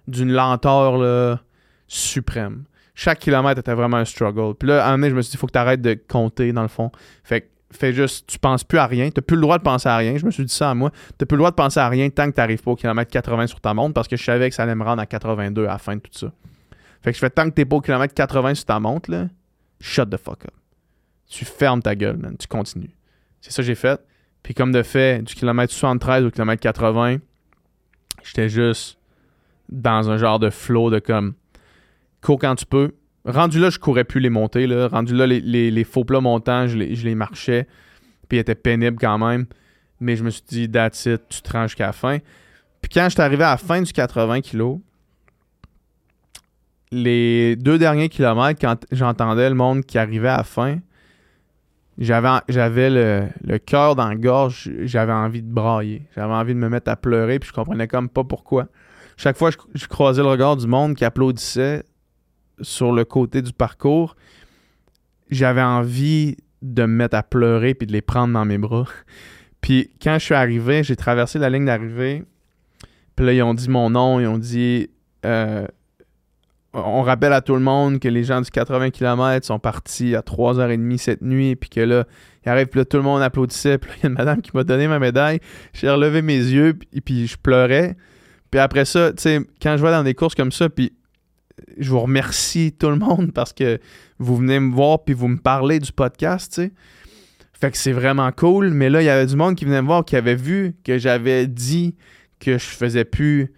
d'une 0.08 0.34
lenteur 0.34 1.40
suprême. 1.88 2.66
Chaque 2.96 3.20
kilomètre 3.20 3.62
était 3.62 3.74
vraiment 3.74 3.98
un 3.98 4.06
struggle. 4.06 4.56
Puis 4.56 4.68
là, 4.68 4.84
à 4.84 4.88
un 4.90 4.92
moment 4.92 4.98
donné, 4.98 5.10
je 5.12 5.16
me 5.16 5.22
suis 5.22 5.32
dit, 5.32 5.38
il 5.38 5.40
faut 5.40 5.48
que 5.48 5.54
tu 5.54 5.58
arrêtes 5.60 5.82
de 5.82 5.98
compter, 6.10 6.52
dans 6.52 6.64
le 6.64 6.68
fond. 6.68 6.92
Fait 7.24 7.50
fais 7.72 7.94
juste, 7.94 8.28
tu 8.28 8.40
penses 8.40 8.64
plus 8.64 8.80
à 8.80 8.88
rien, 8.88 9.12
tu 9.12 9.22
plus 9.22 9.36
le 9.36 9.44
droit 9.44 9.60
de 9.60 9.64
penser 9.64 9.88
à 9.88 9.98
rien. 9.98 10.18
Je 10.18 10.26
me 10.26 10.32
suis 10.32 10.44
dit 10.44 10.54
ça 10.54 10.72
à 10.72 10.74
moi. 10.74 10.92
Tu 11.20 11.26
plus 11.28 11.36
le 11.36 11.40
droit 11.40 11.52
de 11.52 11.56
penser 11.56 11.80
à 11.80 11.88
rien 11.88 12.10
tant 12.10 12.26
que 12.26 12.34
tu 12.34 12.40
n'arrives 12.40 12.64
pas 12.64 12.72
au 12.72 12.76
kilomètre 12.76 13.12
80 13.12 13.48
sur 13.48 13.62
ta 13.62 13.76
montre 13.76 13.94
parce 13.94 14.08
que 14.08 14.18
je 14.18 14.24
savais 14.24 14.50
que 14.50 14.56
ça 14.56 14.64
allait 14.64 14.74
me 14.74 14.84
rendre 14.84 15.02
à 15.02 15.06
82 15.06 15.66
à 15.66 15.68
la 15.68 15.78
fin 15.78 15.96
de 15.96 16.02
tout 16.02 16.10
ça. 16.12 16.32
Fait 17.02 17.12
que 17.12 17.16
je 17.16 17.20
fais 17.20 17.30
tant 17.30 17.46
que 17.46 17.52
t'es 17.52 17.66
pas 17.66 17.76
au 17.76 17.82
kilomètre 17.82 18.16
80 18.16 18.56
sur 18.56 18.66
ta 18.66 18.80
montre, 18.80 19.12
là, 19.12 19.28
shut 19.80 20.10
the 20.10 20.18
fuck 20.18 20.46
up. 20.46 20.54
Tu 21.28 21.46
fermes 21.46 21.82
ta 21.82 21.96
gueule, 21.96 22.18
man. 22.18 22.36
Tu 22.38 22.48
continues. 22.48 22.90
C'est 23.42 23.52
ça 23.52 23.62
que 23.62 23.68
j'ai 23.68 23.76
fait. 23.76 24.00
Puis 24.44 24.54
comme 24.54 24.72
de 24.72 24.84
fait, 24.84 25.22
du 25.22 25.36
kilomètre 25.36 25.74
73 25.74 26.26
au 26.26 26.32
kilomètre 26.32 26.62
80, 26.62 27.18
j'étais 28.24 28.50
juste 28.50 28.98
dans 29.70 30.10
un 30.10 30.18
genre 30.18 30.40
de 30.40 30.50
flow 30.50 30.90
de 30.90 31.00
comme 31.00 31.34
cours 32.22 32.40
quand 32.40 32.56
tu 32.56 32.66
peux. 32.66 32.94
Rendu 33.26 33.60
là, 33.60 33.70
je 33.70 33.80
courais 33.80 34.06
plus 34.06 34.20
les 34.20 34.30
montées. 34.30 34.66
Là. 34.66 34.88
Rendu 34.88 35.14
là, 35.14 35.28
les, 35.28 35.84
faux 35.84 36.04
plats 36.04 36.22
montants, 36.22 36.68
je 36.68 36.78
les, 36.78 36.96
je 36.96 37.06
les 37.06 37.16
marchais. 37.16 37.68
Puis 38.28 38.38
ils 38.38 38.42
étaient 38.42 38.56
pénibles 38.56 38.98
quand 39.00 39.18
même. 39.18 39.46
Mais 40.00 40.16
je 40.16 40.24
me 40.24 40.30
suis 40.30 40.44
dit, 40.48 40.72
that's 40.72 41.06
it, 41.06 41.22
tu 41.30 41.42
te 41.42 41.52
rends 41.52 41.68
jusqu'à 41.68 41.88
la 41.88 41.94
fin. 41.94 42.20
Puis 42.82 42.90
quand 42.94 43.08
j'étais 43.10 43.22
arrivé 43.22 43.44
à 43.44 43.52
la 43.52 43.58
fin 43.58 43.82
du 43.82 43.92
80 43.92 44.42
kg, 44.42 44.80
les 46.92 47.56
deux 47.56 47.78
derniers 47.78 48.10
kilomètres, 48.10 48.60
quand 48.60 48.78
j'entendais 48.92 49.50
le 49.50 49.56
monde 49.56 49.84
qui 49.84 49.98
arrivait 49.98 50.30
à 50.30 50.38
la 50.38 50.44
fin, 50.44 50.80
j'avais, 52.00 52.90
le, 52.90 53.28
le 53.44 53.58
cœur 53.58 53.96
dans 53.96 54.08
la 54.08 54.16
gorge, 54.16 54.72
j'avais 54.84 55.14
envie 55.14 55.42
de 55.42 55.52
brailler. 55.52 56.04
J'avais 56.16 56.34
envie 56.34 56.54
de 56.54 56.60
me 56.60 56.70
mettre 56.70 56.90
à 56.90 56.96
pleurer, 56.96 57.40
puis 57.40 57.50
je 57.50 57.54
comprenais 57.54 57.88
comme 57.88 58.10
pas 58.10 58.24
pourquoi. 58.24 58.68
Chaque 59.18 59.38
fois 59.38 59.52
que 59.52 59.58
je, 59.74 59.86
croisais 59.88 60.22
le 60.22 60.30
regard 60.30 60.56
du 60.56 60.66
monde 60.66 60.96
qui 60.96 61.04
applaudissait 61.04 61.84
sur 62.62 62.94
le 62.94 63.04
côté 63.04 63.42
du 63.42 63.52
parcours, 63.52 64.16
j'avais 65.30 65.62
envie 65.62 66.38
de 66.62 66.84
me 66.84 66.88
mettre 66.88 67.18
à 67.18 67.24
pleurer 67.24 67.74
puis 67.74 67.86
de 67.86 67.92
les 67.92 68.02
prendre 68.02 68.34
dans 68.34 68.46
mes 68.46 68.58
bras. 68.58 68.86
Puis 69.62 69.92
quand 70.02 70.14
je 70.20 70.24
suis 70.24 70.36
arrivé, 70.36 70.84
j'ai 70.84 70.96
traversé 70.96 71.38
la 71.38 71.50
ligne 71.50 71.66
d'arrivée. 71.66 72.24
Puis 73.18 73.26
là, 73.26 73.34
ils 73.34 73.44
ont 73.44 73.54
dit 73.54 73.68
mon 73.70 73.90
nom, 73.90 74.22
ils 74.22 74.28
ont 74.28 74.38
dit 74.38 74.90
euh, 75.26 75.68
on 76.74 77.02
rappelle 77.02 77.34
à 77.34 77.42
tout 77.42 77.56
le 77.56 77.62
monde 77.62 78.00
que 78.00 78.08
les 78.08 78.24
gens 78.24 78.42
du 78.42 78.50
80 78.50 78.92
km 78.92 79.46
sont 79.46 79.60
partis 79.60 80.16
à 80.16 80.22
3h30 80.22 80.98
cette 80.98 81.22
nuit, 81.22 81.56
puis 81.56 81.70
que 81.70 81.80
là, 81.80 82.06
il 82.46 82.50
arrive, 82.50 82.68
puis 82.68 82.80
là, 82.80 82.86
tout 82.86 82.98
le 82.98 83.04
monde 83.04 83.22
applaudissait, 83.22 83.78
puis 83.80 83.92
il 83.98 84.04
y 84.04 84.06
a 84.06 84.10
une 84.10 84.16
madame 84.16 84.42
qui 84.42 84.52
m'a 84.54 84.64
donné 84.64 84.88
ma 84.88 85.00
médaille. 85.00 85.40
J'ai 85.74 85.90
relevé 85.90 86.22
mes 86.22 86.38
yeux, 86.38 86.74
puis, 86.74 87.02
puis 87.02 87.28
je 87.28 87.38
pleurais. 87.38 87.96
Puis 88.52 88.60
après 88.60 88.86
ça, 88.86 89.12
tu 89.14 89.22
sais, 89.22 89.40
quand 89.62 89.78
je 89.78 89.84
vais 89.84 89.92
dans 89.92 90.04
des 90.04 90.14
courses 90.14 90.36
comme 90.36 90.52
ça, 90.52 90.70
puis 90.70 90.94
je 91.78 91.90
vous 91.90 92.00
remercie 92.00 92.72
tout 92.72 92.90
le 92.90 92.96
monde 92.96 93.32
parce 93.34 93.54
que 93.54 93.80
vous 94.18 94.38
venez 94.38 94.60
me 94.60 94.74
voir, 94.74 95.04
puis 95.04 95.14
vous 95.14 95.28
me 95.28 95.38
parlez 95.38 95.80
du 95.80 95.92
podcast, 95.92 96.54
tu 96.54 96.62
sais. 96.64 96.72
Fait 97.60 97.72
que 97.72 97.78
c'est 97.78 97.92
vraiment 97.92 98.32
cool, 98.32 98.70
mais 98.70 98.90
là, 98.90 99.02
il 99.02 99.06
y 99.06 99.10
avait 99.10 99.26
du 99.26 99.36
monde 99.36 99.56
qui 99.56 99.66
venait 99.66 99.82
me 99.82 99.88
voir, 99.88 100.06
qui 100.06 100.16
avait 100.16 100.36
vu 100.36 100.76
que 100.86 100.98
j'avais 100.98 101.46
dit 101.46 101.96
que 102.40 102.54
je 102.54 102.66
faisais 102.66 103.04
plus 103.04 103.52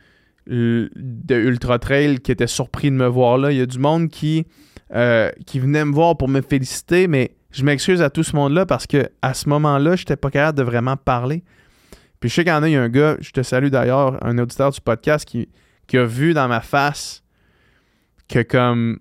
de 0.47 1.35
Ultra 1.35 1.79
Trail 1.79 2.19
qui 2.19 2.31
était 2.31 2.47
surpris 2.47 2.89
de 2.89 2.95
me 2.95 3.07
voir 3.07 3.37
là. 3.37 3.51
Il 3.51 3.57
y 3.57 3.61
a 3.61 3.65
du 3.65 3.79
monde 3.79 4.09
qui, 4.09 4.45
euh, 4.93 5.31
qui 5.45 5.59
venait 5.59 5.85
me 5.85 5.93
voir 5.93 6.17
pour 6.17 6.27
me 6.27 6.41
féliciter, 6.41 7.07
mais 7.07 7.35
je 7.51 7.63
m'excuse 7.63 8.01
à 8.01 8.09
tout 8.09 8.23
ce 8.23 8.35
monde-là 8.35 8.65
parce 8.65 8.87
que 8.87 9.09
à 9.21 9.33
ce 9.33 9.49
moment-là, 9.49 9.95
je 9.95 10.01
n'étais 10.01 10.15
pas 10.15 10.31
capable 10.31 10.57
de 10.57 10.63
vraiment 10.63 10.97
parler. 10.97 11.43
Puis 12.19 12.29
je 12.29 12.35
sais 12.35 12.43
qu'il 12.43 12.53
y 12.53 12.55
en 12.55 12.63
a, 12.63 12.69
il 12.69 12.73
y 12.73 12.75
a 12.75 12.81
un 12.81 12.89
gars, 12.89 13.17
je 13.19 13.31
te 13.31 13.41
salue 13.41 13.67
d'ailleurs, 13.67 14.23
un 14.25 14.37
auditeur 14.37 14.71
du 14.71 14.81
podcast 14.81 15.25
qui, 15.25 15.49
qui 15.87 15.97
a 15.97 16.05
vu 16.05 16.33
dans 16.33 16.47
ma 16.47 16.61
face 16.61 17.23
que 18.27 18.41
comme 18.41 18.99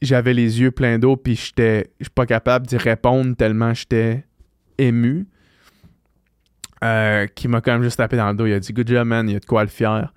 j'avais 0.00 0.32
les 0.32 0.60
yeux 0.60 0.70
pleins 0.70 0.98
d'eau 0.98 1.16
puis 1.16 1.36
j'étais 1.36 1.90
pas 2.14 2.24
capable 2.24 2.66
d'y 2.66 2.76
répondre 2.76 3.36
tellement 3.36 3.74
j'étais 3.74 4.24
ému. 4.78 5.26
Euh, 6.84 7.26
qui 7.26 7.48
m'a 7.48 7.60
quand 7.60 7.72
même 7.72 7.82
juste 7.82 7.96
tapé 7.96 8.16
dans 8.16 8.28
le 8.28 8.36
dos. 8.36 8.46
Il 8.46 8.52
a 8.52 8.60
dit 8.60 8.72
Good 8.72 8.88
job, 8.88 9.06
man, 9.06 9.28
il 9.28 9.32
y 9.32 9.36
a 9.36 9.40
de 9.40 9.44
quoi 9.44 9.64
le 9.64 9.68
fier. 9.68 10.12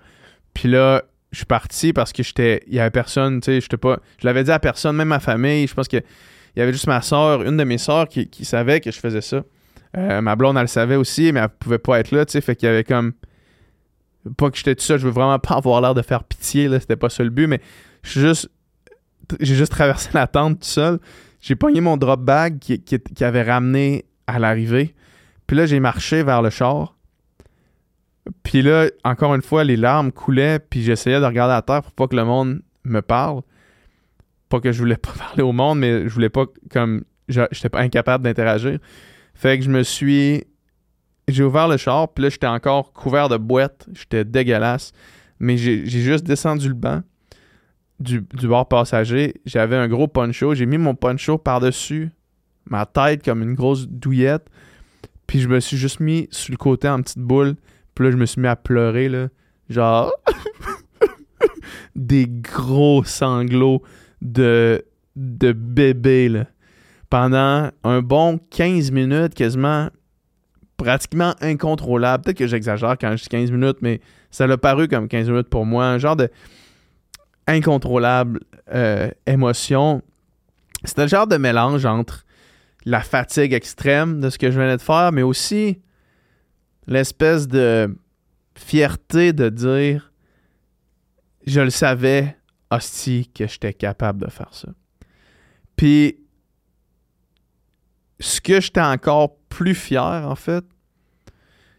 Puis 0.54 0.68
là, 0.68 1.02
je 1.32 1.38
suis 1.38 1.46
parti 1.46 1.92
parce 1.92 2.12
que 2.12 2.22
j'étais. 2.22 2.62
Il 2.66 2.74
y 2.74 2.80
avait 2.80 2.90
personne, 2.90 3.40
tu 3.40 3.46
sais, 3.46 3.60
j'étais 3.60 3.76
pas. 3.76 3.98
Je 4.18 4.26
l'avais 4.26 4.44
dit 4.44 4.50
à 4.50 4.58
personne, 4.58 4.96
même 4.96 5.08
ma 5.08 5.20
famille. 5.20 5.66
Je 5.66 5.74
pense 5.74 5.88
que 5.88 5.96
il 5.96 6.58
y 6.58 6.62
avait 6.62 6.72
juste 6.72 6.86
ma 6.86 7.00
soeur, 7.00 7.42
une 7.42 7.56
de 7.56 7.64
mes 7.64 7.78
soeurs 7.78 8.08
qui, 8.08 8.44
savait 8.44 8.80
que 8.80 8.90
je 8.90 9.00
faisais 9.00 9.22
ça. 9.22 9.42
Euh, 9.96 10.20
ma 10.20 10.36
blonde, 10.36 10.56
elle 10.56 10.62
le 10.62 10.68
savait 10.68 10.96
aussi, 10.96 11.32
mais 11.32 11.40
elle 11.40 11.48
pouvait 11.48 11.78
pas 11.78 11.98
être 12.00 12.10
là, 12.10 12.26
tu 12.26 12.32
sais. 12.32 12.40
Fait 12.40 12.54
qu'il 12.54 12.66
y 12.66 12.70
avait 12.70 12.84
comme. 12.84 13.12
Pas 14.36 14.50
que 14.50 14.56
j'étais 14.56 14.74
tout 14.74 14.84
ça, 14.84 14.98
je 14.98 15.04
veux 15.04 15.10
vraiment 15.10 15.38
pas 15.38 15.56
avoir 15.56 15.80
l'air 15.80 15.94
de 15.94 16.02
faire 16.02 16.24
pitié, 16.24 16.68
là. 16.68 16.78
C'était 16.78 16.96
pas 16.96 17.08
ça 17.08 17.24
le 17.24 17.30
but, 17.30 17.46
mais 17.46 17.60
je 18.02 18.20
juste. 18.20 18.50
J'ai 19.40 19.54
juste 19.54 19.72
traversé 19.72 20.10
la 20.12 20.26
tente 20.26 20.60
tout 20.60 20.66
seul. 20.66 20.98
J'ai 21.40 21.54
pogné 21.54 21.80
mon 21.80 21.96
drop 21.96 22.20
bag 22.20 22.58
qui 22.58 23.24
avait 23.24 23.42
ramené 23.42 24.04
à 24.26 24.38
l'arrivée. 24.38 24.94
Puis 25.46 25.56
là, 25.56 25.66
j'ai 25.66 25.80
marché 25.80 26.22
vers 26.22 26.42
le 26.42 26.50
char. 26.50 26.96
Puis 28.42 28.62
là, 28.62 28.88
encore 29.04 29.34
une 29.34 29.42
fois, 29.42 29.64
les 29.64 29.76
larmes 29.76 30.12
coulaient, 30.12 30.58
puis 30.58 30.82
j'essayais 30.82 31.20
de 31.20 31.24
regarder 31.24 31.54
à 31.54 31.62
terre 31.62 31.82
pour 31.82 31.92
pas 31.92 32.06
que 32.06 32.16
le 32.16 32.24
monde 32.24 32.62
me 32.84 33.00
parle. 33.00 33.42
Pas 34.48 34.60
que 34.60 34.70
je 34.72 34.78
voulais 34.78 34.96
pas 34.96 35.12
parler 35.18 35.42
au 35.42 35.52
monde, 35.52 35.78
mais 35.78 36.08
je 36.08 36.14
voulais 36.14 36.28
pas 36.28 36.44
comme. 36.70 37.04
J'étais 37.28 37.68
pas 37.68 37.80
incapable 37.80 38.24
d'interagir. 38.24 38.78
Fait 39.34 39.58
que 39.58 39.64
je 39.64 39.70
me 39.70 39.82
suis. 39.82 40.44
J'ai 41.28 41.44
ouvert 41.44 41.68
le 41.68 41.76
char, 41.76 42.12
puis 42.12 42.24
là, 42.24 42.30
j'étais 42.30 42.46
encore 42.46 42.92
couvert 42.92 43.28
de 43.28 43.36
boîtes. 43.36 43.86
J'étais 43.92 44.24
dégueulasse. 44.24 44.92
Mais 45.38 45.56
j'ai 45.56 45.86
juste 45.86 46.24
descendu 46.24 46.68
le 46.68 46.74
banc 46.74 47.02
du, 47.98 48.24
du 48.34 48.46
bord 48.46 48.68
passager. 48.68 49.34
J'avais 49.44 49.76
un 49.76 49.88
gros 49.88 50.06
poncho. 50.06 50.54
J'ai 50.54 50.66
mis 50.66 50.78
mon 50.78 50.94
poncho 50.94 51.38
par-dessus 51.38 52.10
ma 52.66 52.86
tête 52.86 53.24
comme 53.24 53.42
une 53.42 53.54
grosse 53.54 53.88
douillette. 53.88 54.48
Puis 55.26 55.40
je 55.40 55.48
me 55.48 55.60
suis 55.60 55.76
juste 55.76 56.00
mis 56.00 56.28
sur 56.30 56.52
le 56.52 56.56
côté 56.56 56.88
en 56.88 57.00
petite 57.00 57.18
boule. 57.18 57.56
Puis 57.94 58.04
là, 58.04 58.10
je 58.10 58.16
me 58.16 58.26
suis 58.26 58.40
mis 58.40 58.48
à 58.48 58.56
pleurer, 58.56 59.08
là. 59.08 59.28
Genre. 59.68 60.12
des 61.94 62.26
gros 62.26 63.04
sanglots 63.04 63.82
de, 64.20 64.84
bébé. 65.14 66.44
Pendant 67.10 67.70
un 67.84 68.00
bon 68.00 68.38
15 68.50 68.90
minutes, 68.90 69.34
quasiment 69.34 69.90
pratiquement 70.76 71.34
incontrôlable. 71.40 72.24
Peut-être 72.24 72.38
que 72.38 72.46
j'exagère 72.46 72.96
quand 72.98 73.14
je 73.16 73.22
dis 73.22 73.28
15 73.28 73.50
minutes, 73.50 73.78
mais 73.82 74.00
ça 74.30 74.46
l'a 74.46 74.56
paru 74.56 74.88
comme 74.88 75.08
15 75.08 75.28
minutes 75.28 75.48
pour 75.48 75.66
moi. 75.66 75.86
Un 75.86 75.98
genre 75.98 76.16
de 76.16 76.30
incontrôlable 77.46 78.40
euh, 78.72 79.10
émotion. 79.26 80.02
C'était 80.84 81.02
le 81.02 81.08
genre 81.08 81.26
de 81.26 81.36
mélange 81.36 81.84
entre 81.84 82.24
la 82.84 83.00
fatigue 83.00 83.52
extrême 83.52 84.20
de 84.20 84.30
ce 84.30 84.38
que 84.38 84.50
je 84.50 84.58
venais 84.58 84.76
de 84.76 84.82
faire, 84.82 85.12
mais 85.12 85.22
aussi 85.22 85.80
l'espèce 86.86 87.48
de 87.48 87.96
fierté 88.54 89.32
de 89.32 89.48
dire 89.48 90.12
je 91.46 91.60
le 91.60 91.70
savais, 91.70 92.36
hostie, 92.70 93.28
que 93.34 93.46
j'étais 93.46 93.74
capable 93.74 94.24
de 94.24 94.30
faire 94.30 94.52
ça. 94.52 94.68
Puis, 95.76 96.18
ce 98.20 98.40
que 98.40 98.60
j'étais 98.60 98.80
encore 98.80 99.36
plus 99.48 99.74
fier, 99.74 100.24
en 100.28 100.36
fait, 100.36 100.64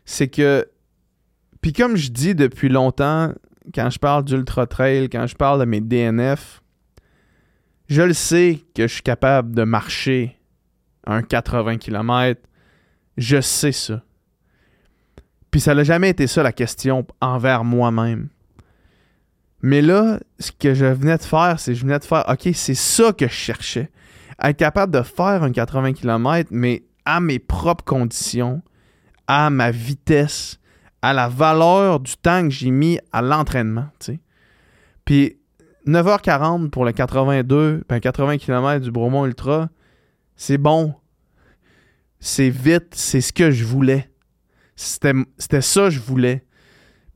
c'est 0.06 0.28
que, 0.28 0.70
puis 1.62 1.72
comme 1.72 1.96
je 1.96 2.10
dis 2.10 2.36
depuis 2.36 2.68
longtemps, 2.68 3.34
quand 3.74 3.90
je 3.90 4.00
parle 4.00 4.26
d'Ultra 4.26 4.68
Trail, 4.68 5.10
quand 5.10 5.28
je 5.28 5.36
parle 5.36 5.62
de 5.62 5.66
mes 5.66 5.80
DNF, 5.80 6.62
je 7.88 8.02
le 8.02 8.14
sais 8.14 8.62
que 8.76 8.88
je 8.88 8.94
suis 8.94 9.04
capable 9.04 9.56
de 9.56 9.64
marcher 9.64 10.38
un 11.06 11.22
80 11.22 11.78
km. 11.78 12.42
Je 13.18 13.40
sais 13.40 13.72
ça. 13.72 14.04
Puis 15.54 15.60
ça 15.62 15.76
n'a 15.76 15.84
jamais 15.84 16.10
été 16.10 16.26
ça 16.26 16.42
la 16.42 16.52
question 16.52 17.06
envers 17.22 17.64
moi-même. 17.64 18.30
Mais 19.62 19.84
là, 19.84 20.20
ce 20.40 20.52
que 20.52 20.74
je 20.74 20.86
venais 20.88 21.16
de 21.16 21.22
faire, 21.22 21.60
c'est 21.60 21.74
que 21.74 21.78
je 21.78 21.84
venais 21.84 22.00
de 22.00 22.04
faire, 22.04 22.26
OK, 22.28 22.50
c'est 22.56 22.74
ça 22.74 23.14
que 23.14 23.28
je 23.28 23.34
cherchais. 23.34 23.92
Être 24.42 24.58
capable 24.58 24.92
de 24.92 25.04
faire 25.04 25.44
un 25.44 25.52
80 25.52 25.94
km, 25.94 26.50
mais 26.50 26.82
à 27.06 27.20
mes 27.20 27.38
propres 27.38 27.84
conditions, 27.84 28.64
à 29.28 29.52
ma 29.52 29.70
vitesse, 29.70 30.60
à 31.04 31.14
la 31.14 31.28
valeur 31.28 32.00
du 32.00 32.18
temps 32.18 32.42
que 32.42 32.50
j'ai 32.50 32.72
mis 32.72 32.98
à 33.12 33.22
l'entraînement. 33.22 33.86
Puis 35.06 35.38
9h40 35.86 36.72
pour 36.72 36.84
le 36.84 36.94
82, 36.94 37.84
ben 37.88 38.00
80 38.00 38.40
km 38.40 38.84
du 38.84 38.90
Bromont 38.90 39.28
Ultra, 39.28 39.70
c'est 40.36 40.58
bon. 40.58 40.96
C'est 42.20 42.50
vite, 42.50 42.96
c'est 42.96 43.22
ce 43.22 43.32
que 43.32 43.52
je 43.52 43.66
voulais. 43.66 44.10
C'était 44.76 45.62
ça 45.62 45.86
que 45.86 45.90
je 45.92 46.00
voulais. 46.00 46.46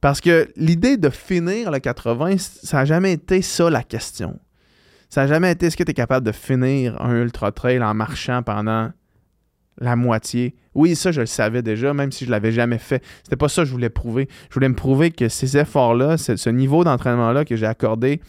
Parce 0.01 0.21
que 0.21 0.47
l'idée 0.55 0.97
de 0.97 1.09
finir 1.09 1.71
le 1.71 1.79
80, 1.79 2.37
ça 2.37 2.77
n'a 2.77 2.85
jamais 2.85 3.13
été 3.13 3.41
ça 3.41 3.69
la 3.69 3.83
question. 3.83 4.39
Ça 5.09 5.21
n'a 5.21 5.27
jamais 5.27 5.51
été 5.51 5.67
est-ce 5.67 5.77
que 5.77 5.83
tu 5.83 5.91
es 5.91 5.93
capable 5.93 6.25
de 6.25 6.31
finir 6.31 7.01
un 7.01 7.15
ultra 7.15 7.51
trail 7.51 7.81
en 7.81 7.93
marchant 7.93 8.43
pendant 8.43 8.91
la 9.79 9.95
moitié? 9.95 10.55
Oui, 10.75 10.95
ça, 10.95 11.11
je 11.11 11.21
le 11.21 11.27
savais 11.27 11.61
déjà, 11.61 11.93
même 11.93 12.11
si 12.11 12.25
je 12.25 12.29
ne 12.29 12.31
l'avais 12.31 12.51
jamais 12.51 12.77
fait. 12.77 13.03
C'était 13.23 13.37
pas 13.37 13.49
ça 13.49 13.63
que 13.63 13.67
je 13.67 13.71
voulais 13.71 13.89
prouver. 13.89 14.27
Je 14.49 14.53
voulais 14.55 14.69
me 14.69 14.75
prouver 14.75 15.11
que 15.11 15.29
ces 15.29 15.57
efforts-là, 15.57 16.17
ce, 16.17 16.49
niveau 16.49 16.83
d'entraînement-là 16.83 17.45
que 17.45 17.55
j'ai 17.55 17.65
accordé 17.65 18.21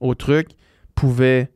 au 0.00 0.14
truc, 0.14 0.50
pouvait 0.94 1.50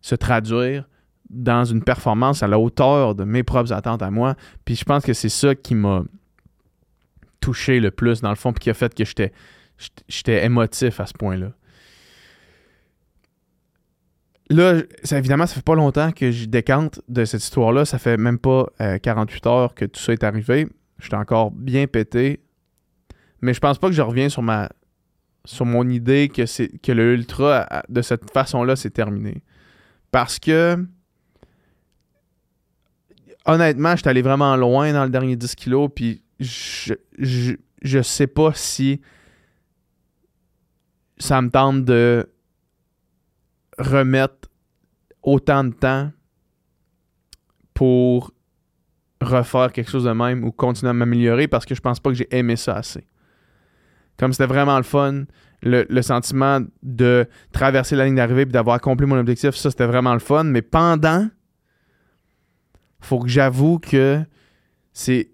se 0.00 0.14
traduire 0.14 0.88
dans 1.30 1.64
une 1.64 1.82
performance 1.82 2.42
à 2.42 2.46
la 2.46 2.58
hauteur 2.58 3.14
de 3.14 3.24
mes 3.24 3.42
propres 3.42 3.72
attentes 3.72 4.02
à 4.02 4.10
moi. 4.10 4.36
Puis 4.64 4.76
je 4.76 4.84
pense 4.84 5.02
que 5.04 5.14
c'est 5.14 5.30
ça 5.30 5.54
qui 5.54 5.74
m'a 5.74 6.04
touché 7.44 7.78
le 7.78 7.90
plus 7.90 8.22
dans 8.22 8.30
le 8.30 8.36
fond, 8.36 8.52
puis 8.52 8.60
qui 8.60 8.70
a 8.70 8.74
fait 8.74 8.94
que 8.94 9.04
j'étais, 9.04 9.32
j'étais 10.08 10.44
émotif 10.46 10.98
à 10.98 11.06
ce 11.06 11.12
point-là. 11.12 11.52
Là, 14.48 14.80
évidemment, 15.12 15.46
ça 15.46 15.54
fait 15.54 15.64
pas 15.64 15.74
longtemps 15.74 16.10
que 16.10 16.30
je 16.30 16.46
décante 16.46 17.00
de 17.08 17.24
cette 17.24 17.42
histoire-là. 17.42 17.84
Ça 17.84 17.98
fait 17.98 18.16
même 18.16 18.38
pas 18.38 18.66
48 19.02 19.46
euh, 19.46 19.50
heures 19.50 19.74
que 19.74 19.84
tout 19.84 20.00
ça 20.00 20.12
est 20.12 20.24
arrivé. 20.24 20.68
J'étais 20.98 21.16
encore 21.16 21.50
bien 21.50 21.86
pété. 21.86 22.40
Mais 23.40 23.52
je 23.52 23.60
pense 23.60 23.78
pas 23.78 23.88
que 23.88 23.94
je 23.94 24.02
reviens 24.02 24.28
sur 24.28 24.42
ma 24.42 24.70
sur 25.46 25.66
mon 25.66 25.86
idée 25.90 26.30
que 26.30 26.46
c'est 26.46 26.68
que 26.80 26.90
le 26.92 27.12
ultra 27.12 27.84
de 27.90 28.00
cette 28.00 28.30
façon-là 28.30 28.76
c'est 28.76 28.90
terminé. 28.90 29.42
Parce 30.10 30.38
que 30.38 30.78
honnêtement, 33.44 33.96
j'étais 33.96 34.08
allé 34.08 34.22
vraiment 34.22 34.56
loin 34.56 34.92
dans 34.94 35.04
le 35.04 35.10
dernier 35.10 35.36
10 35.36 35.54
kilos, 35.54 35.90
puis 35.94 36.23
je, 36.40 36.94
je, 37.18 37.54
je 37.82 38.02
sais 38.02 38.26
pas 38.26 38.52
si 38.54 39.00
ça 41.18 41.40
me 41.40 41.50
tente 41.50 41.84
de 41.84 42.28
remettre 43.78 44.48
autant 45.22 45.64
de 45.64 45.72
temps 45.72 46.10
pour 47.72 48.32
refaire 49.20 49.72
quelque 49.72 49.90
chose 49.90 50.04
de 50.04 50.12
même 50.12 50.44
ou 50.44 50.52
continuer 50.52 50.90
à 50.90 50.92
m'améliorer 50.92 51.48
parce 51.48 51.64
que 51.64 51.74
je 51.74 51.80
pense 51.80 51.98
pas 52.00 52.10
que 52.10 52.16
j'ai 52.16 52.36
aimé 52.36 52.56
ça 52.56 52.76
assez. 52.76 53.06
Comme 54.16 54.32
c'était 54.32 54.46
vraiment 54.46 54.76
le 54.76 54.84
fun, 54.84 55.24
le, 55.62 56.02
sentiment 56.02 56.60
de 56.82 57.26
traverser 57.52 57.96
la 57.96 58.04
ligne 58.04 58.16
d'arrivée 58.16 58.42
et 58.42 58.46
d'avoir 58.46 58.76
accompli 58.76 59.06
mon 59.06 59.18
objectif, 59.18 59.54
ça 59.56 59.70
c'était 59.70 59.86
vraiment 59.86 60.12
le 60.12 60.20
fun. 60.20 60.44
Mais 60.44 60.62
pendant, 60.62 61.28
faut 63.00 63.18
que 63.18 63.28
j'avoue 63.28 63.78
que 63.78 64.22
c'est. 64.92 65.30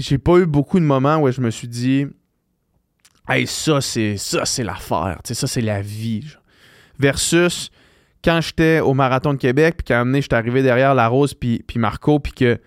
J'ai 0.00 0.18
pas 0.18 0.38
eu 0.38 0.46
beaucoup 0.46 0.80
de 0.80 0.84
moments 0.84 1.18
où 1.18 1.30
je 1.30 1.40
me 1.40 1.50
suis 1.50 1.68
dit 1.68 2.06
Hey, 3.28 3.46
ça, 3.46 3.80
c'est 3.80 4.16
ça, 4.16 4.44
c'est 4.44 4.64
l'affaire. 4.64 5.20
Ça, 5.24 5.46
c'est 5.46 5.60
la 5.60 5.82
vie. 5.82 6.24
Versus 6.98 7.70
quand 8.24 8.40
j'étais 8.40 8.80
au 8.80 8.92
Marathon 8.94 9.32
de 9.32 9.38
Québec, 9.38 9.76
puis 9.84 9.94
moment 9.94 10.20
j'étais 10.20 10.36
arrivé 10.36 10.62
derrière 10.62 10.94
La 10.94 11.08
Rose 11.08 11.34
puis, 11.34 11.64
puis 11.66 11.78
Marco, 11.78 12.18
puis 12.18 12.32
que 12.32 12.58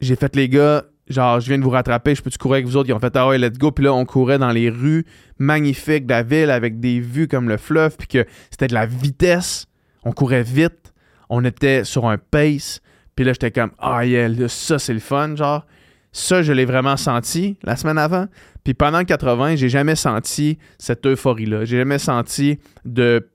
j'ai 0.00 0.16
fait 0.16 0.36
les 0.36 0.48
gars, 0.48 0.84
genre, 1.08 1.40
je 1.40 1.48
viens 1.48 1.58
de 1.58 1.64
vous 1.64 1.70
rattraper, 1.70 2.14
je 2.14 2.22
peux-tu 2.22 2.38
courir 2.38 2.54
avec 2.56 2.66
vous 2.66 2.76
autres? 2.76 2.88
Ils 2.88 2.92
ont 2.92 3.00
fait, 3.00 3.16
ah 3.16 3.28
ouais, 3.28 3.38
let's 3.38 3.58
go. 3.58 3.70
Puis 3.70 3.84
là, 3.84 3.94
on 3.94 4.04
courait 4.04 4.38
dans 4.38 4.50
les 4.50 4.70
rues 4.70 5.06
magnifiques 5.38 6.06
de 6.06 6.12
la 6.12 6.22
ville 6.22 6.50
avec 6.50 6.78
des 6.80 7.00
vues 7.00 7.28
comme 7.28 7.48
le 7.48 7.56
fleuve, 7.56 7.96
puis 7.96 8.06
que 8.06 8.26
c'était 8.50 8.66
de 8.66 8.74
la 8.74 8.86
vitesse. 8.86 9.66
On 10.04 10.12
courait 10.12 10.42
vite. 10.42 10.92
On 11.28 11.44
était 11.44 11.84
sur 11.84 12.06
un 12.06 12.18
pace. 12.18 12.80
Puis 13.16 13.24
là, 13.24 13.32
j'étais 13.32 13.50
comme, 13.50 13.72
ah 13.78 14.04
yeah, 14.04 14.28
ça, 14.48 14.78
c'est 14.78 14.94
le 14.94 15.00
fun, 15.00 15.34
genre. 15.34 15.66
Ça, 16.12 16.42
je 16.42 16.52
l'ai 16.52 16.64
vraiment 16.64 16.96
senti 16.96 17.58
la 17.62 17.76
semaine 17.76 17.98
avant. 17.98 18.26
Puis 18.62 18.74
pendant 18.74 18.98
le 18.98 19.04
80, 19.04 19.56
j'ai 19.56 19.68
jamais 19.68 19.96
senti 19.96 20.58
cette 20.78 21.04
euphorie-là. 21.06 21.64
J'ai 21.64 21.78
jamais 21.78 21.98
senti 21.98 22.58
de 22.84 23.28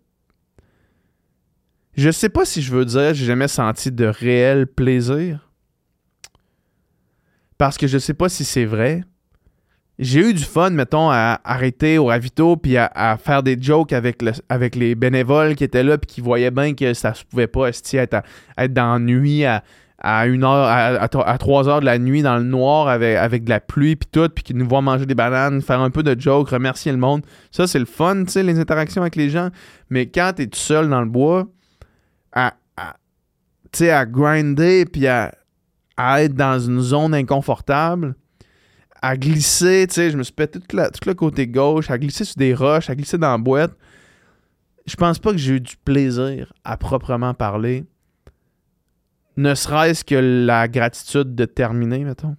je 1.95 2.09
sais 2.09 2.29
pas 2.29 2.45
si 2.45 2.61
je 2.61 2.71
veux 2.71 2.85
dire 2.85 3.13
j'ai 3.13 3.25
jamais 3.25 3.47
senti 3.47 3.91
de 3.91 4.05
réel 4.05 4.65
plaisir. 4.65 5.51
Parce 7.57 7.77
que 7.77 7.85
je 7.85 7.97
sais 7.97 8.13
pas 8.13 8.29
si 8.29 8.43
c'est 8.43 8.65
vrai. 8.65 9.03
J'ai 10.01 10.29
eu 10.29 10.33
du 10.33 10.43
fun, 10.43 10.71
mettons, 10.71 11.11
à 11.11 11.39
arrêter 11.43 11.99
au 11.99 12.05
ravito 12.05 12.57
puis 12.57 12.75
à, 12.75 13.17
faire 13.23 13.43
des 13.43 13.55
jokes 13.61 13.93
avec, 13.93 14.75
les 14.75 14.95
bénévoles 14.95 15.55
qui 15.55 15.63
étaient 15.63 15.83
là 15.83 15.97
puis 15.99 16.07
qui 16.07 16.21
voyaient 16.21 16.51
bien 16.51 16.73
que 16.73 16.93
ça 16.95 17.13
se 17.13 17.23
pouvait 17.23 17.47
pas 17.47 17.69
être, 17.69 18.23
être 18.57 18.73
dans 18.73 18.93
la 18.93 18.99
nuit 18.99 19.45
à, 19.45 19.63
à 19.99 20.25
une 20.25 20.43
heure, 20.43 20.65
à, 20.65 21.03
à, 21.03 21.37
3 21.37 21.69
heures 21.69 21.79
de 21.79 21.85
la 21.85 21.99
nuit 21.99 22.23
dans 22.23 22.37
le 22.37 22.43
noir 22.43 22.87
avec, 22.87 23.43
de 23.43 23.49
la 23.49 23.59
pluie 23.59 23.95
puis 23.95 24.09
tout, 24.11 24.27
puis 24.29 24.43
qui 24.43 24.55
nous 24.55 24.67
voient 24.67 24.81
manger 24.81 25.05
des 25.05 25.13
bananes, 25.13 25.61
faire 25.61 25.79
un 25.79 25.91
peu 25.91 26.01
de 26.01 26.19
jokes, 26.19 26.49
remercier 26.49 26.91
le 26.91 26.97
monde. 26.97 27.21
Ça, 27.51 27.67
c'est 27.67 27.79
le 27.79 27.85
fun, 27.85 28.23
tu 28.25 28.31
sais, 28.31 28.43
les 28.43 28.59
interactions 28.59 29.03
avec 29.03 29.15
les 29.15 29.29
gens. 29.29 29.49
Mais 29.91 30.07
quand 30.07 30.33
t'es 30.35 30.47
tout 30.47 30.57
seul 30.57 30.89
dans 30.89 31.01
le 31.01 31.07
bois, 31.07 31.47
à, 32.33 32.55
à 32.83 34.05
grinder 34.05 34.85
puis 34.85 35.07
à, 35.07 35.31
être 35.97 36.33
dans 36.33 36.59
une 36.59 36.79
zone 36.79 37.13
inconfortable, 37.13 38.15
à 39.01 39.17
glisser, 39.17 39.87
tu 39.87 39.95
sais, 39.95 40.11
je 40.11 40.17
me 40.17 40.23
suis 40.23 40.33
pété 40.33 40.59
tout, 40.59 40.77
le 40.77 41.13
côté 41.13 41.47
gauche, 41.47 41.89
à 41.89 41.97
glisser 41.97 42.23
sur 42.23 42.35
des 42.37 42.53
roches, 42.53 42.89
à 42.89 42.95
glisser 42.95 43.17
dans 43.17 43.31
la 43.31 43.37
boîte. 43.37 43.75
Je 44.85 44.95
pense 44.95 45.19
pas 45.19 45.31
que 45.31 45.37
j'ai 45.37 45.55
eu 45.55 45.59
du 45.59 45.75
plaisir 45.77 46.53
à 46.63 46.77
proprement 46.77 47.33
parler. 47.33 47.85
Ne 49.37 49.55
serait-ce 49.55 50.03
que 50.03 50.15
la 50.15 50.67
gratitude 50.67 51.35
de 51.35 51.45
terminer, 51.45 52.03
mettons. 52.03 52.35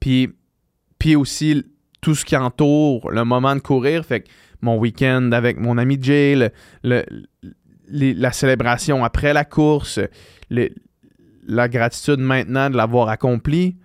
Puis, 0.00 0.34
puis 0.98 1.16
aussi 1.16 1.64
tout 2.00 2.14
ce 2.14 2.24
qui 2.24 2.36
entoure 2.36 3.10
le 3.10 3.24
moment 3.24 3.54
de 3.56 3.60
courir. 3.60 4.04
Fait 4.04 4.20
que 4.20 4.28
mon 4.62 4.78
week-end 4.78 5.32
avec 5.32 5.58
mon 5.58 5.76
ami 5.76 5.98
Jay, 6.00 6.50
le, 6.82 7.04
la 7.88 8.32
célébration 8.32 9.04
après 9.04 9.32
la 9.32 9.44
course, 9.44 10.00
la 10.50 11.68
gratitude 11.68 12.20
maintenant 12.20 12.70
de 12.70 12.76
l'avoir 12.76 13.08
accompli. 13.08 13.76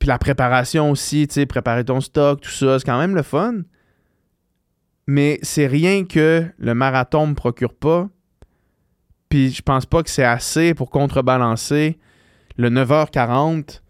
Puis 0.00 0.08
la 0.08 0.18
préparation 0.18 0.90
aussi, 0.90 1.28
tu 1.28 1.34
sais, 1.34 1.46
préparer 1.46 1.84
ton 1.84 2.00
stock, 2.00 2.40
tout 2.40 2.50
ça, 2.50 2.78
c'est 2.78 2.86
quand 2.86 2.98
même 2.98 3.14
le 3.14 3.22
fun. 3.22 3.60
Mais 5.06 5.38
c'est 5.42 5.66
rien 5.66 6.04
que 6.04 6.46
le 6.58 6.74
marathon 6.74 7.28
me 7.28 7.34
procure 7.34 7.74
pas. 7.74 8.08
Puis 9.28 9.50
je 9.50 9.62
pense 9.62 9.86
pas 9.86 10.02
que 10.02 10.10
c'est 10.10 10.24
assez 10.24 10.74
pour 10.74 10.90
contrebalancer 10.90 11.98
le 12.56 12.70
9h40 12.70 13.82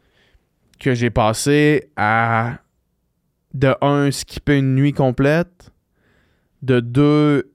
que 0.80 0.94
j'ai 0.94 1.10
passé 1.10 1.90
à 1.96 2.58
de 3.54 3.74
un 3.80 4.10
skipper 4.10 4.58
une 4.58 4.74
nuit 4.74 4.92
complète, 4.92 5.70
de 6.62 6.80
deux 6.80 7.52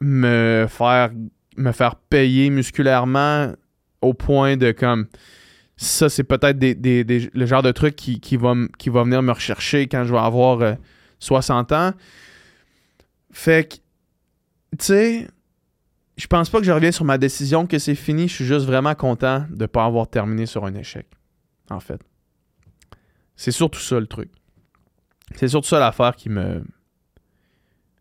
me 0.00 0.66
faire 0.68 1.10
me 1.56 1.70
faire 1.70 1.94
payer 1.96 2.50
musculairement 2.50 3.52
au 4.00 4.14
point 4.14 4.56
de 4.56 4.72
comme 4.72 5.06
ça 5.76 6.08
c'est 6.08 6.24
peut-être 6.24 6.58
des, 6.58 7.30
le 7.32 7.46
genre 7.46 7.62
de 7.62 7.72
truc 7.72 7.96
qui, 7.96 8.20
qui, 8.20 8.36
va, 8.36 8.54
qui 8.78 8.90
va 8.90 9.02
venir 9.02 9.22
me 9.22 9.32
rechercher 9.32 9.88
quand 9.88 10.04
je 10.04 10.12
vais 10.12 10.18
avoir 10.18 10.76
60 11.18 11.72
euh, 11.72 11.76
ans. 11.76 11.92
Fait 13.30 13.68
que 13.68 13.74
tu 14.78 14.84
sais 14.84 15.28
je 16.16 16.26
pense 16.28 16.48
pas 16.48 16.60
que 16.60 16.64
je 16.64 16.70
reviens 16.70 16.92
sur 16.92 17.04
ma 17.04 17.18
décision 17.18 17.66
que 17.66 17.78
c'est 17.80 17.96
fini, 17.96 18.28
je 18.28 18.34
suis 18.34 18.44
juste 18.44 18.66
vraiment 18.66 18.94
content 18.94 19.46
de 19.50 19.66
pas 19.66 19.84
avoir 19.84 20.06
terminé 20.08 20.46
sur 20.46 20.64
un 20.64 20.74
échec 20.74 21.06
en 21.70 21.80
fait. 21.80 22.00
C'est 23.36 23.50
surtout 23.50 23.80
ça 23.80 23.98
le 23.98 24.06
truc. 24.06 24.30
C'est 25.34 25.48
surtout 25.48 25.68
ça 25.68 25.80
l'affaire 25.80 26.14
qui 26.14 26.28
me 26.28 26.62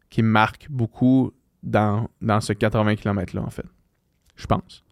qui 0.10 0.22
marque 0.22 0.68
beaucoup 0.70 1.34
dans, 1.64 2.08
dans 2.22 2.40
ce 2.40 2.54
80 2.54 2.98
km-là, 2.98 3.42
en 3.42 3.50
fait. 3.50 3.66
Je 4.36 4.46
pense. 4.46 4.84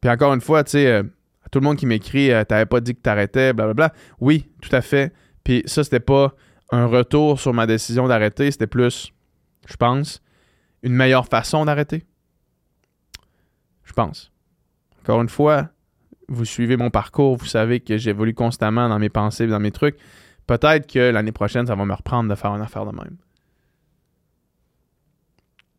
Puis 0.00 0.08
encore 0.08 0.32
une 0.32 0.40
fois, 0.40 0.64
tu 0.64 0.70
sais, 0.70 0.86
euh, 0.86 1.02
tout 1.50 1.60
le 1.60 1.64
monde 1.64 1.76
qui 1.76 1.86
m'écrit, 1.86 2.30
euh, 2.30 2.44
t'avais 2.44 2.66
pas 2.66 2.80
dit 2.80 2.94
que 2.94 3.00
t'arrêtais, 3.00 3.52
blablabla. 3.52 3.92
Oui, 4.20 4.50
tout 4.60 4.74
à 4.74 4.80
fait. 4.80 5.12
Puis 5.44 5.62
ça, 5.66 5.84
c'était 5.84 6.00
pas 6.00 6.34
un 6.70 6.86
retour 6.86 7.40
sur 7.40 7.54
ma 7.54 7.66
décision 7.66 8.08
d'arrêter, 8.08 8.50
c'était 8.50 8.66
plus, 8.66 9.12
je 9.66 9.76
pense, 9.76 10.22
une 10.82 10.92
meilleure 10.92 11.26
façon 11.26 11.64
d'arrêter. 11.64 12.04
Je 13.84 13.92
pense. 13.92 14.30
Encore 15.00 15.22
une 15.22 15.30
fois, 15.30 15.70
vous 16.28 16.44
suivez 16.44 16.76
mon 16.76 16.90
parcours, 16.90 17.36
vous 17.36 17.46
savez 17.46 17.80
que 17.80 17.96
j'évolue 17.96 18.34
constamment 18.34 18.88
dans 18.88 18.98
mes 18.98 19.08
pensées, 19.08 19.46
dans 19.46 19.60
mes 19.60 19.72
trucs. 19.72 19.96
Peut-être 20.46 20.86
que 20.86 21.10
l'année 21.10 21.32
prochaine, 21.32 21.66
ça 21.66 21.74
va 21.74 21.84
me 21.84 21.94
reprendre 21.94 22.28
de 22.28 22.34
faire 22.34 22.54
une 22.54 22.62
affaire 22.62 22.84
de 22.84 22.94
même. 22.94 23.16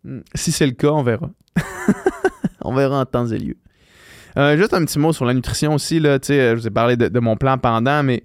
Hmm. 0.03 0.21
Si 0.33 0.51
c'est 0.51 0.65
le 0.65 0.73
cas, 0.73 0.89
on 0.89 1.03
verra. 1.03 1.29
on 2.61 2.73
verra 2.73 3.01
en 3.01 3.05
temps 3.05 3.27
et 3.27 3.37
lieu. 3.37 3.57
Euh, 4.39 4.57
juste 4.57 4.73
un 4.73 4.85
petit 4.85 4.99
mot 4.99 5.11
sur 5.11 5.25
la 5.25 5.33
nutrition 5.33 5.73
aussi. 5.73 5.99
Là, 5.99 6.17
je 6.21 6.55
vous 6.55 6.67
ai 6.67 6.71
parlé 6.71 6.95
de, 6.95 7.19
mon 7.19 7.35
plan 7.35 7.57
pendant, 7.57 8.03
mais 8.03 8.23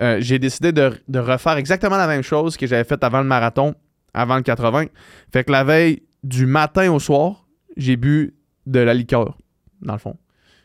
euh, 0.00 0.18
j'ai 0.20 0.38
décidé 0.38 0.72
de, 0.72 1.18
refaire 1.18 1.56
exactement 1.56 1.96
la 1.96 2.06
même 2.06 2.22
chose 2.22 2.56
que 2.56 2.66
j'avais 2.66 2.84
fait 2.84 3.02
avant 3.02 3.18
le 3.18 3.26
marathon, 3.26 3.74
avant 4.14 4.36
le 4.36 4.42
80. 4.42 4.86
Fait 5.32 5.44
que 5.44 5.50
la 5.50 5.64
veille, 5.64 6.02
du 6.22 6.46
matin 6.46 6.90
au 6.92 6.98
soir, 6.98 7.46
j'ai 7.76 7.96
bu 7.96 8.34
de 8.66 8.80
la 8.80 8.94
liqueur, 8.94 9.36
dans 9.82 9.92
le 9.94 9.98
fond. 9.98 10.16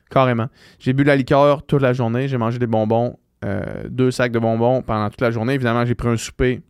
Carrément. 0.09 0.47
J'ai 0.79 0.93
bu 0.93 1.03
de 1.03 1.07
la 1.07 1.15
liqueur 1.15 1.65
toute 1.65 1.81
la 1.81 1.93
journée. 1.93 2.27
J'ai 2.27 2.37
mangé 2.37 2.59
des 2.59 2.67
bonbons, 2.67 3.17
euh, 3.45 3.63
deux 3.89 4.11
sacs 4.11 4.31
de 4.31 4.39
bonbons 4.39 4.81
pendant 4.81 5.09
toute 5.09 5.21
la 5.21 5.31
journée. 5.31 5.53
Évidemment, 5.53 5.85
j'ai 5.85 5.95
pris 5.95 6.09
un 6.09 6.17
souper 6.17 6.61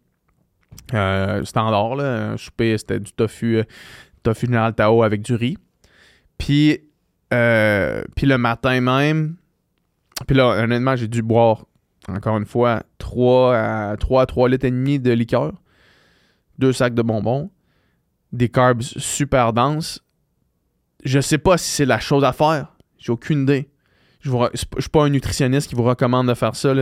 euh, 0.93 1.43
standard, 1.43 1.95
là. 1.95 2.31
Un 2.31 2.37
souper, 2.37 2.77
c'était 2.77 2.99
du 2.99 3.11
tofu, 3.13 3.57
euh, 3.57 3.63
tofu 4.23 4.45
général 4.45 4.73
Tao 4.73 5.03
avec 5.03 5.21
du 5.21 5.33
riz. 5.33 5.57
Puis, 6.37 6.79
euh, 7.33 8.03
puis 8.15 8.25
le 8.27 8.37
matin 8.37 8.81
même, 8.81 9.35
puis 10.27 10.35
là, 10.35 10.63
honnêtement, 10.63 10.95
j'ai 10.95 11.07
dû 11.07 11.21
boire, 11.21 11.65
encore 12.07 12.37
une 12.37 12.45
fois, 12.45 12.83
3 12.97 13.55
à 13.55 13.97
3, 13.97 14.25
3 14.25 14.49
litres 14.49 14.65
et 14.65 14.71
demi 14.71 14.99
de 14.99 15.11
liqueur, 15.11 15.53
deux 16.59 16.73
sacs 16.73 16.93
de 16.93 17.01
bonbons, 17.01 17.49
des 18.31 18.49
carbs 18.49 18.81
super 18.81 19.53
denses, 19.53 20.03
je 21.03 21.19
sais 21.19 21.37
pas 21.37 21.57
si 21.57 21.71
c'est 21.71 21.85
la 21.85 21.99
chose 21.99 22.23
à 22.23 22.33
faire. 22.33 22.75
J'ai 22.97 23.11
aucune 23.11 23.43
idée. 23.43 23.69
Je 24.21 24.31
ne 24.31 24.47
suis 24.53 24.89
pas 24.89 25.03
un 25.03 25.09
nutritionniste 25.09 25.67
qui 25.69 25.75
vous 25.75 25.83
recommande 25.83 26.27
de 26.27 26.33
faire 26.33 26.55
ça. 26.55 26.73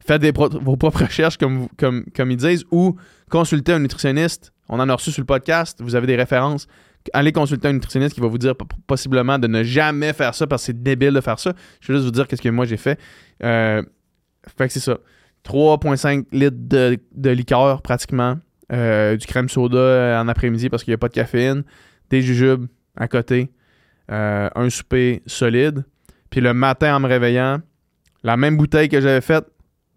Faites 0.00 0.36
vos 0.36 0.76
propres 0.76 1.02
recherches, 1.04 1.38
comme, 1.38 1.68
comme, 1.78 2.04
comme 2.14 2.30
ils 2.30 2.36
disent, 2.36 2.64
ou 2.70 2.96
consultez 3.30 3.72
un 3.72 3.78
nutritionniste. 3.78 4.52
On 4.68 4.78
en 4.78 4.88
a 4.88 4.94
reçu 4.94 5.10
sur 5.10 5.22
le 5.22 5.26
podcast. 5.26 5.80
Vous 5.80 5.94
avez 5.94 6.06
des 6.06 6.16
références. 6.16 6.68
Allez 7.12 7.32
consulter 7.32 7.68
un 7.68 7.74
nutritionniste 7.74 8.14
qui 8.14 8.20
va 8.20 8.28
vous 8.28 8.38
dire 8.38 8.54
possiblement 8.86 9.38
de 9.38 9.46
ne 9.46 9.62
jamais 9.62 10.12
faire 10.12 10.34
ça 10.34 10.46
parce 10.46 10.62
que 10.62 10.66
c'est 10.66 10.82
débile 10.82 11.12
de 11.12 11.20
faire 11.20 11.38
ça. 11.38 11.52
Je 11.80 11.88
vais 11.88 11.94
juste 11.94 12.06
vous 12.06 12.12
dire 12.12 12.26
qu'est-ce 12.26 12.42
que 12.42 12.48
moi 12.48 12.64
j'ai 12.64 12.76
fait. 12.76 12.98
Euh, 13.42 13.82
fait 14.56 14.66
que 14.66 14.72
c'est 14.72 14.80
ça. 14.80 14.98
3,5 15.44 16.26
litres 16.32 16.56
de, 16.58 17.30
liqueur 17.30 17.82
pratiquement. 17.82 18.38
Euh, 18.72 19.16
du 19.16 19.26
crème 19.26 19.48
soda 19.48 20.20
en 20.20 20.26
après-midi 20.26 20.68
parce 20.68 20.82
qu'il 20.82 20.90
n'y 20.90 20.96
a 20.96 20.98
pas 20.98 21.08
de 21.08 21.14
caféine. 21.14 21.62
Des 22.10 22.22
jujubes 22.22 22.66
à 22.96 23.08
côté. 23.08 23.50
Euh, 24.10 24.48
un 24.54 24.70
souper 24.70 25.22
solide. 25.26 25.84
Puis 26.30 26.40
le 26.40 26.54
matin 26.54 26.96
en 26.96 27.00
me 27.00 27.08
réveillant, 27.08 27.60
la 28.22 28.36
même 28.36 28.56
bouteille 28.56 28.88
que 28.88 29.00
j'avais 29.00 29.20
faite. 29.20 29.46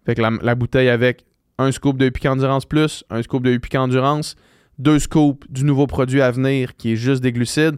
Fait 0.06 0.14
que 0.14 0.22
la, 0.22 0.54
bouteille 0.54 0.88
avec 0.88 1.24
un 1.58 1.70
scoop 1.70 1.98
de 1.98 2.06
Epic 2.06 2.24
Endurance 2.26 2.64
Plus, 2.64 3.04
un 3.10 3.22
scoop 3.22 3.42
de 3.42 3.50
Epic 3.50 3.74
Endurance, 3.74 4.34
deux 4.80 4.98
scoops 4.98 5.46
du 5.50 5.64
nouveau 5.64 5.86
produit 5.86 6.22
à 6.22 6.30
venir 6.30 6.74
qui 6.76 6.92
est 6.92 6.96
juste 6.96 7.22
des 7.22 7.32
glucides, 7.32 7.76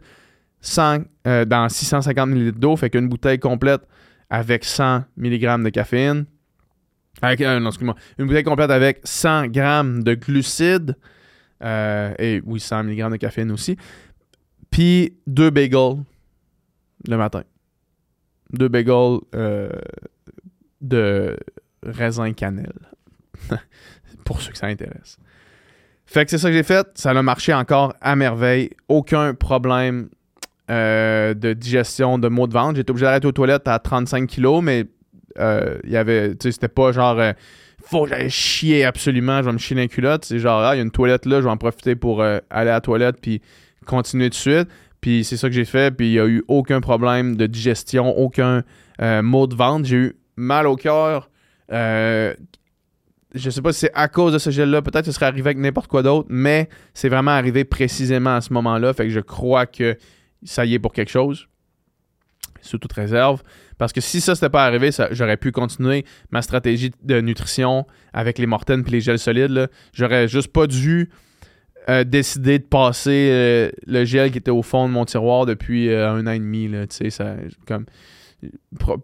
100, 0.61 1.03
euh, 1.27 1.45
dans 1.45 1.69
650 1.69 2.31
ml 2.31 2.53
d'eau, 2.53 2.77
fait 2.77 2.91
qu'une 2.91 3.09
bouteille 3.09 3.41
complète 3.41 3.83
avec 4.31 4.65
100 4.65 5.05
mg 5.17 5.65
de 5.65 5.69
caféine. 5.71 6.27
Avec, 7.21 7.41
euh, 7.41 7.61
non. 7.61 7.71
Une 8.19 8.27
bouteille 8.27 8.45
complète 8.45 8.71
avec 8.71 9.01
100 9.05 9.53
g 9.53 9.61
de 10.03 10.15
glucides. 10.15 10.97
Euh, 11.63 12.15
et 12.19 12.41
oui, 12.45 12.61
100 12.61 12.85
mg 12.85 13.11
de 13.11 13.17
caféine 13.17 13.51
aussi. 13.51 13.77
Puis 14.71 15.19
deux 15.27 15.51
bagels 15.51 16.05
le 17.09 17.17
matin. 17.17 17.43
Deux 18.53 18.69
bagels 18.69 19.19
de 20.81 21.37
raisin 21.83 22.33
cannelle. 22.33 22.89
Pour 24.25 24.41
ceux 24.41 24.53
que 24.53 24.59
ça 24.59 24.69
intéresse. 24.69 25.19
Fait 26.13 26.27
que 26.27 26.31
c'est 26.31 26.37
ça 26.37 26.51
que 26.51 26.55
j'ai 26.55 26.63
fait. 26.63 26.87
Ça 26.95 27.13
a 27.13 27.23
marché 27.23 27.55
encore 27.55 27.95
à 28.03 28.17
merveille. 28.17 28.69
Aucun 28.89 29.33
problème 29.33 30.11
euh, 30.71 31.33
de 31.33 31.55
digestion, 31.55 32.19
de 32.19 32.29
maux 32.29 32.47
de 32.47 32.53
ventre. 32.53 32.77
J'étais 32.77 32.91
obligé 32.91 33.07
d'arrêter 33.07 33.27
aux 33.29 33.33
toilettes 33.33 33.67
à 33.67 33.79
35 33.79 34.27
kilos, 34.27 34.63
mais 34.63 34.85
euh, 35.39 35.79
il 35.85 35.91
y 35.91 35.97
avait. 35.97 36.35
C'était 36.39 36.69
pas 36.69 36.93
genre. 36.93 37.19
Euh, 37.19 37.33
faut 37.83 38.05
que 38.05 38.29
chier 38.29 38.85
absolument, 38.85 39.39
je 39.39 39.47
vais 39.47 39.53
me 39.53 39.59
chier 39.59 39.75
dans 39.75 39.87
culotte. 39.89 40.27
C'est 40.27 40.39
genre, 40.39 40.61
ah, 40.61 40.75
il 40.75 40.79
y 40.79 40.81
a 40.81 40.83
une 40.83 40.91
toilette 40.91 41.25
là, 41.25 41.39
je 41.39 41.45
vais 41.45 41.51
en 41.51 41.57
profiter 41.57 41.97
pour 41.97 42.23
aller 42.23 42.43
à 42.51 42.65
la 42.65 42.83
toilette 42.83 43.17
puis 43.19 43.41
continuer 43.87 44.29
de 44.29 44.35
suite. 44.35 44.69
Puis 45.01 45.25
c'est 45.25 45.39
ça 45.39 45.49
que 45.49 45.55
j'ai 45.55 45.65
fait, 45.65 45.97
puis 45.97 46.09
il 46.09 46.13
n'y 46.13 46.21
a 46.21 46.27
eu 46.27 46.45
aucun 46.47 46.83
problème 46.83 47.37
de 47.37 47.47
digestion, 47.47 48.19
aucun 48.19 48.65
mot 49.01 49.47
de 49.47 49.55
ventre. 49.55 49.87
J'ai 49.87 49.97
eu 49.97 50.17
mal 50.37 50.67
au 50.67 50.77
cœur 50.77 51.31
je 53.35 53.51
sais 53.51 53.63
pas 53.63 53.73
si 53.73 53.81
c'est 53.81 53.93
à 53.95 54.09
cause 54.09 54.33
de 54.33 54.39
ce 54.39 54.51
gel-là, 54.51 54.83
peut-être 54.83 55.05
que 55.05 55.11
ce 55.11 55.13
serait 55.13 55.27
arrivé 55.27 55.49
avec 55.49 55.59
n'importe 55.59 55.89
quoi 55.89 56.03
d'autre, 56.03 56.29
mais 56.31 56.69
c'est 56.95 57.09
vraiment 57.09 57.31
arrivé 57.31 57.65
précisément 57.65 58.37
à 58.37 58.41
ce 58.41 58.53
moment-là. 58.53 58.93
Fait 58.93 59.05
que 59.05 59.11
je 59.11 59.21
crois 59.21 59.67
que 59.67 59.97
ça 60.43 60.65
y 60.65 60.75
est 60.75 60.79
pour 60.79 60.93
quelque 60.93 61.11
chose. 61.11 61.49
Sous 62.61 62.79
toute 62.79 62.93
réserve. 62.93 63.43
Parce 63.77 63.93
que 63.93 64.01
si 64.01 64.21
ça 64.21 64.35
n'était 64.35 64.51
pas 64.51 64.65
arrivé, 64.65 64.91
j'aurais 65.11 65.37
pu 65.37 65.51
continuer 65.51 66.05
ma 66.31 66.43
stratégie 66.43 66.93
de 67.03 67.21
nutrition 67.21 67.87
avec 68.13 68.39
les 68.39 68.47
mortaines 68.47 68.85
et 68.87 68.91
les 68.91 69.01
gels 69.01 69.19
solides. 69.19 69.69
J'aurais 69.93 70.29
juste 70.29 70.53
pas 70.53 70.69
dû 70.69 71.11
euh, 71.89 72.05
décider 72.05 72.61
de 72.61 72.65
passer 72.65 73.29
euh, 73.33 73.71
le 73.89 74.05
gel 74.05 74.31
qui 74.31 74.39
était 74.39 74.53
au 74.53 74.63
fond 74.63 74.87
de 74.87 74.93
mon 74.93 75.05
tiroir 75.05 75.47
depuis 75.47 75.89
euh, 75.89 76.13
un 76.13 76.25
an 76.29 76.31
et 76.31 76.39
demi. 76.39 76.69
Là, 76.69 76.85
ça, 76.89 77.35
comme, 77.67 77.87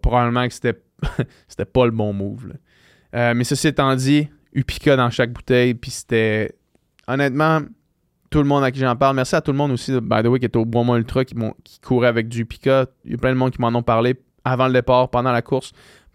probablement 0.01 0.47
que 0.47 0.53
c'était, 0.53 0.79
c'était 1.49 1.65
pas 1.65 1.85
le 1.85 1.91
bon 1.91 2.13
move. 2.13 2.53
Euh, 3.15 3.33
mais 3.33 3.43
ceci 3.43 3.67
étant 3.67 3.95
dit, 3.95 4.29
Upica 4.53 4.95
dans 4.95 5.09
chaque 5.09 5.31
bouteille, 5.31 5.73
puis 5.73 5.91
c'était 5.91 6.55
honnêtement 7.07 7.61
tout 8.29 8.39
le 8.39 8.45
monde 8.45 8.63
à 8.63 8.71
qui 8.71 8.79
j'en 8.79 8.95
parle. 8.95 9.15
Merci 9.15 9.35
à 9.35 9.41
tout 9.41 9.51
le 9.51 9.57
monde 9.57 9.71
aussi, 9.71 9.91
by 9.99 10.21
the 10.23 10.27
way, 10.27 10.39
qui 10.39 10.45
était 10.45 10.57
au 10.57 10.65
Bois 10.65 10.97
Ultra, 10.97 11.25
qui, 11.25 11.35
courait 11.81 12.07
avec 12.07 12.27
du 12.27 12.41
Upica. 12.41 12.85
Il 13.05 13.11
y 13.11 13.13
a 13.15 13.17
plein 13.17 13.31
de 13.31 13.37
monde 13.37 13.51
qui 13.51 13.61
m'en 13.61 13.69
ont 13.69 13.83
parlé 13.83 14.15
avant 14.43 14.67
le 14.67 14.73
départ, 14.73 15.09
pendant 15.09 15.31
la 15.31 15.41
course. 15.41 15.71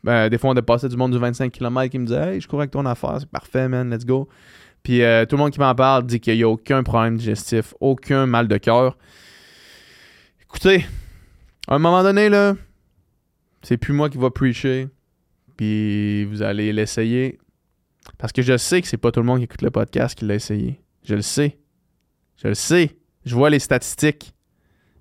Euh, 0.07 0.29
des 0.29 0.39
fois, 0.39 0.51
on 0.51 0.55
dépassait 0.55 0.89
du 0.89 0.97
monde 0.97 1.13
du 1.13 1.19
25 1.19 1.51
km 1.51 1.91
qui 1.91 1.99
me 1.99 2.07
disait 2.07 2.35
Hey, 2.35 2.41
je 2.41 2.47
cours 2.47 2.61
avec 2.61 2.71
ton 2.71 2.85
affaire, 2.87 3.17
c'est 3.21 3.29
parfait, 3.29 3.69
man, 3.69 3.91
let's 3.91 4.05
go. 4.05 4.29
Puis 4.83 5.03
euh, 5.03 5.25
tout 5.25 5.37
le 5.37 5.43
monde 5.43 5.51
qui 5.51 5.61
m'en 5.61 5.75
parle 5.75 6.05
dit 6.05 6.21
qu'il 6.21 6.37
n'y 6.37 6.43
a 6.43 6.49
aucun 6.49 6.83
problème 6.83 7.17
digestif, 7.17 7.75
aucun 7.81 8.27
mal 8.27 8.47
de 8.47 8.59
cœur. 8.59 8.99
Écoutez, 10.43 10.85
à 11.67 11.77
un 11.77 11.79
moment 11.79 12.03
donné, 12.03 12.29
là, 12.29 12.55
c'est 13.63 13.79
plus 13.79 13.95
moi 13.95 14.11
qui 14.11 14.19
va 14.19 14.31
preacher 14.31 14.89
puis 15.57 16.25
vous 16.25 16.43
allez 16.43 16.73
l'essayer. 16.73 17.39
Parce 18.19 18.33
que 18.33 18.43
je 18.43 18.57
sais 18.57 18.83
que 18.83 18.89
c'est 18.89 18.97
pas 18.97 19.11
tout 19.11 19.21
le 19.21 19.27
monde 19.27 19.39
qui 19.39 19.45
écoute 19.45 19.63
le 19.63 19.71
podcast 19.71 20.17
qui 20.17 20.25
l'a 20.25 20.35
essayé. 20.35 20.81
Je 21.05 21.15
le 21.15 21.23
sais. 21.23 21.59
Je 22.37 22.49
le 22.49 22.55
sais. 22.55 22.97
Je 23.25 23.35
vois 23.35 23.51
les 23.51 23.59
statistiques. 23.59 24.35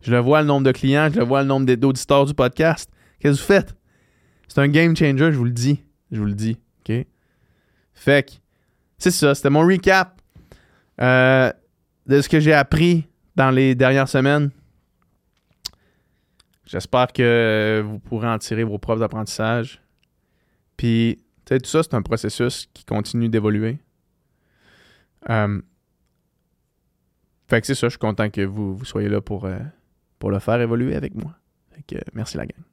Je 0.03 0.11
le 0.11 0.19
vois 0.19 0.41
le 0.41 0.47
nombre 0.47 0.65
de 0.65 0.71
clients, 0.71 1.09
je 1.11 1.19
le 1.19 1.25
vois 1.25 1.41
le 1.43 1.47
nombre 1.47 1.65
d'auditeurs 1.75 2.25
du 2.25 2.33
podcast. 2.33 2.89
Qu'est-ce 3.19 3.37
que 3.37 3.41
vous 3.41 3.47
faites? 3.47 3.75
C'est 4.49 4.59
un 4.59 4.67
game 4.67 4.95
changer, 4.95 5.31
je 5.31 5.37
vous 5.37 5.45
le 5.45 5.51
dis. 5.51 5.81
Je 6.11 6.19
vous 6.19 6.25
le 6.25 6.33
dis. 6.33 6.57
OK? 6.81 7.05
Fait 7.93 8.27
que, 8.27 8.33
c'est 8.97 9.11
ça. 9.11 9.33
C'était 9.33 9.49
mon 9.49 9.65
recap 9.65 10.19
euh, 10.99 11.51
de 12.05 12.21
ce 12.21 12.27
que 12.27 12.41
j'ai 12.41 12.53
appris 12.53 13.07
dans 13.35 13.49
les 13.49 13.75
dernières 13.75 14.09
semaines. 14.09 14.51
J'espère 16.65 17.07
que 17.13 17.83
vous 17.85 17.99
pourrez 17.99 18.27
en 18.27 18.37
tirer 18.39 18.63
vos 18.63 18.77
propres 18.77 19.03
apprentissages. 19.03 19.82
Puis, 20.77 21.23
tu 21.45 21.57
tout 21.57 21.69
ça, 21.69 21.83
c'est 21.83 21.93
un 21.93 22.01
processus 22.01 22.67
qui 22.73 22.85
continue 22.85 23.29
d'évoluer. 23.29 23.77
Euh, 25.29 25.61
fait 27.47 27.61
que 27.61 27.67
c'est 27.67 27.75
ça, 27.75 27.87
je 27.87 27.91
suis 27.91 27.99
content 27.99 28.29
que 28.29 28.41
vous, 28.41 28.75
vous 28.75 28.85
soyez 28.85 29.09
là 29.09 29.21
pour, 29.21 29.45
euh, 29.45 29.59
pour 30.19 30.31
le 30.31 30.39
faire 30.39 30.59
évoluer 30.59 30.95
avec 30.95 31.13
moi. 31.15 31.35
Fait 31.71 31.83
que, 31.83 32.01
merci 32.13 32.37
la 32.37 32.45
gang. 32.45 32.63